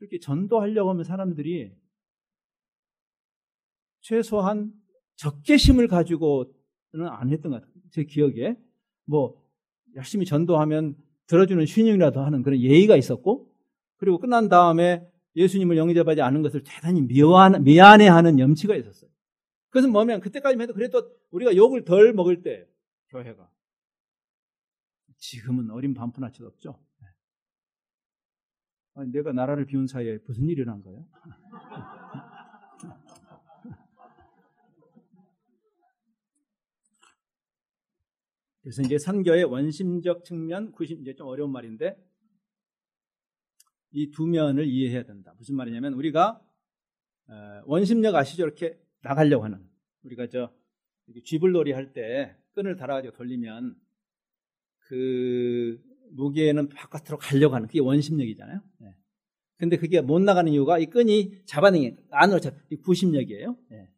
이렇게 0.00 0.18
전도하려고 0.18 0.90
하면 0.90 1.04
사람들이 1.04 1.72
최소한 4.00 4.72
적개심을 5.16 5.86
가지고는 5.86 6.52
안 7.00 7.30
했던 7.30 7.52
것 7.52 7.60
같아요. 7.60 7.72
제 7.90 8.04
기억에 8.04 8.56
뭐 9.04 9.40
열심히 9.94 10.24
전도하면 10.26 10.96
들어주는 11.26 11.64
신용이라도 11.64 12.20
하는 12.20 12.42
그런 12.42 12.60
예의가 12.60 12.96
있었고 12.96 13.50
그리고 13.96 14.18
끝난 14.18 14.48
다음에 14.48 15.08
예수님을 15.36 15.76
영접하지 15.76 16.20
않은 16.20 16.42
것을 16.42 16.62
대단히 16.64 17.00
미안, 17.02 17.62
미안해하는 17.64 18.38
염치가 18.38 18.76
있었어요. 18.76 19.10
그것은 19.70 19.90
뭐냐면 19.90 20.20
그때까지만 20.20 20.64
해도 20.64 20.74
그래도 20.74 21.10
우리가 21.30 21.56
욕을 21.56 21.84
덜 21.84 22.12
먹을 22.12 22.42
때 22.42 22.68
교회가 23.08 23.48
지금은 25.16 25.70
어린 25.70 25.94
반푼아치도 25.94 26.46
없죠. 26.46 26.78
네. 27.00 27.08
아니, 28.94 29.12
내가 29.12 29.32
나라를 29.32 29.64
비운 29.64 29.86
사이에 29.86 30.18
무슨 30.26 30.44
일이 30.44 30.60
일어난 30.60 30.82
거예요? 30.82 31.06
그래서 38.62 38.82
이제 38.82 38.96
선교의 38.98 39.44
원심적 39.44 40.24
측면, 40.24 40.72
구심, 40.72 41.00
이제 41.02 41.14
좀 41.14 41.26
어려운 41.26 41.50
말인데, 41.52 41.96
이 43.92 44.10
두 44.10 44.26
면을 44.26 44.66
이해해야 44.66 45.02
된다. 45.02 45.34
무슨 45.36 45.56
말이냐면, 45.56 45.94
우리가, 45.94 46.40
어, 47.28 47.62
원심력 47.66 48.14
아시죠? 48.14 48.44
이렇게 48.44 48.78
나가려고 49.02 49.44
하는. 49.44 49.68
우리가 50.04 50.28
저, 50.28 50.52
쥐불놀이 51.24 51.72
할 51.72 51.92
때 51.92 52.36
끈을 52.54 52.76
달아가지고 52.76 53.16
돌리면, 53.16 53.76
그, 54.86 55.82
무게는 56.12 56.68
바깥으로 56.68 57.18
가려고 57.18 57.54
하는, 57.54 57.66
그게 57.66 57.80
원심력이잖아요. 57.80 58.60
네. 58.78 58.96
근데 59.56 59.76
그게 59.76 60.00
못 60.00 60.20
나가는 60.20 60.50
이유가 60.52 60.78
이 60.78 60.86
끈이 60.86 61.44
잡아당기 61.46 61.96
안으로 62.10 62.40
잡, 62.40 62.54
이 62.70 62.76
구심력이에요. 62.76 63.56
네. 63.70 63.88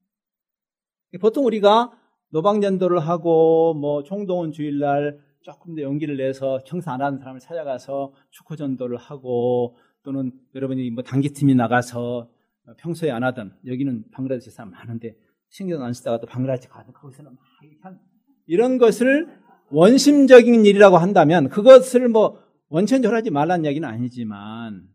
보통 1.21 1.45
우리가 1.47 1.99
노방전도를 2.35 2.99
하고 2.99 3.75
뭐 3.75 4.03
총동원 4.03 4.51
주일날 4.51 5.21
조금 5.41 5.77
더 5.77 5.83
용기를 5.83 6.17
내서 6.17 6.65
청소 6.65 6.91
안 6.91 7.01
하는 7.01 7.19
사람을 7.19 7.39
찾아가서 7.39 8.13
축구 8.31 8.57
전도를 8.57 8.97
하고 8.97 9.77
또는 10.03 10.33
여러분이 10.57 10.91
뭐 10.91 11.05
단기팀이 11.05 11.55
나가서 11.55 12.29
평소에 12.79 13.13
안 13.13 13.23
하던 13.23 13.57
여기는 13.65 14.07
방글라데시 14.11 14.51
사람 14.51 14.73
많은데 14.73 15.15
신경 15.49 15.85
안 15.85 15.93
쓰다가 15.93 16.19
또 16.19 16.27
방글라데시 16.27 16.69
가서 16.69 16.91
거기서는 16.91 17.31
막 17.31 17.41
이렇게 17.63 17.79
한 17.83 18.01
이런 18.47 18.79
것을 18.79 19.29
원심적인 19.71 20.67
일이라고 20.67 20.97
한다면 20.97 21.49
그것을 21.49 22.09
뭐 22.09 22.43
원천적으로 22.69 23.17
하지 23.17 23.31
말라는 23.31 23.65
이야기는 23.65 23.89
아니지만 23.89 24.89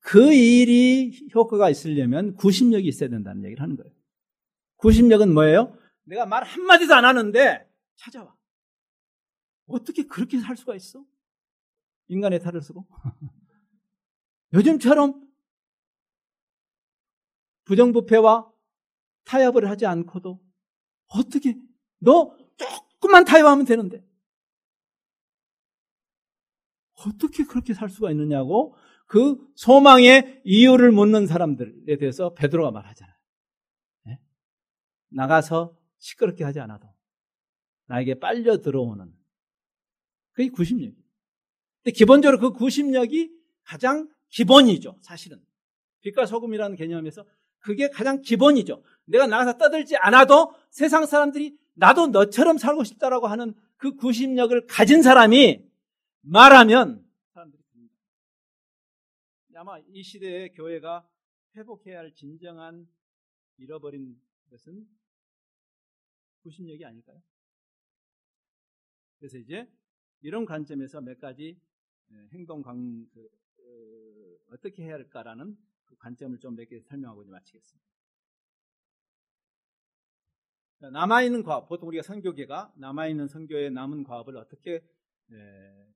그 0.00 0.32
일이 0.32 1.12
효과가 1.32 1.70
있으려면 1.70 2.34
구심력이 2.34 2.88
있어야 2.88 3.08
된다는 3.08 3.44
얘기를 3.44 3.62
하는 3.62 3.76
거예요. 3.76 3.95
구심력은 4.76 5.32
뭐예요? 5.32 5.76
내가 6.04 6.26
말 6.26 6.44
한마디도 6.44 6.94
안 6.94 7.04
하는데 7.04 7.68
찾아와. 7.96 8.34
어떻게 9.66 10.04
그렇게 10.04 10.38
살 10.38 10.56
수가 10.56 10.74
있어? 10.76 11.04
인간의 12.08 12.40
탈을 12.40 12.62
쓰고. 12.62 12.86
요즘처럼 14.52 15.26
부정부패와 17.64 18.50
타협을 19.24 19.68
하지 19.68 19.86
않고도 19.86 20.40
어떻게 21.08 21.58
너 21.98 22.36
조금만 22.56 23.24
타협하면 23.24 23.66
되는데 23.66 24.04
어떻게 27.04 27.44
그렇게 27.44 27.74
살 27.74 27.88
수가 27.88 28.10
있느냐고 28.12 28.74
그 29.06 29.36
소망의 29.56 30.42
이유를 30.44 30.92
묻는 30.92 31.26
사람들에 31.26 31.98
대해서 31.98 32.34
베드로가 32.34 32.70
말하잖아요. 32.70 33.15
나가서 35.08 35.76
시끄럽게 35.98 36.44
하지 36.44 36.60
않아도 36.60 36.88
나에게 37.86 38.18
빨려 38.18 38.58
들어오는 38.58 39.12
그게 40.32 40.50
구심력이에요. 40.50 41.06
근데 41.82 41.92
기본적으로 41.92 42.38
그 42.38 42.52
구심력이 42.52 43.32
가장 43.62 44.08
기본이죠, 44.28 44.98
사실은. 45.00 45.40
빛과 46.00 46.26
소금이라는 46.26 46.76
개념에서 46.76 47.24
그게 47.58 47.88
가장 47.88 48.20
기본이죠. 48.20 48.82
내가 49.06 49.26
나가서 49.26 49.58
떠들지 49.58 49.96
않아도 49.96 50.54
세상 50.70 51.06
사람들이 51.06 51.56
나도 51.74 52.08
너처럼 52.08 52.58
살고 52.58 52.84
싶다라고 52.84 53.26
하는 53.26 53.54
그 53.76 53.94
구심력을 53.94 54.66
가진 54.66 55.02
사람이 55.02 55.64
말하면 56.22 57.04
사람들이 57.32 57.62
듭니다. 57.72 57.94
아마 59.56 59.78
이 59.78 60.02
시대의 60.02 60.52
교회가 60.52 61.08
회복해야 61.56 61.98
할 61.98 62.12
진정한 62.14 62.86
잃어버린 63.58 64.16
것은 64.46 64.86
구심력이 66.42 66.84
아닐까요? 66.84 67.20
그래서 69.18 69.38
이제 69.38 69.68
이런 70.20 70.44
관점에서 70.44 71.00
몇 71.00 71.18
가지 71.20 71.58
행동 72.32 72.62
관, 72.62 73.08
그, 73.10 73.28
어, 73.58 74.54
어떻게 74.54 74.84
해야 74.84 74.94
할까라는 74.94 75.56
그 75.84 75.96
관점을 75.96 76.38
좀 76.38 76.54
몇 76.54 76.68
개 76.68 76.80
설명하고 76.80 77.22
이제 77.22 77.30
마치겠습니다. 77.30 77.86
남아있는 80.92 81.42
과업, 81.42 81.68
보통 81.68 81.88
우리가 81.88 82.02
선교계가 82.02 82.74
남아있는 82.76 83.28
선교의 83.28 83.70
남은 83.70 84.04
과업을 84.04 84.36
어떻게 84.36 84.74
에, 85.32 85.86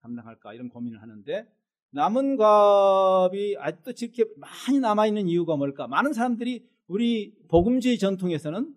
감당할까 0.00 0.54
이런 0.54 0.68
고민을 0.70 1.00
하는데 1.02 1.46
남은 1.90 2.36
과업이 2.36 3.56
아직도 3.58 3.92
이렇게 3.92 4.24
많이 4.36 4.80
남아있는 4.80 5.28
이유가 5.28 5.56
뭘까? 5.56 5.86
많은 5.86 6.12
사람들이 6.12 6.68
우리 6.86 7.34
복음주의 7.48 7.98
전통에서는 7.98 8.74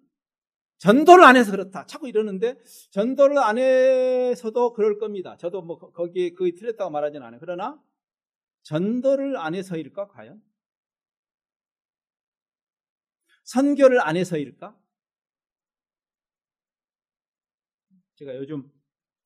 전도를 0.78 1.24
안 1.24 1.36
해서 1.36 1.52
그렇다. 1.52 1.86
자꾸 1.88 2.08
이러는데 2.08 2.58
전도를 2.92 3.38
안 3.40 3.58
해서도 3.58 4.74
그럴 4.74 5.00
겁니다. 5.00 5.36
저도 5.38 5.62
뭐 5.62 5.80
거기에 5.80 6.32
그게 6.32 6.54
틀렸다고 6.54 6.92
말하지는 6.92 7.26
않아요. 7.26 7.40
그러나 7.40 7.82
전도를 8.64 9.38
안 9.38 9.56
해서일까 9.56 10.08
과연? 10.10 10.42
선교를 13.44 14.02
안 14.02 14.18
해서일까? 14.18 14.78
제가 18.16 18.36
요즘 18.36 18.70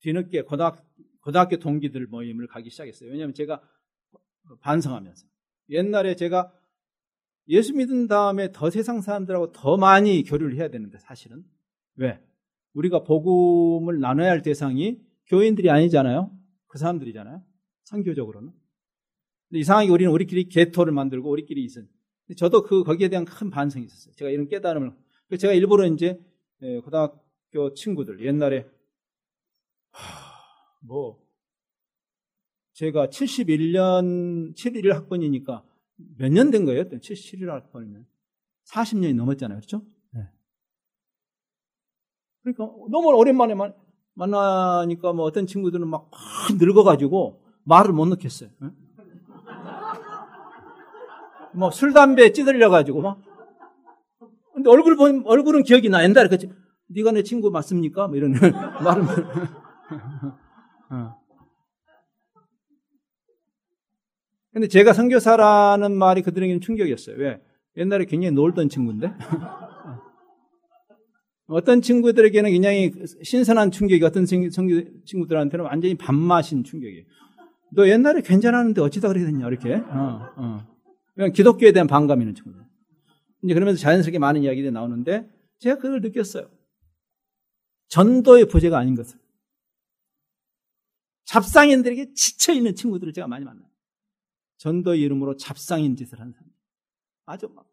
뒤늦게 0.00 0.42
고등학, 0.42 0.86
고등학교 1.20 1.56
동기들 1.56 2.06
모임을 2.06 2.46
가기 2.46 2.70
시작했어요. 2.70 3.10
왜냐하면 3.10 3.34
제가 3.34 3.62
반성하면서 4.60 5.26
옛날에 5.70 6.14
제가 6.16 6.52
예수 7.48 7.74
믿은 7.74 8.06
다음에 8.08 8.52
더 8.52 8.70
세상 8.70 9.00
사람들하고 9.00 9.52
더 9.52 9.76
많이 9.76 10.22
교류를 10.22 10.56
해야 10.56 10.68
되는데 10.68 10.98
사실은 10.98 11.44
왜? 11.96 12.20
우리가 12.74 13.04
복음을 13.04 14.00
나눠야 14.00 14.30
할 14.30 14.42
대상이 14.42 15.00
교인들이 15.26 15.70
아니잖아요. 15.70 16.30
그 16.66 16.78
사람들이잖아요. 16.78 17.42
선교적으로는. 17.84 18.52
이상하게 19.52 19.90
우리는 19.90 20.10
우리끼리 20.10 20.48
개토를 20.48 20.92
만들고 20.92 21.30
우리끼리 21.30 21.62
있은. 21.64 21.88
저도 22.36 22.62
그 22.62 22.84
거기에 22.84 23.08
대한 23.08 23.24
큰 23.24 23.50
반성이 23.50 23.84
있었어요. 23.84 24.14
제가 24.14 24.30
이런 24.30 24.48
깨달음을. 24.48 24.92
제가 25.38 25.52
일부러 25.52 25.86
이제 25.86 26.18
예, 26.62 26.78
고등학교 26.78 27.74
친구들 27.74 28.24
옛날에 28.24 28.66
뭐 30.80 31.20
제가 32.72 33.08
71년 33.08 34.54
71 34.56 34.94
학번이니까 34.94 35.64
몇 36.18 36.30
년 36.32 36.50
된 36.50 36.64
거예요? 36.64 36.84
77일 36.84 37.46
학번이면 37.48 38.06
40년이 38.68 39.14
넘었잖아요. 39.16 39.58
그렇죠? 39.58 39.82
네. 40.12 40.28
그러니까 42.42 42.64
너무 42.90 43.08
오랜만에 43.16 43.54
만나니까 44.14 45.12
뭐 45.12 45.24
어떤 45.24 45.46
친구들은 45.46 45.86
막 45.88 46.10
늙어가지고 46.58 47.40
말을 47.64 47.92
못 47.92 48.06
넣겠어요. 48.06 48.50
네? 48.60 48.68
뭐술 51.54 51.92
담배 51.92 52.32
찌들려가지고 52.32 53.00
막. 53.02 53.18
근데 54.54 54.70
얼굴 54.70 54.96
보면 54.96 55.22
얼굴은 55.26 55.62
기억이 55.64 55.88
나. 55.88 56.02
옛날에 56.04 56.28
그치? 56.28 56.50
네가 56.88 57.12
내 57.12 57.22
친구 57.22 57.50
맞습니까? 57.50 58.08
뭐 58.08 58.16
이런 58.16 58.32
말을. 58.84 59.04
어. 60.90 61.16
근데 64.52 64.68
제가 64.68 64.92
선교사라는 64.92 65.96
말이 65.96 66.22
그들에게는 66.22 66.60
충격이었어요. 66.60 67.16
왜? 67.16 67.40
옛날에 67.76 68.04
굉장히 68.04 68.34
놀던 68.34 68.68
친구인데. 68.68 69.12
어떤 71.46 71.82
친구들에게는 71.82 72.50
굉장히 72.50 72.92
신선한 73.22 73.70
충격이 73.70 74.04
어떤 74.04 74.24
친구들한테는 74.26 75.64
완전히 75.64 75.94
밥맛인 75.96 76.64
충격이에요. 76.64 77.04
너 77.74 77.88
옛날에 77.88 78.20
괜찮았는데 78.20 78.80
어찌다 78.82 79.08
그렇게 79.08 79.24
됐냐, 79.26 79.48
이렇게. 79.48 79.74
어, 79.74 80.32
어. 80.36 80.66
그냥 81.14 81.32
기독교에 81.32 81.72
대한 81.72 81.86
반감이 81.86 82.22
있는 82.22 82.34
친구들. 82.34 82.62
이제 83.44 83.54
그러면서 83.54 83.80
자연스럽게 83.80 84.18
많은 84.18 84.42
이야기들이 84.42 84.70
나오는데 84.70 85.28
제가 85.58 85.76
그걸 85.76 86.00
느꼈어요. 86.00 86.50
전도의 87.88 88.46
부재가 88.46 88.78
아닌 88.78 88.94
것을. 88.94 89.18
잡상인들에게 91.24 92.12
지쳐있는 92.14 92.74
친구들을 92.74 93.12
제가 93.12 93.26
많이 93.26 93.44
만나요. 93.44 93.71
전도의 94.62 95.00
이름으로 95.00 95.36
잡상인 95.36 95.96
짓을 95.96 96.20
하는 96.20 96.32
사람. 96.32 96.48
아주 97.26 97.48
막. 97.48 97.68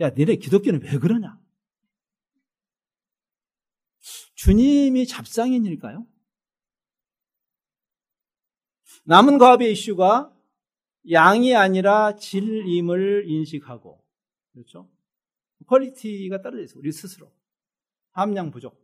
야, 0.00 0.08
너네 0.08 0.36
기독교는 0.36 0.82
왜 0.82 0.98
그러냐? 0.98 1.38
주님이 4.34 5.06
잡상인일까요? 5.06 6.06
남은 9.04 9.36
과업의 9.36 9.72
이슈가 9.72 10.34
양이 11.10 11.54
아니라 11.54 12.16
질임을 12.16 13.28
인식하고, 13.28 14.02
그렇죠? 14.52 14.90
퀄리티가 15.66 16.40
떨어져 16.40 16.62
있어, 16.62 16.78
우리 16.78 16.92
스스로. 16.92 17.30
함량 18.12 18.50
부족. 18.50 18.82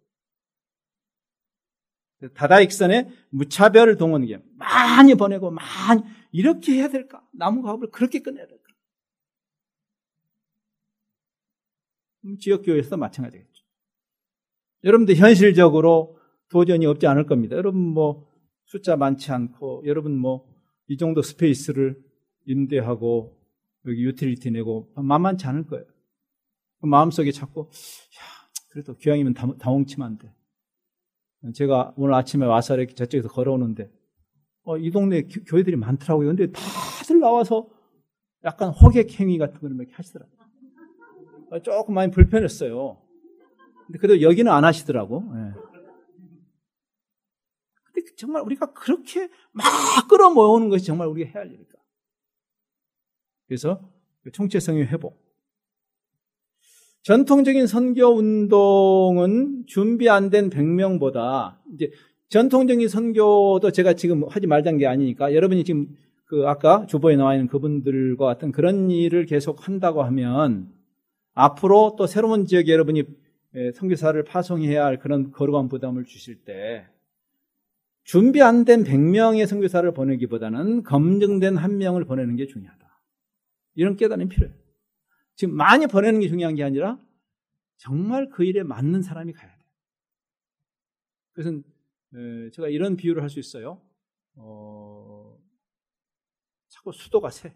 다다익선의 2.34 3.08
무차별 3.30 3.96
동원계 3.96 4.38
많이 4.56 5.14
보내고 5.14 5.50
많이 5.50 6.02
이렇게 6.32 6.72
해야 6.74 6.88
될까? 6.88 7.26
나무 7.32 7.62
가 7.62 7.72
업을 7.72 7.90
그렇게 7.90 8.20
끝내야 8.20 8.46
될까? 8.46 8.64
지역교회에서도 12.40 12.96
마찬가지겠죠. 12.96 13.64
여러분들 14.84 15.16
현실적으로 15.16 16.18
도전이 16.48 16.86
없지 16.86 17.06
않을 17.06 17.26
겁니다. 17.26 17.56
여러분 17.56 17.80
뭐 17.80 18.28
숫자 18.64 18.96
많지 18.96 19.30
않고 19.30 19.84
여러분 19.86 20.16
뭐 20.18 20.52
이 20.92 20.96
정도 20.98 21.22
space를 21.22 21.98
임대하고 22.44 23.38
여기 23.86 24.04
utility 24.04 24.50
내고 24.50 24.92
만만치 24.94 25.46
않을 25.46 25.66
거예요. 25.66 25.86
마음속에 26.80 27.32
자꾸 27.32 27.62
야 27.62 28.50
그래도 28.68 28.94
기왕이면 28.96 29.34
다홍치만데. 29.58 30.34
제가 31.54 31.94
오늘 31.96 32.12
아침에 32.14 32.44
와서 32.44 32.76
이렇게 32.76 32.94
저쪽에서 32.94 33.28
걸어오는데 33.28 33.90
어, 34.64 34.76
이 34.76 34.90
동네에 34.90 35.22
교회들이 35.46 35.76
많더라고요. 35.76 36.28
근데 36.28 36.50
다들 36.52 37.18
나와서 37.20 37.68
약간 38.44 38.70
호객 38.70 39.18
행위 39.20 39.38
같은 39.38 39.60
걸 39.60 39.72
이렇게 39.74 39.92
하시더라고요. 39.92 40.36
어, 41.50 41.58
조금 41.62 41.94
많이 41.94 42.10
불편했어요. 42.10 43.00
근데 43.86 43.98
그래도 43.98 44.22
여기는 44.22 44.50
안 44.50 44.64
하시더라고. 44.64 45.20
네. 45.34 45.52
근데 47.92 48.14
정말 48.16 48.42
우리가 48.42 48.72
그렇게 48.72 49.28
막 49.52 49.64
끌어 50.08 50.30
모으는 50.30 50.68
것이 50.68 50.84
정말 50.86 51.08
우리가 51.08 51.30
해야 51.30 51.42
할 51.44 51.52
일일까? 51.52 51.78
그래서 53.46 53.90
그 54.22 54.30
총체성의 54.30 54.86
회복. 54.86 55.20
전통적인 57.02 57.66
선교 57.66 58.06
운동은 58.06 59.64
준비 59.66 60.08
안 60.08 60.30
된 60.30 60.50
100명보다 60.50 61.58
이제 61.74 61.90
전통적인 62.32 62.88
선교도 62.88 63.72
제가 63.72 63.92
지금 63.92 64.24
하지 64.26 64.46
말자는 64.46 64.78
게 64.78 64.86
아니니까 64.86 65.34
여러분이 65.34 65.64
지금 65.64 65.94
그 66.24 66.48
아까 66.48 66.86
주보에 66.86 67.14
나와 67.14 67.34
있는 67.34 67.46
그분들과 67.46 68.24
같은 68.24 68.52
그런 68.52 68.90
일을 68.90 69.26
계속 69.26 69.68
한다고 69.68 70.02
하면 70.02 70.72
앞으로 71.34 71.94
또 71.98 72.06
새로운 72.06 72.46
지역에 72.46 72.72
여러분이 72.72 73.04
선교사를 73.74 74.24
파송해야 74.24 74.82
할 74.82 74.98
그런 74.98 75.30
거룩한 75.30 75.68
부담을 75.68 76.06
주실 76.06 76.36
때 76.42 76.86
준비 78.04 78.40
안 78.40 78.64
된 78.64 78.82
100명의 78.82 79.46
선교사를 79.46 79.92
보내기보다는 79.92 80.84
검증된 80.84 81.58
한 81.58 81.76
명을 81.76 82.06
보내는 82.06 82.36
게 82.36 82.46
중요하다. 82.46 82.98
이런 83.74 83.96
깨달음이 83.96 84.30
필요해요. 84.30 84.56
지금 85.34 85.54
많이 85.54 85.86
보내는 85.86 86.20
게 86.20 86.28
중요한 86.28 86.54
게 86.54 86.64
아니라 86.64 86.98
정말 87.76 88.30
그 88.30 88.42
일에 88.44 88.62
맞는 88.62 89.02
사람이 89.02 89.34
가야 89.34 89.50
돼요. 89.50 89.68
그래서 91.34 91.60
제가 92.52 92.68
이런 92.68 92.96
비유를 92.96 93.22
할 93.22 93.30
수 93.30 93.38
있어요. 93.40 93.80
어, 94.36 95.38
자꾸 96.68 96.92
수도가 96.92 97.30
새. 97.30 97.54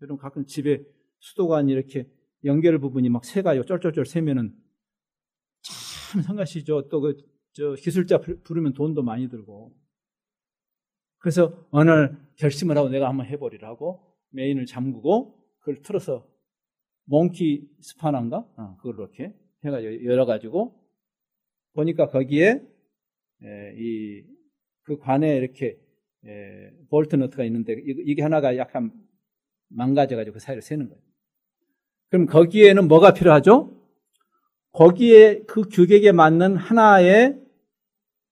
여러분 0.00 0.18
가끔 0.18 0.44
집에 0.46 0.84
수도관 1.20 1.68
이렇게 1.68 2.10
연결 2.44 2.78
부분이 2.78 3.08
막 3.08 3.24
새가요. 3.24 3.64
쩔쩔쩔 3.64 4.04
새면은 4.04 4.56
참 5.62 6.22
성가시죠. 6.22 6.88
또 6.88 7.00
그 7.00 7.14
저 7.54 7.74
기술자 7.74 8.18
부르면 8.44 8.72
돈도 8.72 9.02
많이 9.02 9.28
들고. 9.28 9.76
그래서 11.18 11.66
어느 11.70 11.90
날 11.90 12.18
결심을 12.36 12.76
하고 12.78 12.88
내가 12.88 13.08
한번 13.08 13.26
해버리라고 13.26 14.00
메인을 14.30 14.64
잠그고 14.66 15.38
그걸 15.58 15.82
틀어서 15.82 16.26
몽키 17.04 17.76
스파나인가? 17.80 18.38
어, 18.56 18.76
그걸 18.78 18.94
이렇게 18.98 19.36
해가 19.64 19.84
열어가지고 19.84 20.81
보니까 21.74 22.08
거기에 22.08 22.62
이 23.76 24.22
그 24.84 24.98
관에 24.98 25.36
이렇게 25.36 25.78
볼트 26.90 27.14
너트가 27.16 27.44
있는데 27.44 27.76
이게 27.84 28.22
하나가 28.22 28.56
약간 28.56 28.92
망가져가지고 29.68 30.34
그 30.34 30.40
사이를 30.40 30.60
세는 30.60 30.88
거예요. 30.88 31.00
그럼 32.10 32.26
거기에는 32.26 32.88
뭐가 32.88 33.14
필요하죠? 33.14 33.80
거기에 34.72 35.44
그 35.44 35.62
규격에 35.68 36.10
맞는 36.12 36.56
하나의 36.56 37.40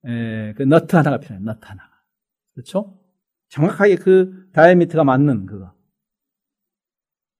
그 0.02 0.62
너트 0.62 0.96
하나가 0.96 1.18
필요해요. 1.18 1.44
너트 1.44 1.60
하나. 1.62 1.82
그렇죠? 2.54 3.00
정확하게 3.48 3.96
그 3.96 4.50
다이미터가 4.52 5.04
맞는 5.04 5.46
그거. 5.46 5.74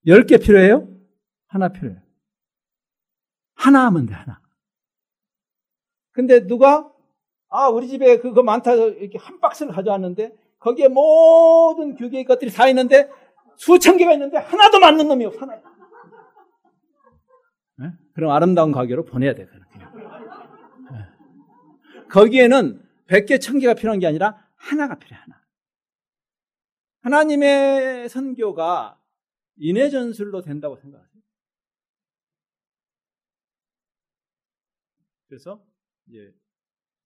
10개 0.07 0.41
필요해요? 0.43 0.89
하나 1.47 1.69
필요해요. 1.69 2.01
하나 3.55 3.87
하면 3.87 4.07
돼, 4.07 4.15
하나. 4.15 4.41
근데 6.21 6.47
누가, 6.47 6.93
아, 7.49 7.69
우리 7.69 7.89
집에 7.89 8.19
그거 8.19 8.43
많다, 8.43 8.75
이렇게 8.75 9.17
한 9.17 9.41
박스를 9.41 9.73
가져왔는데, 9.73 10.37
거기에 10.59 10.89
모든 10.89 11.95
규격의 11.95 12.25
것들이 12.25 12.51
다 12.51 12.69
있는데, 12.69 13.09
수천 13.57 13.97
개가 13.97 14.13
있는데, 14.13 14.37
하나도 14.37 14.81
맞는 14.81 15.09
놈이 15.09 15.25
없어, 15.25 15.41
하나. 15.41 15.63
네? 17.79 17.93
그럼 18.13 18.33
아름다운 18.33 18.71
가게로 18.71 19.07
보내야 19.07 19.35
돼, 19.35 19.47
그렇게. 19.47 19.79
네. 19.79 21.07
거기에는 22.11 22.87
100개, 23.07 23.39
1000개가 23.39 23.79
필요한 23.79 23.99
게 23.99 24.07
아니라, 24.07 24.47
하나가 24.57 24.97
필요해, 24.97 25.23
하나. 25.23 25.41
하나님의 27.01 28.11
선교가 28.11 29.01
인해 29.57 29.89
전술로 29.89 30.43
된다고 30.43 30.77
생각하세요? 30.77 31.23
그래서 35.29 35.70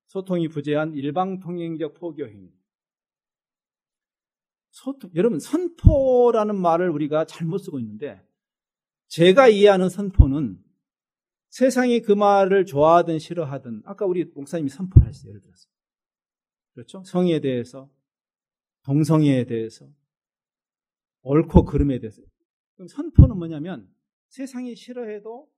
소통이 0.06 0.48
부재한 0.48 0.94
일방 0.94 1.40
통행적 1.40 1.94
포교 1.94 2.26
행위. 2.26 2.52
소통, 4.70 5.10
여러분 5.14 5.38
선포라는 5.38 6.56
말을 6.56 6.90
우리가 6.90 7.26
잘못 7.26 7.58
쓰고 7.58 7.78
있는데 7.80 8.20
제가 9.08 9.48
이해하는 9.48 9.88
선포는 9.88 10.62
세상이 11.50 12.00
그 12.00 12.10
말을 12.10 12.66
좋아하든 12.66 13.20
싫어하든 13.20 13.82
아까 13.84 14.06
우리 14.06 14.24
목사님이 14.24 14.68
선포를 14.68 15.06
했어요. 15.06 15.30
예를 15.30 15.40
들어서. 15.40 15.68
그렇죠? 16.72 17.04
성의에 17.04 17.40
대해서, 17.40 17.88
동성애에 18.84 19.44
대해서, 19.44 19.88
옳고 21.22 21.64
그름에 21.64 22.00
대해서. 22.00 22.22
그럼 22.74 22.88
선포는 22.88 23.38
뭐냐면 23.38 23.88
세상이 24.30 24.74
싫어해도 24.74 25.48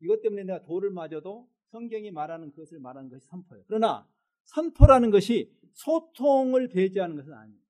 이것 0.00 0.20
때문에 0.20 0.44
내가 0.44 0.60
돌을 0.62 0.90
맞아도 0.90 1.48
성경이 1.74 2.12
말하는 2.12 2.52
것을 2.52 2.78
말하는 2.78 3.10
것이 3.10 3.26
선포예요. 3.26 3.64
그러나 3.66 4.08
선포라는 4.44 5.10
것이 5.10 5.52
소통을 5.72 6.68
배제하는 6.68 7.16
것은 7.16 7.32
아니에요. 7.32 7.60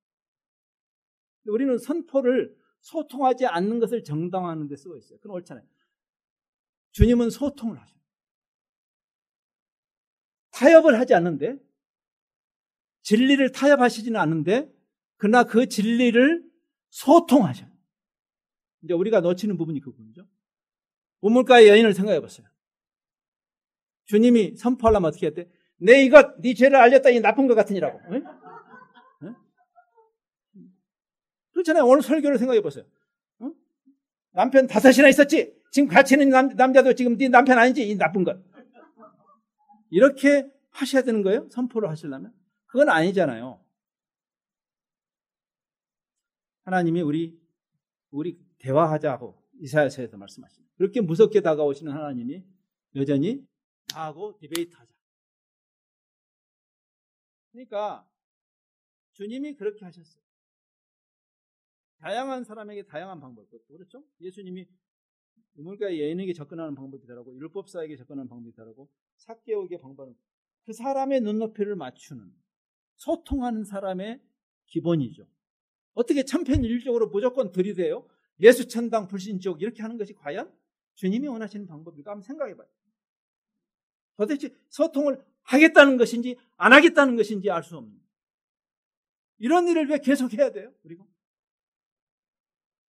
우리는 1.46 1.78
선포를 1.78 2.54
소통하지 2.80 3.46
않는 3.46 3.80
것을 3.80 4.04
정당화하는 4.04 4.68
데 4.68 4.76
쓰고 4.76 4.98
있어요. 4.98 5.18
그건 5.20 5.36
옳잖아요. 5.36 5.66
주님은 6.92 7.30
소통을 7.30 7.80
하셔요. 7.80 7.98
타협을 10.50 11.00
하지 11.00 11.14
않는데 11.14 11.58
진리를 13.02 13.52
타협하시지는 13.52 14.20
않는데 14.20 14.70
그러나 15.16 15.44
그 15.44 15.66
진리를 15.66 16.46
소통하셔요. 16.90 17.70
이제 18.82 18.92
우리가 18.92 19.20
놓치는 19.20 19.56
부분이 19.56 19.80
그 19.80 19.92
부분이죠. 19.92 20.28
우물가의 21.22 21.68
여인을 21.68 21.94
생각해 21.94 22.20
보세요. 22.20 22.53
주님이 24.06 24.56
선포하려면 24.56 25.08
어떻게 25.08 25.26
했대? 25.26 25.48
내 25.78 26.02
이것, 26.04 26.40
네 26.40 26.54
죄를 26.54 26.76
알렸다니 26.76 27.20
나쁜 27.20 27.46
것 27.46 27.54
같으니라고. 27.54 28.00
네? 28.10 28.22
네? 29.22 29.30
그렇잖아요. 31.52 31.84
오늘 31.84 32.02
설교를 32.02 32.38
생각해 32.38 32.60
보세요. 32.60 32.84
어? 33.40 33.50
남편 34.32 34.66
다섯이나 34.66 35.08
있었지? 35.08 35.54
지금 35.70 35.88
같이 35.88 36.14
있는 36.14 36.28
남, 36.30 36.48
남자도 36.48 36.94
지금 36.94 37.16
네 37.16 37.28
남편 37.28 37.58
아니지? 37.58 37.88
이 37.88 37.96
나쁜 37.96 38.24
것. 38.24 38.38
이렇게 39.90 40.48
하셔야 40.70 41.02
되는 41.02 41.22
거예요? 41.22 41.48
선포를 41.50 41.88
하시려면? 41.88 42.32
그건 42.66 42.88
아니잖아요. 42.88 43.60
하나님이 46.64 47.02
우리, 47.02 47.38
우리 48.10 48.38
대화하자고 48.58 49.40
이사야서에서 49.60 50.16
말씀하십니다. 50.16 50.72
그렇게 50.76 51.00
무섭게 51.00 51.40
다가오시는 51.40 51.92
하나님이 51.92 52.42
여전히 52.96 53.46
하고 53.96 54.36
디베이트 54.38 54.74
하자. 54.74 54.92
그러니까 57.52 58.08
주님이 59.12 59.54
그렇게 59.54 59.84
하셨어요. 59.84 60.22
다양한 61.98 62.44
사람에게 62.44 62.84
다양한 62.84 63.20
방법. 63.20 63.48
그렇죠? 63.68 64.04
예수님이 64.20 64.68
우물가의 65.56 66.00
예인에게 66.00 66.32
접근하는 66.32 66.74
방법이 66.74 67.06
다르고 67.06 67.34
율법사에게 67.36 67.96
접근하는 67.96 68.28
방법이 68.28 68.54
다르고 68.54 68.90
사개오에게 69.16 69.80
방법은 69.80 70.14
그 70.64 70.72
사람의 70.72 71.20
눈높이를 71.20 71.76
맞추는 71.76 72.34
소통하는 72.96 73.64
사람의 73.64 74.20
기본이죠. 74.66 75.26
어떻게 75.94 76.24
참편일적으로 76.24 77.08
무조건 77.08 77.52
들이대요? 77.52 78.08
예수 78.40 78.66
천당 78.66 79.06
불신족 79.06 79.62
이렇게 79.62 79.82
하는 79.82 79.96
것이 79.96 80.12
과연 80.12 80.52
주님이 80.94 81.28
원하시는 81.28 81.66
방법일까 81.66 82.10
한번 82.10 82.22
생각해 82.22 82.56
봐요. 82.56 82.68
도대체 84.16 84.54
소통을 84.68 85.24
하겠다는 85.42 85.96
것인지 85.96 86.36
안 86.56 86.72
하겠다는 86.72 87.16
것인지 87.16 87.50
알 87.50 87.62
수 87.62 87.76
없는 87.76 87.98
이런 89.38 89.68
일을 89.68 89.88
왜 89.88 89.98
계속 89.98 90.32
해야 90.32 90.50
돼요? 90.50 90.72
우리가 90.84 91.04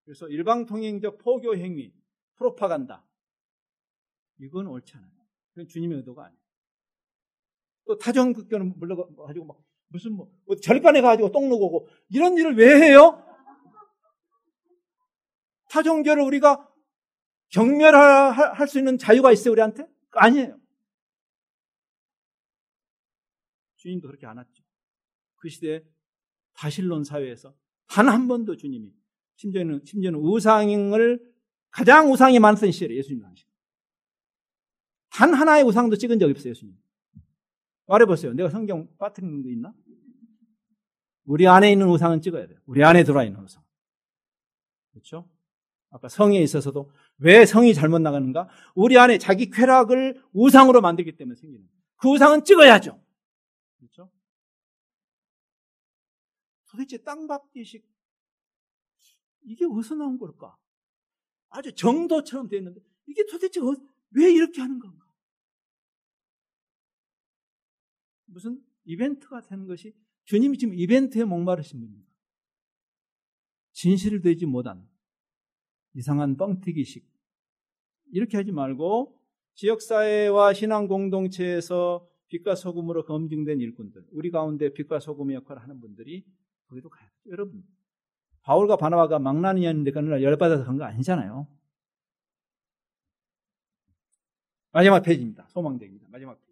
그래서 0.04 0.28
일방통행적 0.28 1.18
포교 1.18 1.56
행위, 1.56 1.94
프로파간다 2.36 3.04
이건 4.40 4.68
옳지 4.68 4.96
않아요. 4.96 5.12
그건 5.50 5.68
주님의 5.68 5.98
의도가 6.00 6.26
아니에요. 6.26 6.40
또 7.88 7.98
타정극교는 7.98 8.78
물러가지고 8.78 9.46
막 9.46 9.58
무슨 9.88 10.14
뭐 10.14 10.32
절간에 10.62 11.02
가지고 11.02 11.32
똥 11.32 11.50
누고고 11.50 11.88
이런 12.10 12.38
일을 12.38 12.56
왜 12.56 12.82
해요? 12.82 13.22
타종교를 15.70 16.24
우리가 16.24 16.70
경멸할 17.50 18.68
수 18.68 18.78
있는 18.78 18.98
자유가 18.98 19.32
있어요, 19.32 19.52
우리한테? 19.52 19.88
아니에요. 20.12 20.58
주님도 23.86 24.08
그렇게 24.08 24.26
안 24.26 24.40
했죠. 24.40 24.64
그 25.36 25.48
시대에 25.48 25.84
다실론 26.54 27.04
사회에서 27.04 27.54
단 27.88 28.10
한 28.10 28.28
번도 28.28 28.58
주님이, 28.58 28.92
심지어는, 29.36 29.86
심지어는 29.86 30.20
우상을 30.20 31.34
가장 31.70 32.12
우상이 32.12 32.40
많던 32.40 32.72
시절에 32.72 32.96
예수님 32.96 33.22
당시. 33.22 33.46
단 35.12 35.34
하나의 35.34 35.64
우상도 35.64 35.98
찍은 35.98 36.18
적이 36.18 36.32
없어요, 36.32 36.50
예수님. 36.52 36.76
말해보세요. 37.86 38.34
내가 38.34 38.50
성경 38.50 38.90
빠뜨리는 38.98 39.44
거 39.44 39.50
있나? 39.50 39.74
우리 41.26 41.48
안에 41.48 41.72
있는 41.72 41.88
우상은 41.88 42.22
찍어야 42.22 42.48
돼요. 42.48 42.60
우리 42.66 42.84
안에 42.84 43.04
들어와 43.04 43.24
있는 43.24 43.40
우상. 43.42 43.64
그렇죠? 44.92 45.30
아까 45.92 46.10
성에 46.10 46.40
있어서도 46.42 46.92
왜 47.20 47.46
성이 47.46 47.74
잘못 47.74 48.00
나가는가? 48.00 48.50
우리 48.74 48.98
안에 48.98 49.20
자기 49.20 49.50
쾌락을 49.52 50.24
우상으로 50.34 50.82
만들기 50.82 51.16
때문에 51.18 51.36
생기는. 51.36 51.68
그 51.98 52.10
우상은 52.10 52.44
찍어야죠. 52.44 53.00
도대체 56.76 56.98
땅밟기식 57.04 57.88
이게 59.44 59.66
어디서 59.66 59.96
나온 59.96 60.18
걸까? 60.18 60.58
아주 61.50 61.74
정도처럼 61.74 62.50
되어 62.50 62.60
있는데 62.60 62.82
이게 63.06 63.26
도대체 63.26 63.62
어, 63.62 63.76
왜 64.12 64.32
이렇게 64.32 64.62
하는 64.62 64.80
건가? 64.80 65.06
무슨 68.26 68.62
이벤트가 68.84 69.42
되는 69.42 69.66
것이 69.66 69.96
주님이 70.26 70.58
지금 70.58 70.74
이벤트에 70.74 71.24
목마르신 71.24 71.80
분입니다. 71.80 72.12
진실을 73.72 74.22
되지 74.22 74.46
못한 74.46 74.90
이상한 75.94 76.36
뻥튀기식. 76.36 77.08
이렇게 78.12 78.38
하지 78.38 78.52
말고 78.52 79.18
지역사회와 79.54 80.54
신앙 80.54 80.88
공동체에서 80.88 82.10
빛과 82.28 82.56
소금으로 82.56 83.06
검증된 83.06 83.62
일꾼들, 83.62 84.08
우리 84.12 84.32
가운데 84.32 84.74
빛과 84.74 85.00
소금의 85.00 85.36
역할을 85.36 85.62
하는 85.62 85.80
분들이 85.80 86.26
거기도 86.68 86.90
가야 86.90 87.08
돼요. 87.08 87.32
여러분, 87.32 87.64
바울과 88.42 88.78
바나바가 88.78 89.20
망나니였는데 89.20 89.92
그날 89.92 90.22
열받아서 90.24 90.64
간 90.66 90.78
거 90.78 90.84
아니잖아요. 90.86 91.48
마지막 94.72 95.00
페이지입니다. 95.02 95.48
소망대입니다. 95.50 96.08
마지막 96.10 96.36
페이지. 96.36 96.46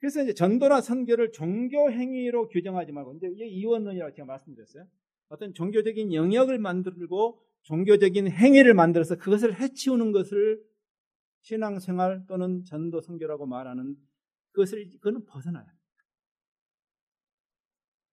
그래서 0.00 0.22
이제 0.22 0.32
전도나 0.34 0.80
선교를 0.80 1.32
종교 1.32 1.90
행위로 1.90 2.48
규정하지 2.48 2.92
말고 2.92 3.14
이제 3.14 3.28
이게 3.28 3.46
이원론이라고 3.46 4.12
제가 4.12 4.26
말씀드렸어요. 4.26 4.86
어떤 5.28 5.54
종교적인 5.54 6.14
영역을 6.14 6.58
만들고 6.58 7.42
종교적인 7.62 8.28
행위를 8.30 8.74
만들어서 8.74 9.16
그것을 9.16 9.54
해치우는 9.60 10.12
것을 10.12 10.62
신앙생활 11.42 12.26
또는 12.26 12.64
전도 12.64 13.00
선교라고 13.00 13.46
말하는 13.46 13.96
그것을 14.52 14.88
그거는 14.90 15.24
벗어나야 15.26 15.62
합니다. 15.64 15.77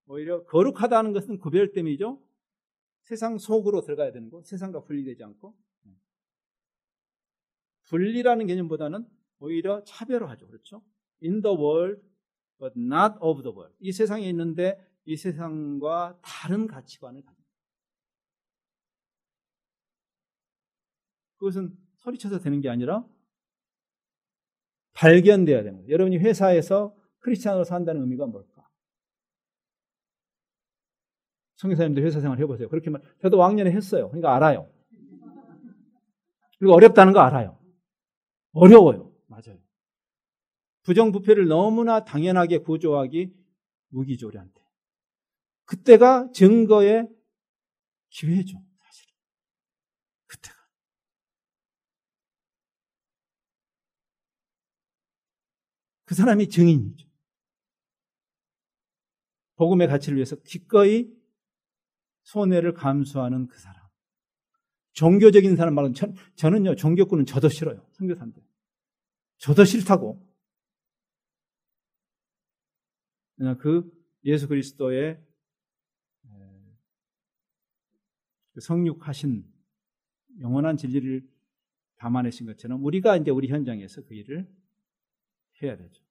오히려 0.07 0.43
거룩하다는 0.45 1.13
것은 1.13 1.39
구별됨이죠. 1.39 2.21
세상 3.01 3.37
속으로 3.37 3.81
들어가야 3.81 4.11
되는 4.11 4.29
거, 4.29 4.41
세상과 4.43 4.83
분리되지 4.83 5.23
않고 5.23 5.55
분리라는 7.85 8.47
개념보다는 8.47 9.07
오히려 9.39 9.83
차별화하죠. 9.83 10.47
그렇죠? 10.47 10.83
In 11.23 11.41
the 11.41 11.55
world, 11.55 12.01
but 12.57 12.73
not 12.77 13.15
of 13.19 13.43
the 13.43 13.55
world. 13.55 13.75
이 13.79 13.91
세상에 13.91 14.27
있는데 14.29 14.79
이 15.05 15.15
세상과 15.15 16.19
다른 16.23 16.67
가치관을 16.67 17.21
가집니다. 17.21 17.45
그것은 21.37 21.77
소리쳐서 21.97 22.39
되는 22.39 22.61
게 22.61 22.69
아니라 22.69 23.07
발견돼야 24.93 25.63
되는 25.63 25.79
거예요. 25.79 25.91
여러분이 25.91 26.17
회사에서 26.17 26.95
크리스찬으로 27.19 27.65
산다는 27.65 28.01
의미가 28.01 28.25
뭘까? 28.27 28.54
성교사님들 31.65 32.03
회사 32.03 32.19
생활 32.19 32.39
해보세요. 32.39 32.69
그렇게 32.69 32.89
말, 32.89 33.01
저도 33.21 33.37
왕년에 33.37 33.71
했어요. 33.71 34.09
그러니까 34.09 34.35
알아요. 34.35 34.69
그리고 36.59 36.73
어렵다는 36.73 37.13
거 37.13 37.19
알아요. 37.19 37.59
어려워요. 38.53 39.11
맞아요. 39.27 39.59
부정부패를 40.83 41.47
너무나 41.47 42.05
당연하게 42.05 42.59
구조하기 42.59 43.33
무기조리한데. 43.89 44.61
그때가 45.65 46.29
증거의 46.31 47.09
기회죠. 48.09 48.61
사실은. 48.77 49.13
그때가. 50.27 50.55
그 56.05 56.15
사람이 56.15 56.49
증인이죠. 56.49 57.07
복음의 59.55 59.87
가치를 59.87 60.17
위해서 60.17 60.35
기꺼이 60.35 61.09
손해를 62.25 62.73
감수하는 62.73 63.47
그 63.47 63.57
사람. 63.59 63.83
종교적인 64.93 65.55
사람 65.55 65.75
말은 65.75 65.93
저, 65.93 66.07
저는요 66.35 66.75
종교꾼은 66.75 67.25
저도 67.25 67.49
싫어요. 67.49 67.85
선교사인데 67.93 68.41
저도 69.37 69.65
싫다고. 69.65 70.23
그 73.59 73.91
예수 74.23 74.47
그리스도의 74.47 75.21
그 78.53 78.61
성육하신 78.61 79.43
영원한 80.39 80.77
진리를 80.77 81.27
담아내신 81.97 82.45
것처럼 82.45 82.83
우리가 82.83 83.17
이제 83.17 83.31
우리 83.31 83.49
현장에서 83.49 84.03
그 84.05 84.13
일을 84.13 84.47
해야 85.61 85.75
되죠. 85.75 86.01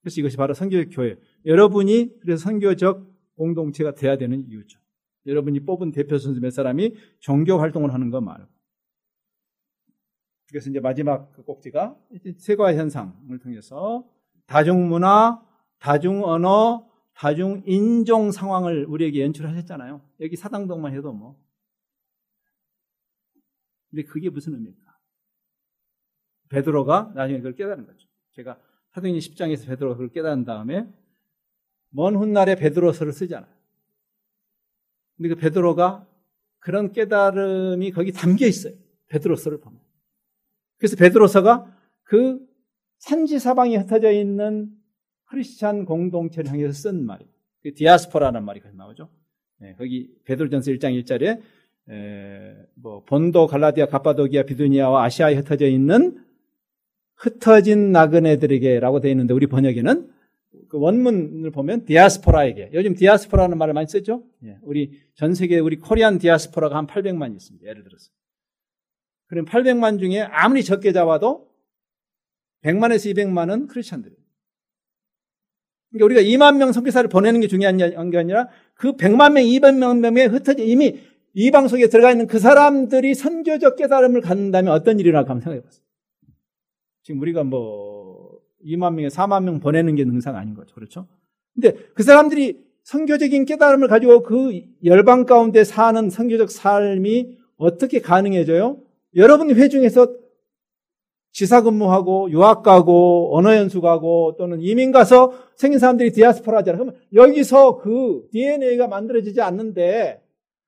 그래서 0.00 0.20
이것이 0.20 0.36
바로 0.36 0.54
선교적 0.54 0.88
교회. 0.92 1.16
여러분이 1.44 2.18
그래서 2.20 2.42
선교적 2.42 3.17
공동체가 3.38 3.94
돼야 3.94 4.18
되는 4.18 4.46
이유죠. 4.46 4.78
여러분이 5.24 5.60
뽑은 5.60 5.92
대표 5.92 6.18
선수 6.18 6.40
몇 6.40 6.50
사람이 6.50 6.94
종교 7.20 7.58
활동을 7.58 7.94
하는 7.94 8.10
거 8.10 8.20
말고. 8.20 8.48
그래서 10.48 10.70
이제 10.70 10.80
마지막 10.80 11.32
그 11.32 11.42
꼭지가 11.44 11.98
세과 12.38 12.74
현상을 12.74 13.38
통해서 13.38 14.06
다중문화, 14.46 15.42
다중언어, 15.78 16.88
다중인종 17.14 18.32
상황을 18.32 18.86
우리에게 18.86 19.22
연출하셨잖아요. 19.22 20.00
여기 20.20 20.36
사당동만 20.36 20.94
해도 20.94 21.12
뭐. 21.12 21.38
근데 23.90 24.04
그게 24.04 24.30
무슨 24.30 24.54
의미입니까? 24.54 24.96
베드로가 26.48 27.12
나중에 27.14 27.38
그걸 27.38 27.54
깨달은 27.54 27.86
거죠. 27.86 28.08
제가 28.32 28.58
사도행전 28.90 29.20
10장에서 29.20 29.66
베드로가 29.66 29.96
그걸 29.96 30.08
깨달은 30.10 30.44
다음에 30.44 30.90
먼 31.90 32.16
훗날에 32.16 32.54
베드로서를 32.56 33.12
쓰잖아요. 33.12 33.50
근데 35.16 35.30
그 35.30 35.34
베드로가 35.36 36.06
그런 36.58 36.92
깨달음이 36.92 37.90
거기 37.92 38.12
담겨 38.12 38.46
있어요. 38.46 38.74
베드로서를 39.08 39.58
보면. 39.60 39.80
그래서 40.76 40.96
베드로서가 40.96 41.74
그 42.04 42.46
산지 42.98 43.38
사방에 43.38 43.76
흩어져 43.76 44.10
있는 44.12 44.70
크리스찬 45.26 45.84
공동체를 45.84 46.50
향해서 46.50 46.72
쓴 46.72 47.04
말이에요. 47.04 47.30
그 47.62 47.74
디아스포라는 47.74 48.44
말이 48.44 48.60
거기 48.60 48.76
나오죠. 48.76 49.08
네, 49.60 49.74
거기 49.76 50.10
베드로전서 50.24 50.70
1장 50.72 51.02
1절에 51.02 51.40
에, 51.90 52.56
뭐 52.74 53.02
본도, 53.04 53.46
갈라디아, 53.46 53.86
가파도기아, 53.86 54.44
비두니아와 54.44 55.04
아시아에 55.04 55.34
흩어져 55.34 55.66
있는 55.66 56.22
흩어진 57.16 57.92
나그네들에게라고 57.92 59.00
되어 59.00 59.10
있는데 59.10 59.34
우리 59.34 59.46
번역에는 59.46 60.10
그 60.68 60.78
원문을 60.78 61.50
보면 61.50 61.84
디아스포라에게 61.84 62.70
요즘 62.74 62.94
디아스포라는 62.94 63.56
말을 63.58 63.74
많이 63.74 63.86
쓰죠. 63.86 64.24
예, 64.44 64.58
우리 64.62 65.00
전 65.14 65.34
세계 65.34 65.58
우리 65.58 65.76
코리안 65.76 66.18
디아스포라가 66.18 66.76
한 66.76 66.86
800만 66.86 67.34
있습니다. 67.34 67.66
예를 67.66 67.84
들어서. 67.84 68.10
그럼 69.26 69.44
800만 69.46 69.98
중에 69.98 70.20
아무리 70.20 70.62
적게 70.62 70.92
잡아도 70.92 71.48
100만에서 72.64 73.14
200만은 73.14 73.68
크리스천들이에요. 73.68 74.18
그러니까 75.90 76.04
우리가 76.04 76.20
2만 76.20 76.58
명 76.58 76.72
선교사를 76.72 77.08
보내는 77.08 77.40
게 77.40 77.46
중요한 77.46 77.76
게 77.78 78.18
아니라 78.18 78.48
그 78.74 78.92
100만 78.92 79.32
명, 79.32 79.44
200만 79.44 80.00
명에 80.00 80.26
흩어져 80.26 80.62
이미 80.62 81.00
이방 81.34 81.68
속에 81.68 81.88
들어가 81.88 82.10
있는 82.10 82.26
그 82.26 82.38
사람들이 82.38 83.14
선교적 83.14 83.76
깨달음을 83.76 84.20
갖는다면 84.20 84.72
어떤 84.72 84.98
일이 84.98 85.08
일어날까 85.08 85.30
한번 85.30 85.42
생각해 85.42 85.62
보세요. 85.62 85.84
지금 87.02 87.20
우리가 87.20 87.44
뭐 87.44 88.27
2만 88.64 88.94
명에 88.94 89.08
4만 89.08 89.44
명 89.44 89.60
보내는 89.60 89.94
게 89.94 90.04
능사가 90.04 90.38
아닌 90.38 90.54
거죠. 90.54 90.74
그렇죠? 90.74 91.06
근데 91.54 91.76
그 91.94 92.02
사람들이 92.02 92.64
선교적인 92.84 93.44
깨달음을 93.44 93.88
가지고 93.88 94.22
그 94.22 94.62
열방 94.84 95.26
가운데 95.26 95.64
사는 95.64 96.08
선교적 96.08 96.50
삶이 96.50 97.36
어떻게 97.56 98.00
가능해져요? 98.00 98.80
여러분이 99.14 99.54
회중에서 99.54 100.14
지사 101.32 101.62
근무하고 101.62 102.30
유학 102.30 102.62
가고 102.62 103.36
언어 103.36 103.54
연수 103.54 103.80
가고 103.80 104.36
또는 104.38 104.60
이민 104.60 104.90
가서 104.90 105.32
생긴 105.56 105.78
사람들이 105.78 106.12
디아스포라잖아요. 106.12 106.82
그러면 106.82 107.00
여기서 107.12 107.76
그 107.78 108.26
DNA가 108.32 108.88
만들어지지 108.88 109.40
않는데 109.40 110.22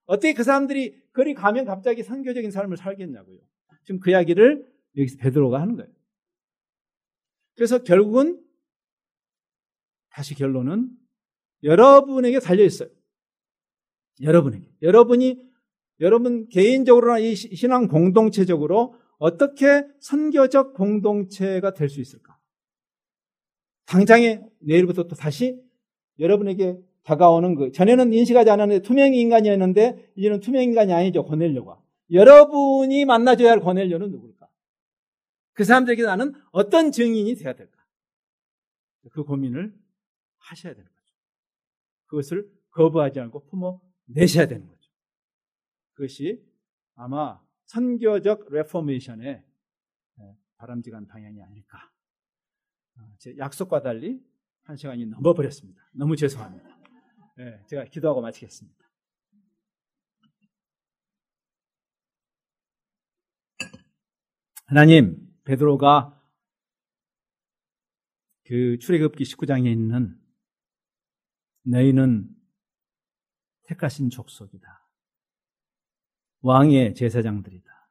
어떻게 0.07 0.35
그 0.35 0.43
사람들이 0.43 0.95
거리 1.13 1.35
가면 1.35 1.65
갑자기 1.65 2.03
선교적인 2.03 2.51
삶을 2.51 2.77
살겠냐고요. 2.77 3.39
지금 3.85 4.01
그 4.01 4.11
이야기를 4.11 4.67
여기서 4.97 5.17
베드로가 5.19 5.61
하는 5.61 5.77
거예요. 5.77 5.91
그래서 7.61 7.83
결국은 7.83 8.43
다시 10.09 10.35
결론은 10.35 10.89
여러분에게 11.63 12.41
달려 12.41 12.65
있어요. 12.65 12.89
여러분에게. 14.23 14.67
여러분이 14.81 15.39
여러분 16.01 16.49
개인적으로나 16.49 17.19
이 17.19 17.35
신앙 17.35 17.87
공동체적으로 17.87 18.95
어떻게 19.19 19.85
선교적 20.01 20.73
공동체가 20.73 21.75
될 21.75 21.91
수 21.91 22.01
있을까? 22.01 22.39
당장에 23.85 24.41
내일부터 24.61 25.03
또 25.03 25.15
다시 25.15 25.61
여러분에게 26.19 26.79
다가오는 27.03 27.57
그 27.57 27.73
전에는 27.73 28.15
인식하지 28.15 28.49
않았는데 28.49 28.81
투명 28.81 29.13
인간이었는데 29.13 30.13
이제는 30.17 30.41
투명 30.41 30.63
인간이 30.63 30.95
아니죠 30.95 31.27
고넬료가 31.27 31.79
여러분이 32.11 33.05
만나줘야 33.05 33.51
할 33.51 33.61
고넬료는 33.61 34.13
누굴까? 34.13 34.40
그 35.61 35.65
사람들에게 35.65 36.05
나는 36.05 36.33
어떤 36.53 36.91
증인이 36.91 37.35
돼야 37.35 37.53
될까? 37.53 37.85
그 39.13 39.25
고민을 39.25 39.79
하셔야 40.39 40.73
되는 40.73 40.91
거죠. 40.91 41.15
그것을 42.07 42.51
거부하지 42.71 43.21
않고 43.21 43.45
품어 43.45 43.79
내셔야 44.07 44.49
되는 44.49 44.67
거죠. 44.67 44.91
그것이 45.93 46.43
아마 46.95 47.45
선교적 47.67 48.51
reformation의 48.51 49.45
바람직한 50.57 51.07
방향이 51.07 51.43
아닐까. 51.43 51.93
어, 52.97 53.15
제 53.19 53.37
약속과 53.37 53.83
달리 53.83 54.19
한 54.63 54.77
시간이 54.79 55.05
넘어버렸습니다. 55.05 55.91
너무 55.93 56.17
죄송합니다. 56.17 56.71
네, 57.37 57.63
제가 57.67 57.85
기도하고 57.85 58.23
마치겠습니다. 58.23 58.81
하나님, 64.65 65.30
베드로가 65.51 66.17
그 68.47 68.79
출애굽기 68.79 69.25
19장에 69.25 69.67
있는 69.67 70.17
너희는 71.63 72.29
택하신 73.65 74.11
족속이다. 74.11 74.89
왕의 76.43 76.95
제사장들이다. 76.95 77.91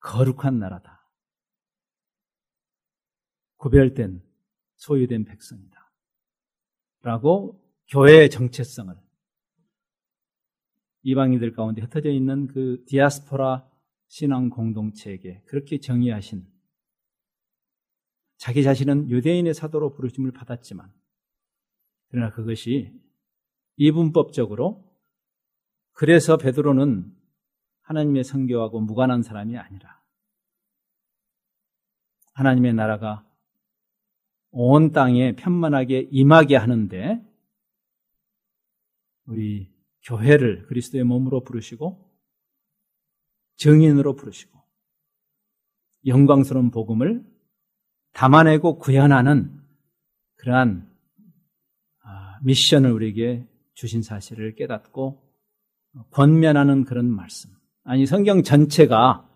거룩한 0.00 0.58
나라다. 0.58 1.08
구별된 3.58 4.24
소유된 4.74 5.24
백성이다. 5.24 5.92
라고 7.02 7.64
교회의 7.88 8.28
정체성을 8.28 8.92
이방인들 11.02 11.52
가운데 11.52 11.80
흩어져 11.80 12.10
있는 12.10 12.48
그 12.48 12.84
디아스포라 12.86 13.71
신앙 14.12 14.50
공동체에게 14.50 15.40
그렇게 15.46 15.80
정의하신 15.80 16.46
자기 18.36 18.62
자신은 18.62 19.08
유대인의 19.08 19.54
사도로 19.54 19.94
부르심을 19.94 20.32
받았지만 20.32 20.92
그러나 22.08 22.30
그것이 22.30 22.92
이분법적으로 23.76 24.86
그래서 25.92 26.36
베드로는 26.36 27.10
하나님의 27.80 28.24
성교하고 28.24 28.82
무관한 28.82 29.22
사람이 29.22 29.56
아니라 29.56 30.02
하나님의 32.34 32.74
나라가 32.74 33.26
온 34.50 34.92
땅에 34.92 35.34
편만하게 35.36 36.08
임하게 36.10 36.56
하는데 36.56 37.26
우리 39.24 39.72
교회를 40.02 40.66
그리스도의 40.66 41.02
몸으로 41.04 41.44
부르시고 41.44 42.11
증인으로 43.56 44.14
부르시고 44.14 44.58
영광스러운 46.06 46.70
복음을 46.70 47.24
담아내고 48.12 48.78
구현하는 48.78 49.60
그러한 50.36 50.90
아, 52.04 52.38
미션을 52.42 52.90
우리에게 52.90 53.46
주신 53.74 54.02
사실을 54.02 54.54
깨닫고 54.54 55.22
권면하는 56.10 56.84
그런 56.84 57.06
말씀. 57.06 57.50
아니 57.84 58.06
성경 58.06 58.42
전체가 58.42 59.28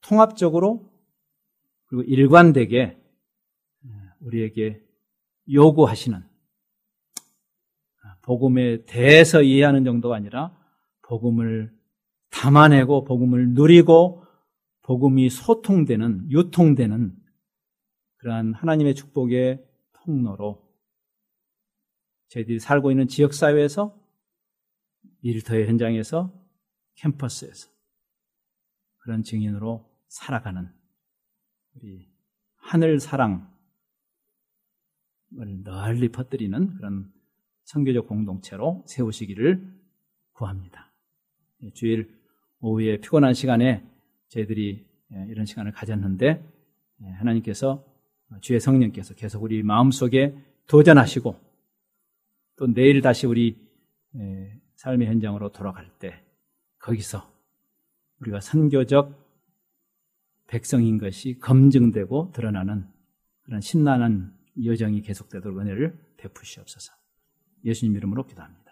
통합적으로 0.00 0.90
그리고 1.86 2.02
일관되게 2.02 3.00
우리에게 4.20 4.82
요구하시는 5.52 6.22
복음에 8.22 8.84
대해서 8.86 9.42
이해하는 9.42 9.84
정도가 9.84 10.16
아니라 10.16 10.56
복음을 11.02 11.72
담아내고 12.34 13.04
복음을 13.04 13.50
누리고 13.50 14.24
복음이 14.82 15.30
소통되는 15.30 16.30
유통되는 16.30 17.16
그러한 18.16 18.54
하나님의 18.54 18.94
축복의 18.96 19.64
통로로 19.92 20.62
저희들이 22.28 22.58
살고 22.58 22.90
있는 22.90 23.06
지역 23.06 23.32
사회에서 23.32 23.98
일터의 25.22 25.68
현장에서 25.68 26.34
캠퍼스에서 26.96 27.70
그런 28.98 29.22
증인으로 29.22 29.88
살아가는 30.08 30.70
우리 31.76 32.10
하늘 32.56 32.98
사랑을 32.98 33.42
널리 35.30 36.10
퍼뜨리는 36.10 36.74
그런 36.74 37.12
선교적 37.62 38.06
공동체로 38.08 38.84
세우시기를 38.86 39.72
구합니다. 40.32 40.92
예, 41.62 41.70
주일 41.72 42.23
오후에 42.64 42.96
피곤한 42.96 43.34
시간에 43.34 43.84
저희들이 44.28 44.86
예, 45.12 45.26
이런 45.28 45.44
시간을 45.44 45.72
가졌는데 45.72 46.42
예, 47.02 47.06
하나님께서 47.06 47.84
주의 48.40 48.58
성령께서 48.58 49.14
계속 49.14 49.42
우리 49.42 49.62
마음속에 49.62 50.34
도전하시고 50.66 51.38
또 52.56 52.72
내일 52.72 53.02
다시 53.02 53.26
우리 53.26 53.62
삶의 54.76 55.08
현장으로 55.08 55.52
돌아갈 55.52 55.90
때 55.98 56.22
거기서 56.78 57.30
우리가 58.20 58.40
선교적 58.40 59.12
백성인 60.46 60.98
것이 60.98 61.38
검증되고 61.38 62.32
드러나는 62.32 62.86
그런 63.42 63.60
신나는 63.60 64.32
여정이 64.64 65.02
계속되도록 65.02 65.58
은혜를 65.58 65.98
베푸시옵소서. 66.16 66.92
예수님 67.64 67.96
이름으로 67.96 68.26
기도합니다. 68.26 68.63